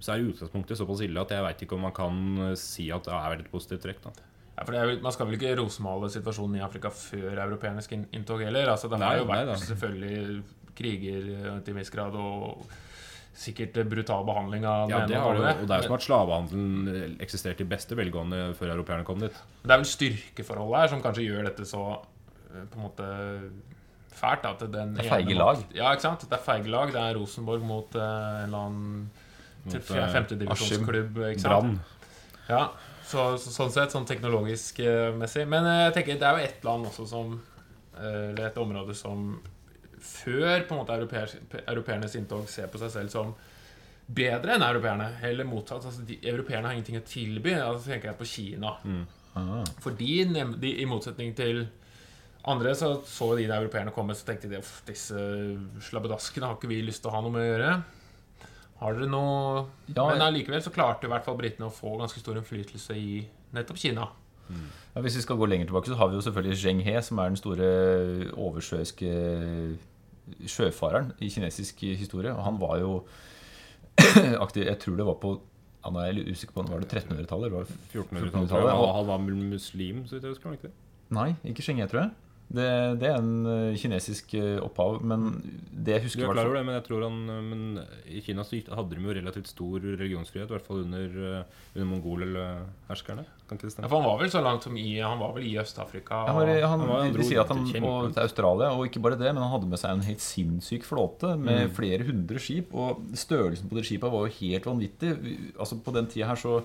så 0.00 0.14
er 0.14 0.24
utgangspunktet 0.30 0.78
såpass 0.80 1.02
ille 1.04 1.20
at 1.20 1.30
jeg 1.36 1.44
veit 1.44 1.60
ikke 1.66 1.76
om 1.76 1.84
man 1.84 1.92
kan 1.92 2.56
si 2.56 2.88
at 2.90 3.04
det 3.04 3.12
er 3.12 3.36
et 3.44 3.50
positivt 3.52 3.84
trekk. 3.84 4.00
da 4.08 4.14
Ja, 4.56 4.64
for 4.64 4.72
det 4.72 4.80
er, 4.80 5.02
Man 5.04 5.12
skal 5.12 5.26
vel 5.28 5.36
ikke 5.36 5.52
rosemale 5.60 6.08
situasjonen 6.08 6.56
i 6.56 6.64
Afrika 6.64 6.88
før 6.88 7.36
europeernes 7.44 7.88
inn- 7.92 8.08
inntog 8.16 8.40
heller? 8.40 8.72
Altså, 8.72 8.88
det 8.88 8.98
Nei, 9.02 9.06
har 9.12 9.18
jo 9.20 9.28
vært 9.28 9.66
selvfølgelig 9.68 10.42
kriger 10.76 11.60
til 11.64 11.74
en 11.74 11.80
viss 11.82 11.90
grad, 11.92 12.14
og 12.16 12.64
sikkert 13.36 13.76
eh, 13.76 13.86
brutal 13.88 14.24
behandling 14.26 14.66
av 14.68 14.90
Ja, 14.90 15.04
det 15.04 15.16
ene 15.16 15.22
har 15.22 15.38
og 15.38 15.44
det, 15.44 15.54
og 15.60 15.68
det 15.68 15.76
er 15.76 15.82
jo 15.82 15.88
som 15.90 15.96
at 15.98 16.06
slavehandelen 16.06 17.16
eksisterte 17.22 17.66
i 17.66 17.70
beste 17.70 17.98
velgående 17.98 18.42
før 18.58 18.74
europeerne 18.74 19.06
kom 19.08 19.20
dit. 19.22 19.40
Det 19.62 19.72
er 19.72 19.82
vel 19.82 19.90
styrkeforholdet 19.90 20.82
her 20.82 20.92
som 20.94 21.04
kanskje 21.04 21.26
gjør 21.28 21.50
dette 21.50 21.68
så 21.68 21.82
eh, 21.92 22.64
på 22.64 22.80
en 22.80 22.86
måte 22.86 23.10
fælt. 24.16 24.48
At 24.48 24.64
den 24.72 24.96
Det 24.96 25.04
er 25.04 25.12
feige 25.12 25.36
lag. 25.36 25.62
Ja, 25.76 25.92
ikke 25.92 26.08
sant? 26.08 26.24
Det 26.24 26.38
er 26.38 26.44
feige 26.44 26.72
lag. 26.72 26.92
Det 26.94 27.02
er 27.02 27.18
Rosenborg 27.20 27.64
mot 27.66 27.94
eh, 27.94 28.00
en 28.00 28.48
eller 28.48 28.58
annen 28.70 29.10
eh, 29.74 30.12
femtedivisjonsklubb. 30.16 31.20
Brann. 31.42 31.78
Ja, 32.48 32.68
så, 33.06 33.34
så, 33.38 33.52
sånn 33.54 33.74
sett, 33.74 33.92
sånn 33.94 34.06
teknologisk 34.08 34.80
eh, 34.82 35.10
messig. 35.18 35.46
Men 35.50 35.66
eh, 35.68 35.82
jeg 35.88 35.98
tenker 35.98 36.22
det 36.22 36.30
er 36.30 36.40
jo 36.40 36.48
et 36.48 36.66
land 36.66 36.88
også 36.88 37.06
som 37.10 37.36
eh, 37.36 38.32
Eller 38.32 38.48
et 38.48 38.58
område 38.62 38.96
som 38.98 39.36
før 40.06 40.64
på 40.66 40.74
en 40.74 40.80
måte 40.80 40.96
europeer, 40.96 41.32
europeernes 41.66 42.16
inntog 42.18 42.48
ser 42.50 42.70
på 42.72 42.80
seg 42.82 42.92
selv 42.94 43.12
som 43.12 43.34
bedre 44.06 44.54
enn 44.56 44.64
europeerne. 44.66 45.10
Eller 45.26 45.48
motsatt. 45.48 45.84
altså 45.84 46.04
de, 46.06 46.18
Europeerne 46.22 46.68
har 46.68 46.76
ingenting 46.76 47.00
å 47.00 47.06
tilby. 47.06 47.56
Altså 47.58 47.90
tenker 47.92 48.12
jeg 48.12 48.20
på 48.20 48.30
Kina. 48.30 48.76
ah. 49.34 49.64
For 49.82 49.96
de, 49.98 50.12
de, 50.62 50.72
i 50.80 50.86
motsetning 50.88 51.34
til 51.36 51.66
andre, 52.46 52.74
så 52.78 52.92
så 53.04 53.32
de 53.36 53.48
der 53.48 53.58
europeerne 53.58 53.94
komme, 53.94 54.14
så 54.14 54.28
tenkte 54.28 54.50
de 54.50 54.60
at 54.60 54.72
disse 54.86 55.18
slabbedaskene 55.88 56.46
har 56.46 56.58
ikke 56.58 56.70
vi 56.70 56.82
lyst 56.86 57.02
til 57.02 57.10
å 57.10 57.16
ha 57.16 57.22
noe 57.24 57.34
med 57.34 57.42
å 57.42 57.48
gjøre. 57.50 57.72
Har 58.76 58.92
dere 58.92 59.08
noe 59.08 59.64
Ja, 59.88 60.04
Men 60.04 60.22
allikevel 60.22 60.60
så 60.62 60.70
klarte 60.70 61.08
i 61.08 61.10
hvert 61.10 61.24
fall 61.24 61.38
britene 61.38 61.70
å 61.70 61.74
få 61.74 61.96
ganske 61.98 62.20
stor 62.20 62.36
innflytelse 62.36 62.96
i 62.96 63.24
nettopp 63.56 63.80
Kina. 63.80 64.06
Ja, 64.46 65.02
hvis 65.02 65.16
vi 65.18 65.24
skal 65.24 65.38
gå 65.40 65.48
lenger 65.48 65.66
tilbake, 65.66 65.90
så 65.90 65.98
har 65.98 66.10
vi 66.10 66.18
jo 66.18 66.24
selvfølgelig 66.24 66.58
Zheng 66.60 66.82
He, 66.86 66.94
som 67.02 67.18
er 67.18 67.32
den 67.32 67.40
store 67.40 67.70
oversjøiske 68.32 69.08
sjøfareren 70.48 71.12
i 71.22 71.30
kinesisk 71.32 71.82
historie. 71.96 72.32
Og 72.34 72.44
han 72.46 72.58
var 72.62 72.80
jo 72.82 72.92
aktiv 74.44 74.66
Jeg 74.66 74.78
tror 74.82 74.96
det 74.98 75.06
var 75.08 75.20
på 75.22 75.36
ja, 75.86 75.92
nå 75.94 76.02
er 76.02 76.16
litt 76.16 76.28
usikker 76.34 76.56
på 76.56 76.64
Var 76.66 76.82
det 76.82 76.88
1300-tallet? 76.90 77.46
eller 77.46 77.54
var 77.54 77.64
det 77.68 77.76
1400-tallet. 77.94 78.32
1400-tallet, 78.34 78.94
Han, 78.96 79.06
var 79.06 79.18
muslim, 79.28 80.02
så 80.08 80.18
jeg 80.18 80.32
husker. 80.32 80.56
ikke 80.58 80.68
det? 80.68 80.74
Nei, 81.14 81.28
ikke 81.46 81.62
Schengen, 81.62 81.88
tror 81.88 82.02
jeg. 82.02 82.10
Det, 82.46 82.64
det 83.02 83.08
er 83.10 83.16
en 83.18 83.46
eh, 83.50 83.76
kinesisk 83.76 84.34
eh, 84.38 84.60
opphav. 84.62 85.00
Men 85.02 85.42
det 85.74 85.96
jeg 85.96 86.02
Du 86.02 86.06
husker 86.06 86.22
er 86.28 86.32
klar 86.36 86.46
over 86.46 86.58
det, 86.60 86.64
men 86.68 86.76
jeg 86.76 86.84
tror 86.86 87.02
han 87.02 87.16
Men 87.48 87.62
i 88.06 88.20
Kina 88.22 88.44
så 88.46 88.60
hadde 88.70 88.94
de 88.94 89.02
jo 89.02 89.16
relativt 89.18 89.48
stor 89.50 89.80
religionsfrihet, 89.82 90.46
i 90.46 90.54
hvert 90.54 90.66
fall 90.68 90.84
under, 90.84 91.16
eh, 91.40 91.64
under 91.74 91.88
mongolherskerne. 91.90 93.24
Kan 93.48 93.58
ikke 93.58 93.68
det 93.70 93.82
Ja, 93.82 93.88
for 93.90 94.00
han 94.00 94.06
var 94.08 94.18
vel 94.22 94.30
så 94.30 94.42
langt 94.42 94.62
som 94.66 94.76
i 94.78 94.86
Han 95.00 95.18
var 95.18 95.34
vel 95.36 95.44
i 95.46 95.56
Øst-Afrika. 95.58 96.22
Han, 96.26 96.34
var, 96.38 96.48
i- 96.48 96.62
og- 96.62 96.68
han, 96.70 96.80
Han 96.80 97.00
han 97.06 97.12
de 97.18 97.22
sier 97.24 97.40
at 97.42 97.48
han 97.48 97.64
må 97.82 98.12
til 98.12 98.22
Australia, 98.22 98.70
og 98.72 98.86
ikke 98.86 99.02
bare 99.02 99.18
det, 99.18 99.32
men 99.34 99.42
han 99.42 99.50
hadde 99.52 99.68
med 99.70 99.78
seg 99.78 99.90
en 99.90 100.02
helt 100.06 100.20
sinnssyk 100.20 100.84
flåte 100.86 101.36
med 101.38 101.70
flere 101.74 102.04
hundre 102.06 102.38
skip. 102.38 102.72
Og 102.74 103.02
størrelsen 103.14 103.68
på 103.68 103.76
de 103.76 103.82
skipa 103.82 104.08
var 104.10 104.26
jo 104.26 104.34
helt 104.40 104.64
vanvittig. 104.66 105.12
Altså 105.58 105.78
På 105.82 105.92
den 105.92 106.06
tida 106.06 106.26
her 106.26 106.36
så, 106.36 106.62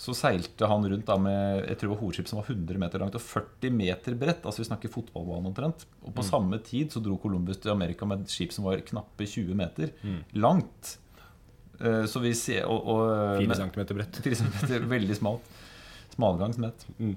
så 0.00 0.14
seilte 0.16 0.64
han 0.64 0.86
rundt 0.88 1.04
da 1.08 1.16
med 1.20 1.66
jeg 1.66 1.76
tror 1.82 1.98
hovedskip 2.00 2.28
som 2.30 2.38
var 2.40 2.48
100 2.48 2.78
meter 2.80 3.02
langt 3.02 3.18
og 3.18 3.20
40 3.20 3.74
meter 3.76 4.14
bredt. 4.16 4.46
Altså 4.48 4.62
vi 4.62 4.68
snakker 4.70 4.92
fotballbane 4.94 5.50
omtrent. 5.50 5.84
Og 6.08 6.14
på 6.16 6.24
samme 6.24 6.56
tid 6.64 6.94
så 6.94 7.02
dro 7.04 7.18
Columbus 7.20 7.60
til 7.60 7.74
Amerika 7.74 8.08
med 8.08 8.24
et 8.24 8.32
skip 8.32 8.54
som 8.56 8.64
var 8.64 8.80
knappe 8.86 9.28
20 9.28 9.52
meter 9.58 9.92
langt. 10.40 10.94
Eh, 11.80 12.06
Så 12.08 12.22
vi 12.24 12.32
ser 12.32 12.64
og, 12.64 12.88
og, 12.88 13.42
4 13.44 13.58
cm 13.60 13.82
bredt. 13.92 14.22
4 14.24 14.40
cm, 14.40 14.88
veldig 14.88 15.16
smalt. 15.20 15.52
Smalgangsnett. 16.14 16.86
Mm. 16.98 17.16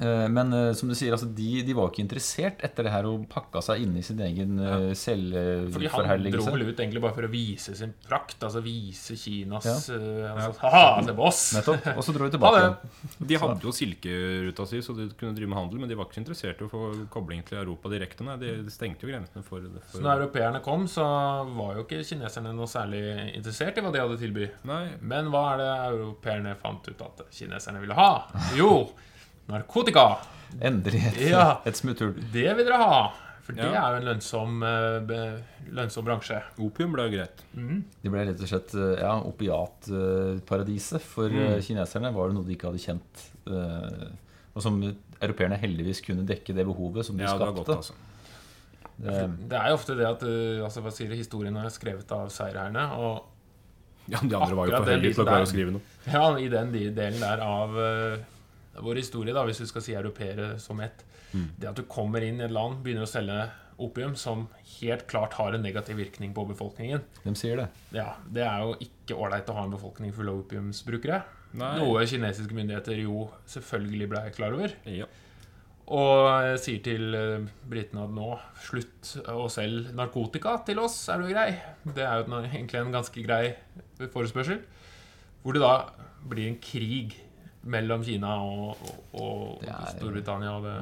Eh, 0.00 0.26
Men 0.28 0.52
eh, 0.52 0.72
som 0.76 0.88
du 0.90 0.94
sier, 0.94 1.12
altså, 1.16 1.28
de, 1.34 1.62
de 1.66 1.72
var 1.76 1.88
ikke 1.90 2.02
interessert 2.04 2.60
etter 2.66 2.84
det 2.84 2.92
her 2.92 3.06
og 3.08 3.24
pakka 3.32 3.62
seg 3.64 3.82
inn 3.86 3.94
i 3.96 4.02
sin 4.04 4.18
egen 4.20 4.58
Ja. 4.60 4.76
selvforherligelse. 4.94 5.72
Fordi 5.72 5.88
han 5.88 6.26
dro 6.34 6.44
vel 6.52 6.64
ut 6.68 6.80
egentlig 6.82 7.02
bare 7.04 7.14
for 7.16 7.26
å 7.26 7.30
vise 7.32 7.74
sin 7.78 7.94
prakt. 8.06 8.36
Altså 8.44 8.60
vise 8.64 9.16
Kinas 9.16 9.66
Ja. 9.66 9.76
eh, 9.96 10.32
altså, 10.34 10.60
Haha, 10.60 11.02
se 11.06 11.14
på 11.16 11.26
oss! 11.26 11.42
Nettopp. 11.56 11.88
Og 11.96 12.04
så 12.04 12.14
dro 12.16 12.28
de 12.28 12.34
tilbake. 12.36 12.62
det. 12.66 13.26
De 13.32 13.38
hadde 13.40 13.60
jo 13.66 13.72
silkeruta 13.72 14.66
si, 14.68 14.82
så 14.84 14.96
de 14.96 15.08
kunne 15.18 15.34
drive 15.36 15.48
med 15.52 15.58
handel, 15.58 15.80
men 15.80 15.88
de 15.88 15.96
var 15.98 16.06
ikke 16.08 16.18
så 16.20 16.24
interessert 16.24 16.60
i 16.60 16.66
å 16.68 16.70
få 16.72 16.82
kobling 17.12 17.42
til 17.48 17.58
Europa 17.62 17.88
direkte. 17.92 18.24
Nei, 18.26 18.36
de 18.42 18.54
stengte 18.72 19.06
jo 19.06 19.12
grensene 19.12 19.44
for, 19.46 19.60
Så 19.60 19.96
for 19.96 20.04
når 20.06 20.22
europeerne 20.26 20.62
kom, 20.64 20.86
så 20.90 21.04
var 21.56 21.76
jo 21.80 21.86
ikke 21.86 22.02
kineserne 22.06 22.52
noe 22.56 22.68
særlig 22.70 23.02
interessert 23.36 23.78
i 23.78 23.84
hva 23.84 23.92
de 23.94 24.00
hadde 24.04 24.16
å 24.18 24.20
tilby. 24.20 24.50
Nei, 24.68 24.84
Men 25.00 25.30
hva 25.32 25.44
er 25.54 25.62
det 25.62 25.72
europeerne 25.96 26.56
fant 26.60 26.86
ut 26.88 27.02
at 27.06 27.26
kineserne 27.32 27.80
ville 27.82 27.94
ha? 27.96 28.10
Jo, 28.58 28.88
narkotika! 29.48 30.18
Endelig 30.60 31.02
et, 31.06 31.20
Ja. 31.30 31.60
et 31.66 31.74
smutthull. 31.76 32.14
Det 32.32 32.56
vil 32.56 32.64
dere 32.64 32.76
ha. 32.80 33.12
For 33.46 33.52
det 33.54 33.62
Ja. 33.62 33.82
er 33.86 33.92
jo 33.92 33.96
en 34.00 34.06
lønnsom, 34.08 34.62
eh, 34.66 35.40
lønnsom 35.70 36.04
bransje. 36.04 36.42
Opium 36.58 36.92
ble 36.92 37.04
jo 37.08 37.16
greit. 37.16 37.42
Det 37.54 38.10
ble 38.10 38.24
rett 38.26 38.40
og 38.42 38.48
slett 38.48 38.74
eh, 38.74 39.00
ja, 39.02 39.12
opiatparadiset. 39.22 41.00
For 41.00 41.28
Mm. 41.28 41.38
eh, 41.56 41.60
kineserne 41.62 42.12
var 42.14 42.28
det 42.28 42.34
noe 42.34 42.44
de 42.44 42.54
ikke 42.56 42.70
hadde 42.72 42.82
kjent. 42.82 43.30
eh, 43.46 44.08
Og 44.56 44.62
som 44.62 44.80
europeerne 45.20 45.58
heldigvis 45.60 46.00
kunne 46.02 46.24
dekke 46.26 46.54
det 46.54 46.64
behovet 46.66 47.04
som 47.04 47.16
de 47.16 47.22
Ja, 47.24 47.32
det 47.36 47.40
var 47.46 47.52
godt, 47.52 47.76
altså. 47.76 47.92
Det- 48.98 49.48
Det 49.50 49.52
er 49.60 49.68
jo 49.68 49.74
ofte 49.76 49.94
det 49.96 50.06
at 50.06 50.20
altså, 50.64 50.80
hva 50.82 50.90
sier 50.90 51.10
historien 51.14 51.54
er 51.58 51.68
skrevet 51.68 52.10
av 52.10 52.28
seierherrene. 52.30 52.90
Og 52.98 53.22
Ja, 54.08 54.18
De 54.20 54.34
andre 54.34 54.54
var 54.56 54.66
jo 54.66 54.76
for 54.76 54.84
heldige 54.90 55.14
til 55.14 55.24
å 55.24 55.28
klare 55.28 55.42
å 55.42 55.46
skrive 55.46 55.72
noe. 55.72 55.80
ja, 56.06 56.36
i 56.36 56.48
den 56.48 56.72
delen 56.72 57.20
der 57.20 57.40
av 57.40 57.70
vår 58.82 59.00
historie, 59.00 59.34
da, 59.34 59.44
hvis 59.48 59.60
du 59.62 59.66
skal 59.68 59.84
si 59.84 59.94
europeere 59.96 60.56
som 60.62 60.80
ett 60.84 61.04
Det 61.32 61.68
at 61.68 61.76
du 61.76 61.82
kommer 61.90 62.24
inn 62.24 62.40
i 62.40 62.46
et 62.46 62.54
land, 62.54 62.78
begynner 62.84 63.04
å 63.04 63.10
selge 63.10 63.48
opium, 63.82 64.14
som 64.16 64.46
helt 64.78 65.06
klart 65.10 65.34
har 65.36 65.52
en 65.52 65.62
negativ 65.62 65.98
virkning 66.00 66.32
på 66.32 66.46
befolkningen 66.48 67.02
De 67.24 67.34
sier 67.36 67.60
det. 67.60 67.66
Ja, 67.92 68.14
Det 68.32 68.44
er 68.46 68.62
jo 68.64 68.76
ikke 68.80 69.18
ålreit 69.18 69.50
å 69.52 69.56
ha 69.58 69.66
en 69.66 69.74
befolkning 69.74 70.14
full 70.16 70.30
av 70.32 70.40
opiumsbrukere. 70.46 71.22
Nei. 71.56 71.74
Noe 71.80 72.06
kinesiske 72.08 72.56
myndigheter 72.56 73.02
jo 73.04 73.28
selvfølgelig 73.48 74.08
ble 74.12 74.24
klar 74.36 74.56
over. 74.56 74.72
Ja. 74.88 75.06
Og 75.86 76.24
eh, 76.42 76.56
sier 76.58 76.80
til 76.82 77.14
eh, 77.14 77.44
britene 77.70 78.06
at 78.08 78.14
nå 78.16 78.32
slutt 78.66 79.12
å 79.30 79.46
selge 79.52 79.92
narkotika 79.94 80.56
til 80.66 80.80
oss, 80.82 80.98
er 81.12 81.22
du 81.22 81.28
grei? 81.30 81.50
Det 81.84 82.02
er 82.02 82.24
jo 82.24 82.40
egentlig 82.40 82.80
en 82.80 82.96
ganske 82.96 83.22
grei 83.22 83.54
forespørsel. 84.00 84.64
Hvor 85.44 85.54
det 85.54 85.62
da 85.62 85.76
blir 86.26 86.50
en 86.50 86.58
krig 86.58 87.14
mellom 87.66 88.04
Kina 88.06 88.34
og, 88.42 88.76
og, 88.86 89.20
og 89.20 89.60
Det 89.64 89.72
er- 89.74 89.96
Storbritannia 89.96 90.52
og 90.56 90.64
det 90.66 90.76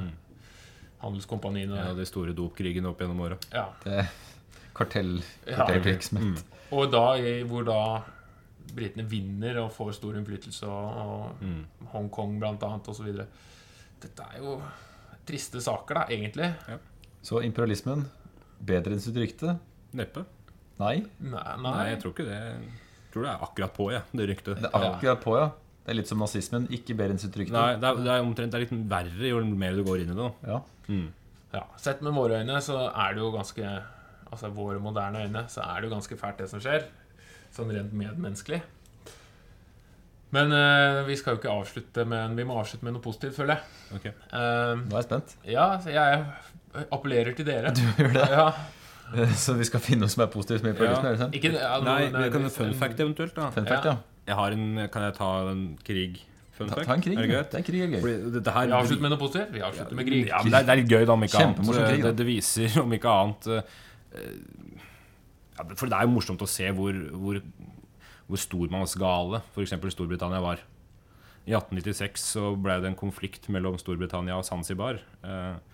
handelskompaniene. 1.04 1.76
Ja, 1.76 1.92
de 1.96 2.06
store 2.08 2.32
dopkrigene 2.36 2.88
opp 2.90 3.00
gjennom 3.02 3.20
åra. 3.26 3.38
Ja. 3.52 3.66
det 3.84 3.98
er 4.04 4.10
kartell, 4.74 5.18
Ja. 5.46 5.66
Mm. 5.68 6.36
Og 6.74 6.88
da, 6.90 7.02
hvor 7.46 7.64
da 7.68 7.78
britene 8.74 9.04
vinner 9.06 9.58
og 9.62 9.70
får 9.76 9.92
stor 9.98 10.16
innflytelse, 10.18 10.66
og, 10.66 10.96
og 11.04 11.42
Mm. 11.44 11.64
Hongkong 11.92 12.38
annet, 12.42 12.88
osv. 12.88 13.10
Dette 14.00 14.22
er 14.34 14.40
jo 14.40 14.56
triste 15.26 15.60
saker, 15.62 15.94
da, 15.94 16.06
egentlig. 16.10 16.48
Så 17.22 17.42
imperialismen 17.44 18.06
bedre 18.64 18.92
enn 18.96 19.00
sitt 19.00 19.16
rykte? 19.16 19.58
Neppe. 19.94 20.24
Nei. 20.80 21.04
Nei, 21.20 21.56
Nei, 21.62 21.90
jeg 21.92 22.00
tror 22.02 22.12
ikke 22.16 22.26
det. 22.26 22.40
Jeg 22.40 23.12
tror 23.12 23.22
det 23.22 23.30
er 23.30 23.44
akkurat 23.46 23.74
på, 23.76 23.90
jeg, 23.92 24.02
det 24.12 24.28
ryktet. 24.32 24.56
Det 24.64 24.70
er 24.74 24.88
akkurat 24.90 25.20
på, 25.22 25.36
ja. 25.38 25.50
Det 25.84 25.92
er 25.92 25.98
litt 25.98 26.08
som 26.08 26.22
nazismen. 26.22 26.64
Ikke 26.72 26.94
enn. 26.96 27.18
Nei, 27.52 27.74
det 27.76 27.88
er, 27.90 27.98
det 28.00 28.12
er 28.14 28.22
omtrent 28.24 28.54
det 28.54 28.60
er 28.60 28.64
litt 28.64 28.88
verre 28.88 29.28
jo 29.28 29.42
mer 29.44 29.76
du 29.76 29.82
går 29.84 30.04
inn 30.04 30.14
i 30.14 30.16
det. 30.16 30.30
da. 30.30 30.54
Ja. 30.54 30.60
Ja, 31.54 31.64
Sett 31.78 32.00
med 32.02 32.16
våre 32.16 32.40
øyne 32.40 32.56
så 32.64 32.78
er 32.88 33.14
det 33.14 33.22
jo 33.22 33.28
ganske 33.34 33.64
Altså 34.34 34.48
våre 34.50 34.80
moderne 34.82 35.20
øyne 35.22 35.44
så 35.52 35.62
er 35.62 35.80
det 35.82 35.86
jo 35.90 35.94
ganske 35.94 36.16
fælt, 36.18 36.40
det 36.40 36.48
som 36.50 36.62
skjer. 36.62 36.88
Sånn 37.54 37.70
rent 37.70 37.92
medmenneskelig. 37.94 38.62
Men 40.34 40.50
uh, 40.50 41.04
vi 41.06 41.14
skal 41.20 41.36
jo 41.36 41.42
ikke 41.42 41.52
avslutte 41.52 42.06
med 42.10 42.34
Vi 42.40 42.46
må 42.48 42.56
avslutte 42.58 42.88
med 42.88 42.96
noe 42.96 43.04
positivt, 43.04 43.36
føler 43.36 43.54
jeg. 43.54 43.82
Okay. 44.00 44.14
Uh, 44.32 44.80
Nå 44.80 44.96
er 44.96 44.98
jeg 44.98 45.06
spent. 45.06 45.36
ja, 45.46 45.68
jeg 45.86 46.88
appellerer 46.90 47.36
til 47.38 47.46
dere. 47.46 47.70
Du 47.76 47.84
gjør 48.00 48.16
det. 48.16 48.26
Ja, 48.32 48.48
Så 49.44 49.54
vi 49.54 49.68
skal 49.68 49.84
finne 49.84 50.06
noe 50.08 50.10
som 50.12 50.24
er 50.24 50.32
positivt? 50.32 50.64
Ja. 50.64 51.28
ikke, 51.28 51.52
ja, 51.54 51.76
Nei, 51.84 52.08
nei, 52.10 52.24
vi 52.24 52.34
kan 52.34 52.48
jo 52.48 52.50
fun 52.50 52.74
fact 52.80 53.04
eventuelt, 53.04 53.36
da. 53.36 53.52
Fun 53.54 53.68
fact, 53.68 53.84
Ja. 53.86 53.94
ja. 53.94 54.13
Jeg 54.24 54.38
har 54.38 54.56
en, 54.56 54.68
Kan 54.92 55.04
jeg 55.04 55.16
ta 55.18 55.30
en 55.50 55.66
krig? 55.84 56.22
Ta, 56.54 56.68
ta 56.70 56.94
en 56.94 57.02
krig. 57.02 57.18
Er 57.18 57.26
det. 57.26 57.40
Det 57.50 57.58
er 57.60 57.66
krig 57.66 57.80
er 57.82 57.94
gøy. 57.96 58.02
Fordi 58.04 58.52
her 58.56 58.68
Vi 58.70 58.76
avslutter 58.78 59.02
med 59.02 59.12
noe 59.12 59.20
positivt. 59.20 59.54
Vi 59.56 59.62
avslutter 59.66 59.98
med 59.98 60.06
krig. 60.06 60.20
Ja, 60.30 60.42
men 60.42 60.52
det, 60.52 60.60
er, 60.60 60.66
det 60.68 60.74
er 60.74 60.80
litt 60.82 60.92
gøy, 60.92 61.02
da, 61.02 61.16
om 61.16 61.26
ikke 61.26 61.42
annet. 61.42 61.62
Krig, 61.66 62.04
det, 62.06 62.12
det 62.20 62.26
viser, 62.28 62.76
om 62.84 62.94
ikke 62.94 63.14
annet 63.22 63.48
uh, 63.50 63.62
ja, 65.56 65.66
For 65.74 65.90
det 65.90 65.98
er 65.98 66.06
jo 66.06 66.14
morsomt 66.14 66.44
å 66.44 66.50
se 66.50 66.70
hvor, 66.76 67.00
hvor, 67.24 67.40
hvor 68.28 68.42
stormannsgale 68.44 69.42
f.eks. 69.50 69.74
Storbritannia 69.96 70.42
var. 70.44 70.62
I 71.44 71.52
1896 71.52 72.24
så 72.34 72.54
ble 72.56 72.78
det 72.80 72.88
en 72.88 72.98
konflikt 72.98 73.50
mellom 73.52 73.76
Storbritannia 73.80 74.38
og 74.38 74.46
Zanzibar. 74.46 75.02
Eh, 75.26 75.73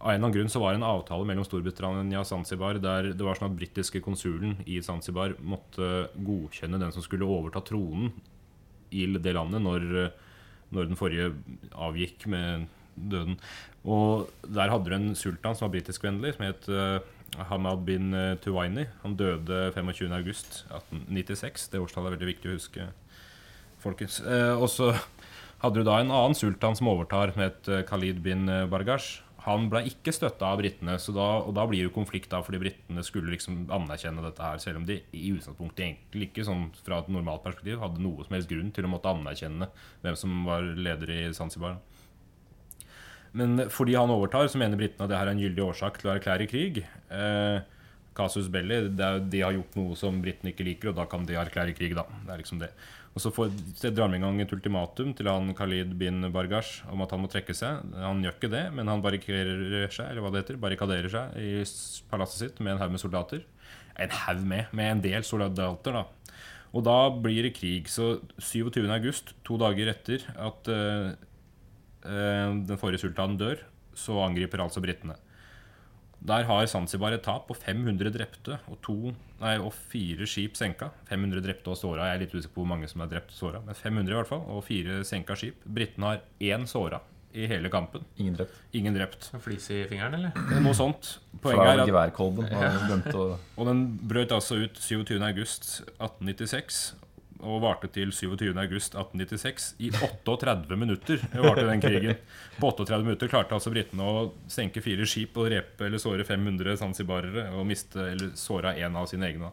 av 0.00 0.08
en 0.08 0.14
eller 0.14 0.24
annen 0.24 0.34
grunn 0.38 0.50
så 0.52 0.62
var 0.62 0.72
det 0.72 0.80
en 0.80 0.88
avtale 0.88 1.28
mellom 1.28 1.44
Storbritannia 1.44 2.22
og 2.22 2.28
Zanzibar 2.28 2.78
der 2.80 3.10
det 3.12 3.24
var 3.24 3.36
sånn 3.36 3.50
at 3.50 3.58
britiske 3.58 4.00
konsulen 4.00 4.56
i 4.64 4.78
Zanzibar 4.82 5.34
måtte 5.44 6.08
godkjenne 6.16 6.80
den 6.80 6.94
som 6.94 7.04
skulle 7.04 7.28
overta 7.28 7.60
tronen 7.68 8.14
i 8.90 9.04
det 9.20 9.34
landet 9.36 9.60
når, 9.60 9.84
når 10.72 10.88
den 10.88 10.98
forrige 10.98 11.34
avgikk 11.76 12.24
med 12.32 12.70
døden. 12.96 13.36
Og 13.88 14.28
der 14.44 14.72
hadde 14.72 14.88
du 14.88 14.96
en 14.96 15.14
sultan 15.16 15.56
som 15.56 15.66
var 15.66 15.74
britisk-vennlig, 15.76 16.34
som 16.36 16.44
het 16.44 16.68
eh, 16.68 16.98
Hamad 17.48 17.84
bin 17.86 18.12
eh, 18.16 18.36
Tuwaini. 18.42 18.86
Han 19.04 19.16
døde 19.16 19.70
25.8.1896. 19.76 21.70
Det 21.72 21.80
årstallet 21.80 22.10
er 22.10 22.16
veldig 22.18 22.30
viktig 22.34 22.50
å 22.50 22.56
huske, 22.58 22.90
folkens. 23.80 24.20
Eh, 24.20 24.52
og 24.56 24.68
så 24.72 24.92
hadde 25.62 25.80
du 25.80 25.88
da 25.88 26.00
en 26.00 26.12
annen 26.12 26.36
sultan 26.36 26.76
som 26.76 26.90
overtar, 26.92 27.32
som 27.32 27.44
het 27.44 27.68
Khalid 27.88 28.20
bin 28.24 28.48
Bargash. 28.72 29.20
Han 29.46 29.70
ble 29.72 29.80
ikke 29.88 30.12
støtta 30.12 30.50
av 30.52 30.58
britene, 30.60 30.98
da, 31.00 31.28
og 31.40 31.54
da 31.56 31.64
blir 31.68 31.86
jo 31.86 31.94
konflikt, 31.94 32.28
da, 32.32 32.42
fordi 32.44 32.60
britene 32.60 33.04
skulle 33.06 33.32
liksom 33.32 33.62
anerkjenne 33.72 34.24
dette 34.26 34.44
her, 34.44 34.60
selv 34.60 34.82
om 34.82 34.84
de 34.88 34.98
i 35.16 35.30
utgangspunktet 35.32 35.86
egentlig 35.86 36.28
ikke 36.28 36.44
sånn 36.44 36.66
fra 36.76 36.98
et 37.00 37.08
normalt 37.12 37.44
perspektiv 37.46 37.80
hadde 37.80 38.04
noe 38.04 38.26
som 38.26 38.36
helst 38.36 38.50
grunn 38.50 38.68
til 38.76 38.84
å 38.84 38.92
måtte 38.92 39.12
anerkjenne 39.14 39.70
hvem 40.04 40.18
som 40.20 40.44
var 40.48 40.68
leder 40.76 41.14
i 41.16 41.22
Zanzibar. 41.36 41.78
Men 43.32 43.68
fordi 43.70 43.94
han 43.94 44.10
overtar, 44.12 44.48
så 44.50 44.58
mener 44.60 44.78
britene 44.78 45.06
at 45.06 45.12
det 45.12 45.20
her 45.20 45.30
er 45.30 45.36
en 45.36 45.42
gyldig 45.44 45.66
årsak 45.70 46.00
til 46.00 46.10
å 46.10 46.14
erklære 46.16 46.48
krig. 46.50 46.82
Eh, 47.14 47.60
Casus 48.16 48.48
belli, 48.52 48.82
de 48.90 49.42
har 49.44 49.54
gjort 49.54 49.76
noe 49.78 49.96
som 49.98 50.18
britene 50.22 50.52
ikke 50.52 50.66
liker, 50.66 50.90
og 50.90 50.98
da 50.98 51.06
kan 51.08 51.24
de 51.28 51.38
erklære 51.38 51.76
krig, 51.78 51.94
da. 51.96 52.04
Det 52.26 52.34
er 52.34 52.42
liksom 52.42 52.60
det. 52.60 52.72
Og 53.10 53.22
så 53.24 53.32
får, 53.34 53.50
drar 53.90 54.12
de 54.12 54.20
i 54.20 54.22
gang 54.22 54.36
et 54.38 54.52
ultimatum 54.54 55.10
til 55.18 55.26
han 55.26 55.50
Khalid 55.58 55.96
bin 55.98 56.28
Bargash 56.30 56.84
om 56.92 57.02
at 57.02 57.10
han 57.10 57.22
må 57.24 57.30
trekke 57.30 57.56
seg. 57.58 57.82
Han 57.98 58.22
gjør 58.22 58.36
ikke 58.36 58.52
det, 58.52 58.62
men 58.76 58.90
han 58.90 59.02
barrikerer 59.02 59.90
seg, 59.90 60.06
eller 60.06 60.22
hva 60.22 60.30
det 60.30 60.44
heter, 60.44 60.60
barrikaderer 60.62 61.10
seg 61.10 61.34
i 61.42 61.64
palasset 62.12 62.44
sitt 62.44 62.62
med 62.62 62.76
en 62.76 62.84
haug 62.84 62.94
med 62.94 63.02
soldater. 63.02 63.42
En 64.00 64.14
haug 64.14 64.44
med, 64.46 64.70
med 64.76 64.92
en 64.92 65.02
del 65.02 65.26
soldater, 65.26 65.98
da. 65.98 66.04
Og 66.70 66.86
da 66.86 66.98
blir 67.10 67.48
det 67.48 67.56
krig. 67.56 67.90
Så 67.90 68.20
27. 68.38 68.84
august, 68.86 69.34
to 69.46 69.58
dager 69.58 69.90
etter 69.90 70.22
at 70.38 70.70
uh, 70.70 71.10
uh, 72.06 72.54
den 72.54 72.78
forrige 72.78 73.02
sultanen 73.02 73.34
dør, 73.40 73.64
så 73.98 74.20
angriper 74.22 74.62
altså 74.62 74.82
britene. 74.84 75.18
Der 76.20 76.44
har 76.44 76.66
Zanzibar 76.68 77.14
et 77.16 77.22
tap 77.24 77.46
på 77.48 77.54
500 77.56 78.10
drepte 78.12 78.58
og, 78.68 78.76
to, 78.84 79.12
nei, 79.40 79.54
og 79.58 79.72
fire 79.72 80.26
skip 80.28 80.58
senka. 80.58 80.90
500 81.08 81.40
drepte 81.44 81.72
og 81.72 81.78
såra. 81.80 82.10
Jeg 82.10 82.18
er 82.18 82.22
litt 82.26 82.34
usikker 82.34 82.54
på 82.58 82.60
hvor 82.64 82.72
mange 82.74 82.88
som 82.90 83.00
er 83.04 83.08
drept 83.14 83.32
og 83.32 83.38
såra, 83.38 83.62
men 83.64 83.78
500 83.78 84.12
i 84.12 84.18
hvert 84.18 84.28
fall. 84.28 84.44
Og 84.52 84.60
fire 84.66 85.00
senka 85.08 85.36
skip. 85.40 85.64
Britene 85.64 86.06
har 86.10 86.18
én 86.52 86.68
såra 86.68 87.00
i 87.32 87.46
hele 87.46 87.70
kampen. 87.72 88.04
Ingen 88.20 88.34
drept. 88.36 88.54
Ingen 88.76 88.94
drept. 88.94 89.30
En 89.34 89.40
Flis 89.40 89.70
i 89.70 89.84
fingeren, 89.88 90.14
eller? 90.18 90.30
Noe 90.60 90.74
sånt. 90.76 91.18
Poenget 91.40 91.62
Fra 91.62 91.72
er 91.72 91.80
at 91.84 91.88
geværkolben 91.88 92.44
har 92.50 92.78
glemt 92.88 93.14
å 93.14 93.38
Og 93.56 93.64
den 93.70 93.80
brøt 94.10 94.32
altså 94.34 94.54
ut 94.64 94.76
27.8.1896 94.82 96.80
og 97.42 97.62
varte 97.64 97.88
til 97.92 98.12
27.8.1896. 98.14 99.66
I 99.82 99.90
38 99.94 100.76
minutter 100.78 101.22
varte 101.34 101.64
den 101.66 101.82
krigen. 101.82 102.20
På 102.60 102.70
38 102.72 103.02
minutter 103.06 103.30
klarte 103.32 103.56
altså 103.56 103.72
britene 103.72 104.06
å 104.06 104.26
senke 104.50 104.82
fire 104.84 105.06
skip 105.08 105.36
og 105.40 105.50
repe 105.52 105.88
eller 105.88 106.02
såre 106.02 106.26
500 106.28 106.76
zanzibarere 106.80 107.48
og 107.56 107.66
miste 107.68 108.10
eller 108.12 108.34
såra 108.38 108.74
én 108.76 108.96
av 108.96 109.08
sine 109.10 109.30
egne. 109.30 109.52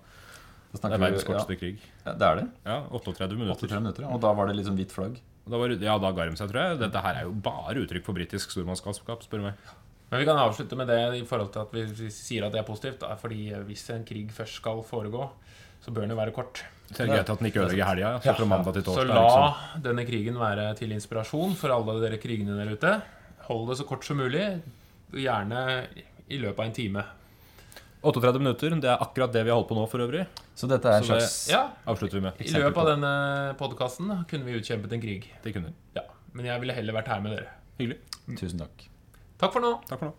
Det 0.78 0.84
er 0.84 1.00
verdens 1.00 1.24
korteste 1.26 1.56
ja, 1.56 1.60
krig. 1.62 1.82
ja, 2.04 2.14
det 2.14 2.28
er 2.28 2.40
det. 2.42 2.46
Ja, 2.68 2.78
38 2.92 3.34
minutter. 3.40 3.66
38 3.66 3.82
minutter. 3.82 4.06
ja. 4.06 4.14
Og 4.14 4.22
da 4.22 4.34
var 4.38 4.50
det 4.50 4.58
liksom 4.60 4.78
hvitt 4.78 4.94
flagg. 4.94 5.18
Og 5.48 5.54
Da 5.54 5.60
var, 5.62 5.74
ja, 5.80 5.98
da 6.04 6.12
ga 6.12 6.26
de 6.28 6.36
seg, 6.38 6.52
tror 6.52 6.64
jeg. 6.64 6.80
Dette 6.84 7.04
her 7.06 7.22
er 7.22 7.28
jo 7.30 7.36
bare 7.46 7.80
uttrykk 7.86 8.06
for 8.06 8.18
britisk 8.18 8.52
stormannsgalskap, 8.54 9.24
spør 9.24 9.42
du 9.42 9.48
meg. 9.48 9.70
Men 10.12 10.22
vi 10.22 10.28
kan 10.28 10.40
avslutte 10.40 10.76
med 10.80 10.88
det 10.92 11.00
i 11.20 11.24
forhold 11.28 11.50
til 11.56 11.64
at 11.66 11.74
vi, 11.76 11.84
vi 11.98 12.10
sier 12.14 12.46
at 12.48 12.54
det 12.54 12.62
er 12.62 12.68
positivt. 12.68 13.00
Da, 13.02 13.16
fordi 13.20 13.50
hvis 13.68 13.88
en 13.96 14.06
krig 14.08 14.32
først 14.36 14.60
skal 14.62 14.84
foregå, 14.88 15.30
så 15.84 15.92
bør 15.94 16.02
den 16.06 16.14
jo 16.16 16.20
være 16.20 16.34
kort. 16.36 16.64
Så 16.92 17.04
er 17.04 17.08
greit 17.12 17.30
at 17.30 17.40
den 17.42 17.50
ikke 17.50 17.62
ødelegger 17.66 17.90
helga. 17.90 18.12
Så 18.24 18.30
ja. 18.30 18.36
Så 18.88 19.04
la 19.04 19.22
liksom. 19.22 19.84
denne 19.84 20.06
krigen 20.08 20.40
være 20.40 20.70
til 20.80 20.92
inspirasjon 20.96 21.56
for 21.60 21.74
alle 21.76 21.98
dere 22.04 22.20
krigene 22.22 22.56
der 22.56 22.72
ute. 22.72 22.94
Hold 23.50 23.68
det 23.70 23.78
så 23.82 23.86
kort 23.88 24.06
som 24.08 24.18
mulig. 24.22 24.62
Gjerne 25.12 25.88
i 26.30 26.40
løpet 26.40 26.60
av 26.60 26.66
en 26.66 26.76
time. 26.76 27.04
38 28.08 28.40
minutter. 28.40 28.70
Det 28.80 28.90
er 28.92 29.02
akkurat 29.04 29.34
det 29.34 29.44
vi 29.44 29.52
har 29.52 29.58
holdt 29.60 29.70
på 29.72 29.76
nå, 29.78 29.86
for 29.92 30.04
øvrig. 30.06 30.26
Så 30.56 30.68
dette 30.70 30.88
er 30.88 31.02
en 31.02 31.04
Så 31.04 31.14
det- 31.14 31.22
slags 31.28 31.50
Ja, 31.52 31.70
Avslutter 31.86 32.20
vi 32.20 32.22
med. 32.22 32.34
I 32.40 32.52
løpet 32.52 32.78
av 32.78 32.86
denne 32.94 33.58
podkasten 33.58 34.26
kunne 34.28 34.46
vi 34.46 34.60
utkjempet 34.60 34.94
en 34.94 35.02
krig. 35.02 35.28
Det 35.44 35.54
kunne 35.54 35.68
vi. 35.68 35.74
Ja, 35.96 36.02
Men 36.34 36.46
jeg 36.46 36.60
ville 36.62 36.74
heller 36.74 36.94
vært 36.94 37.08
her 37.08 37.20
med 37.20 37.32
dere. 37.36 37.48
Hyggelig. 37.80 37.98
Tusen 38.38 38.60
takk. 38.60 38.88
Takk 39.40 39.54
for 39.54 39.60
nå. 39.60 39.82
Takk 39.88 40.00
for 40.00 40.06
nå. 40.06 40.14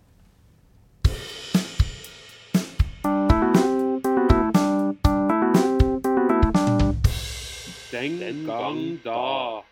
Den 8.01 8.47
gang 8.47 9.01
da. 9.05 9.63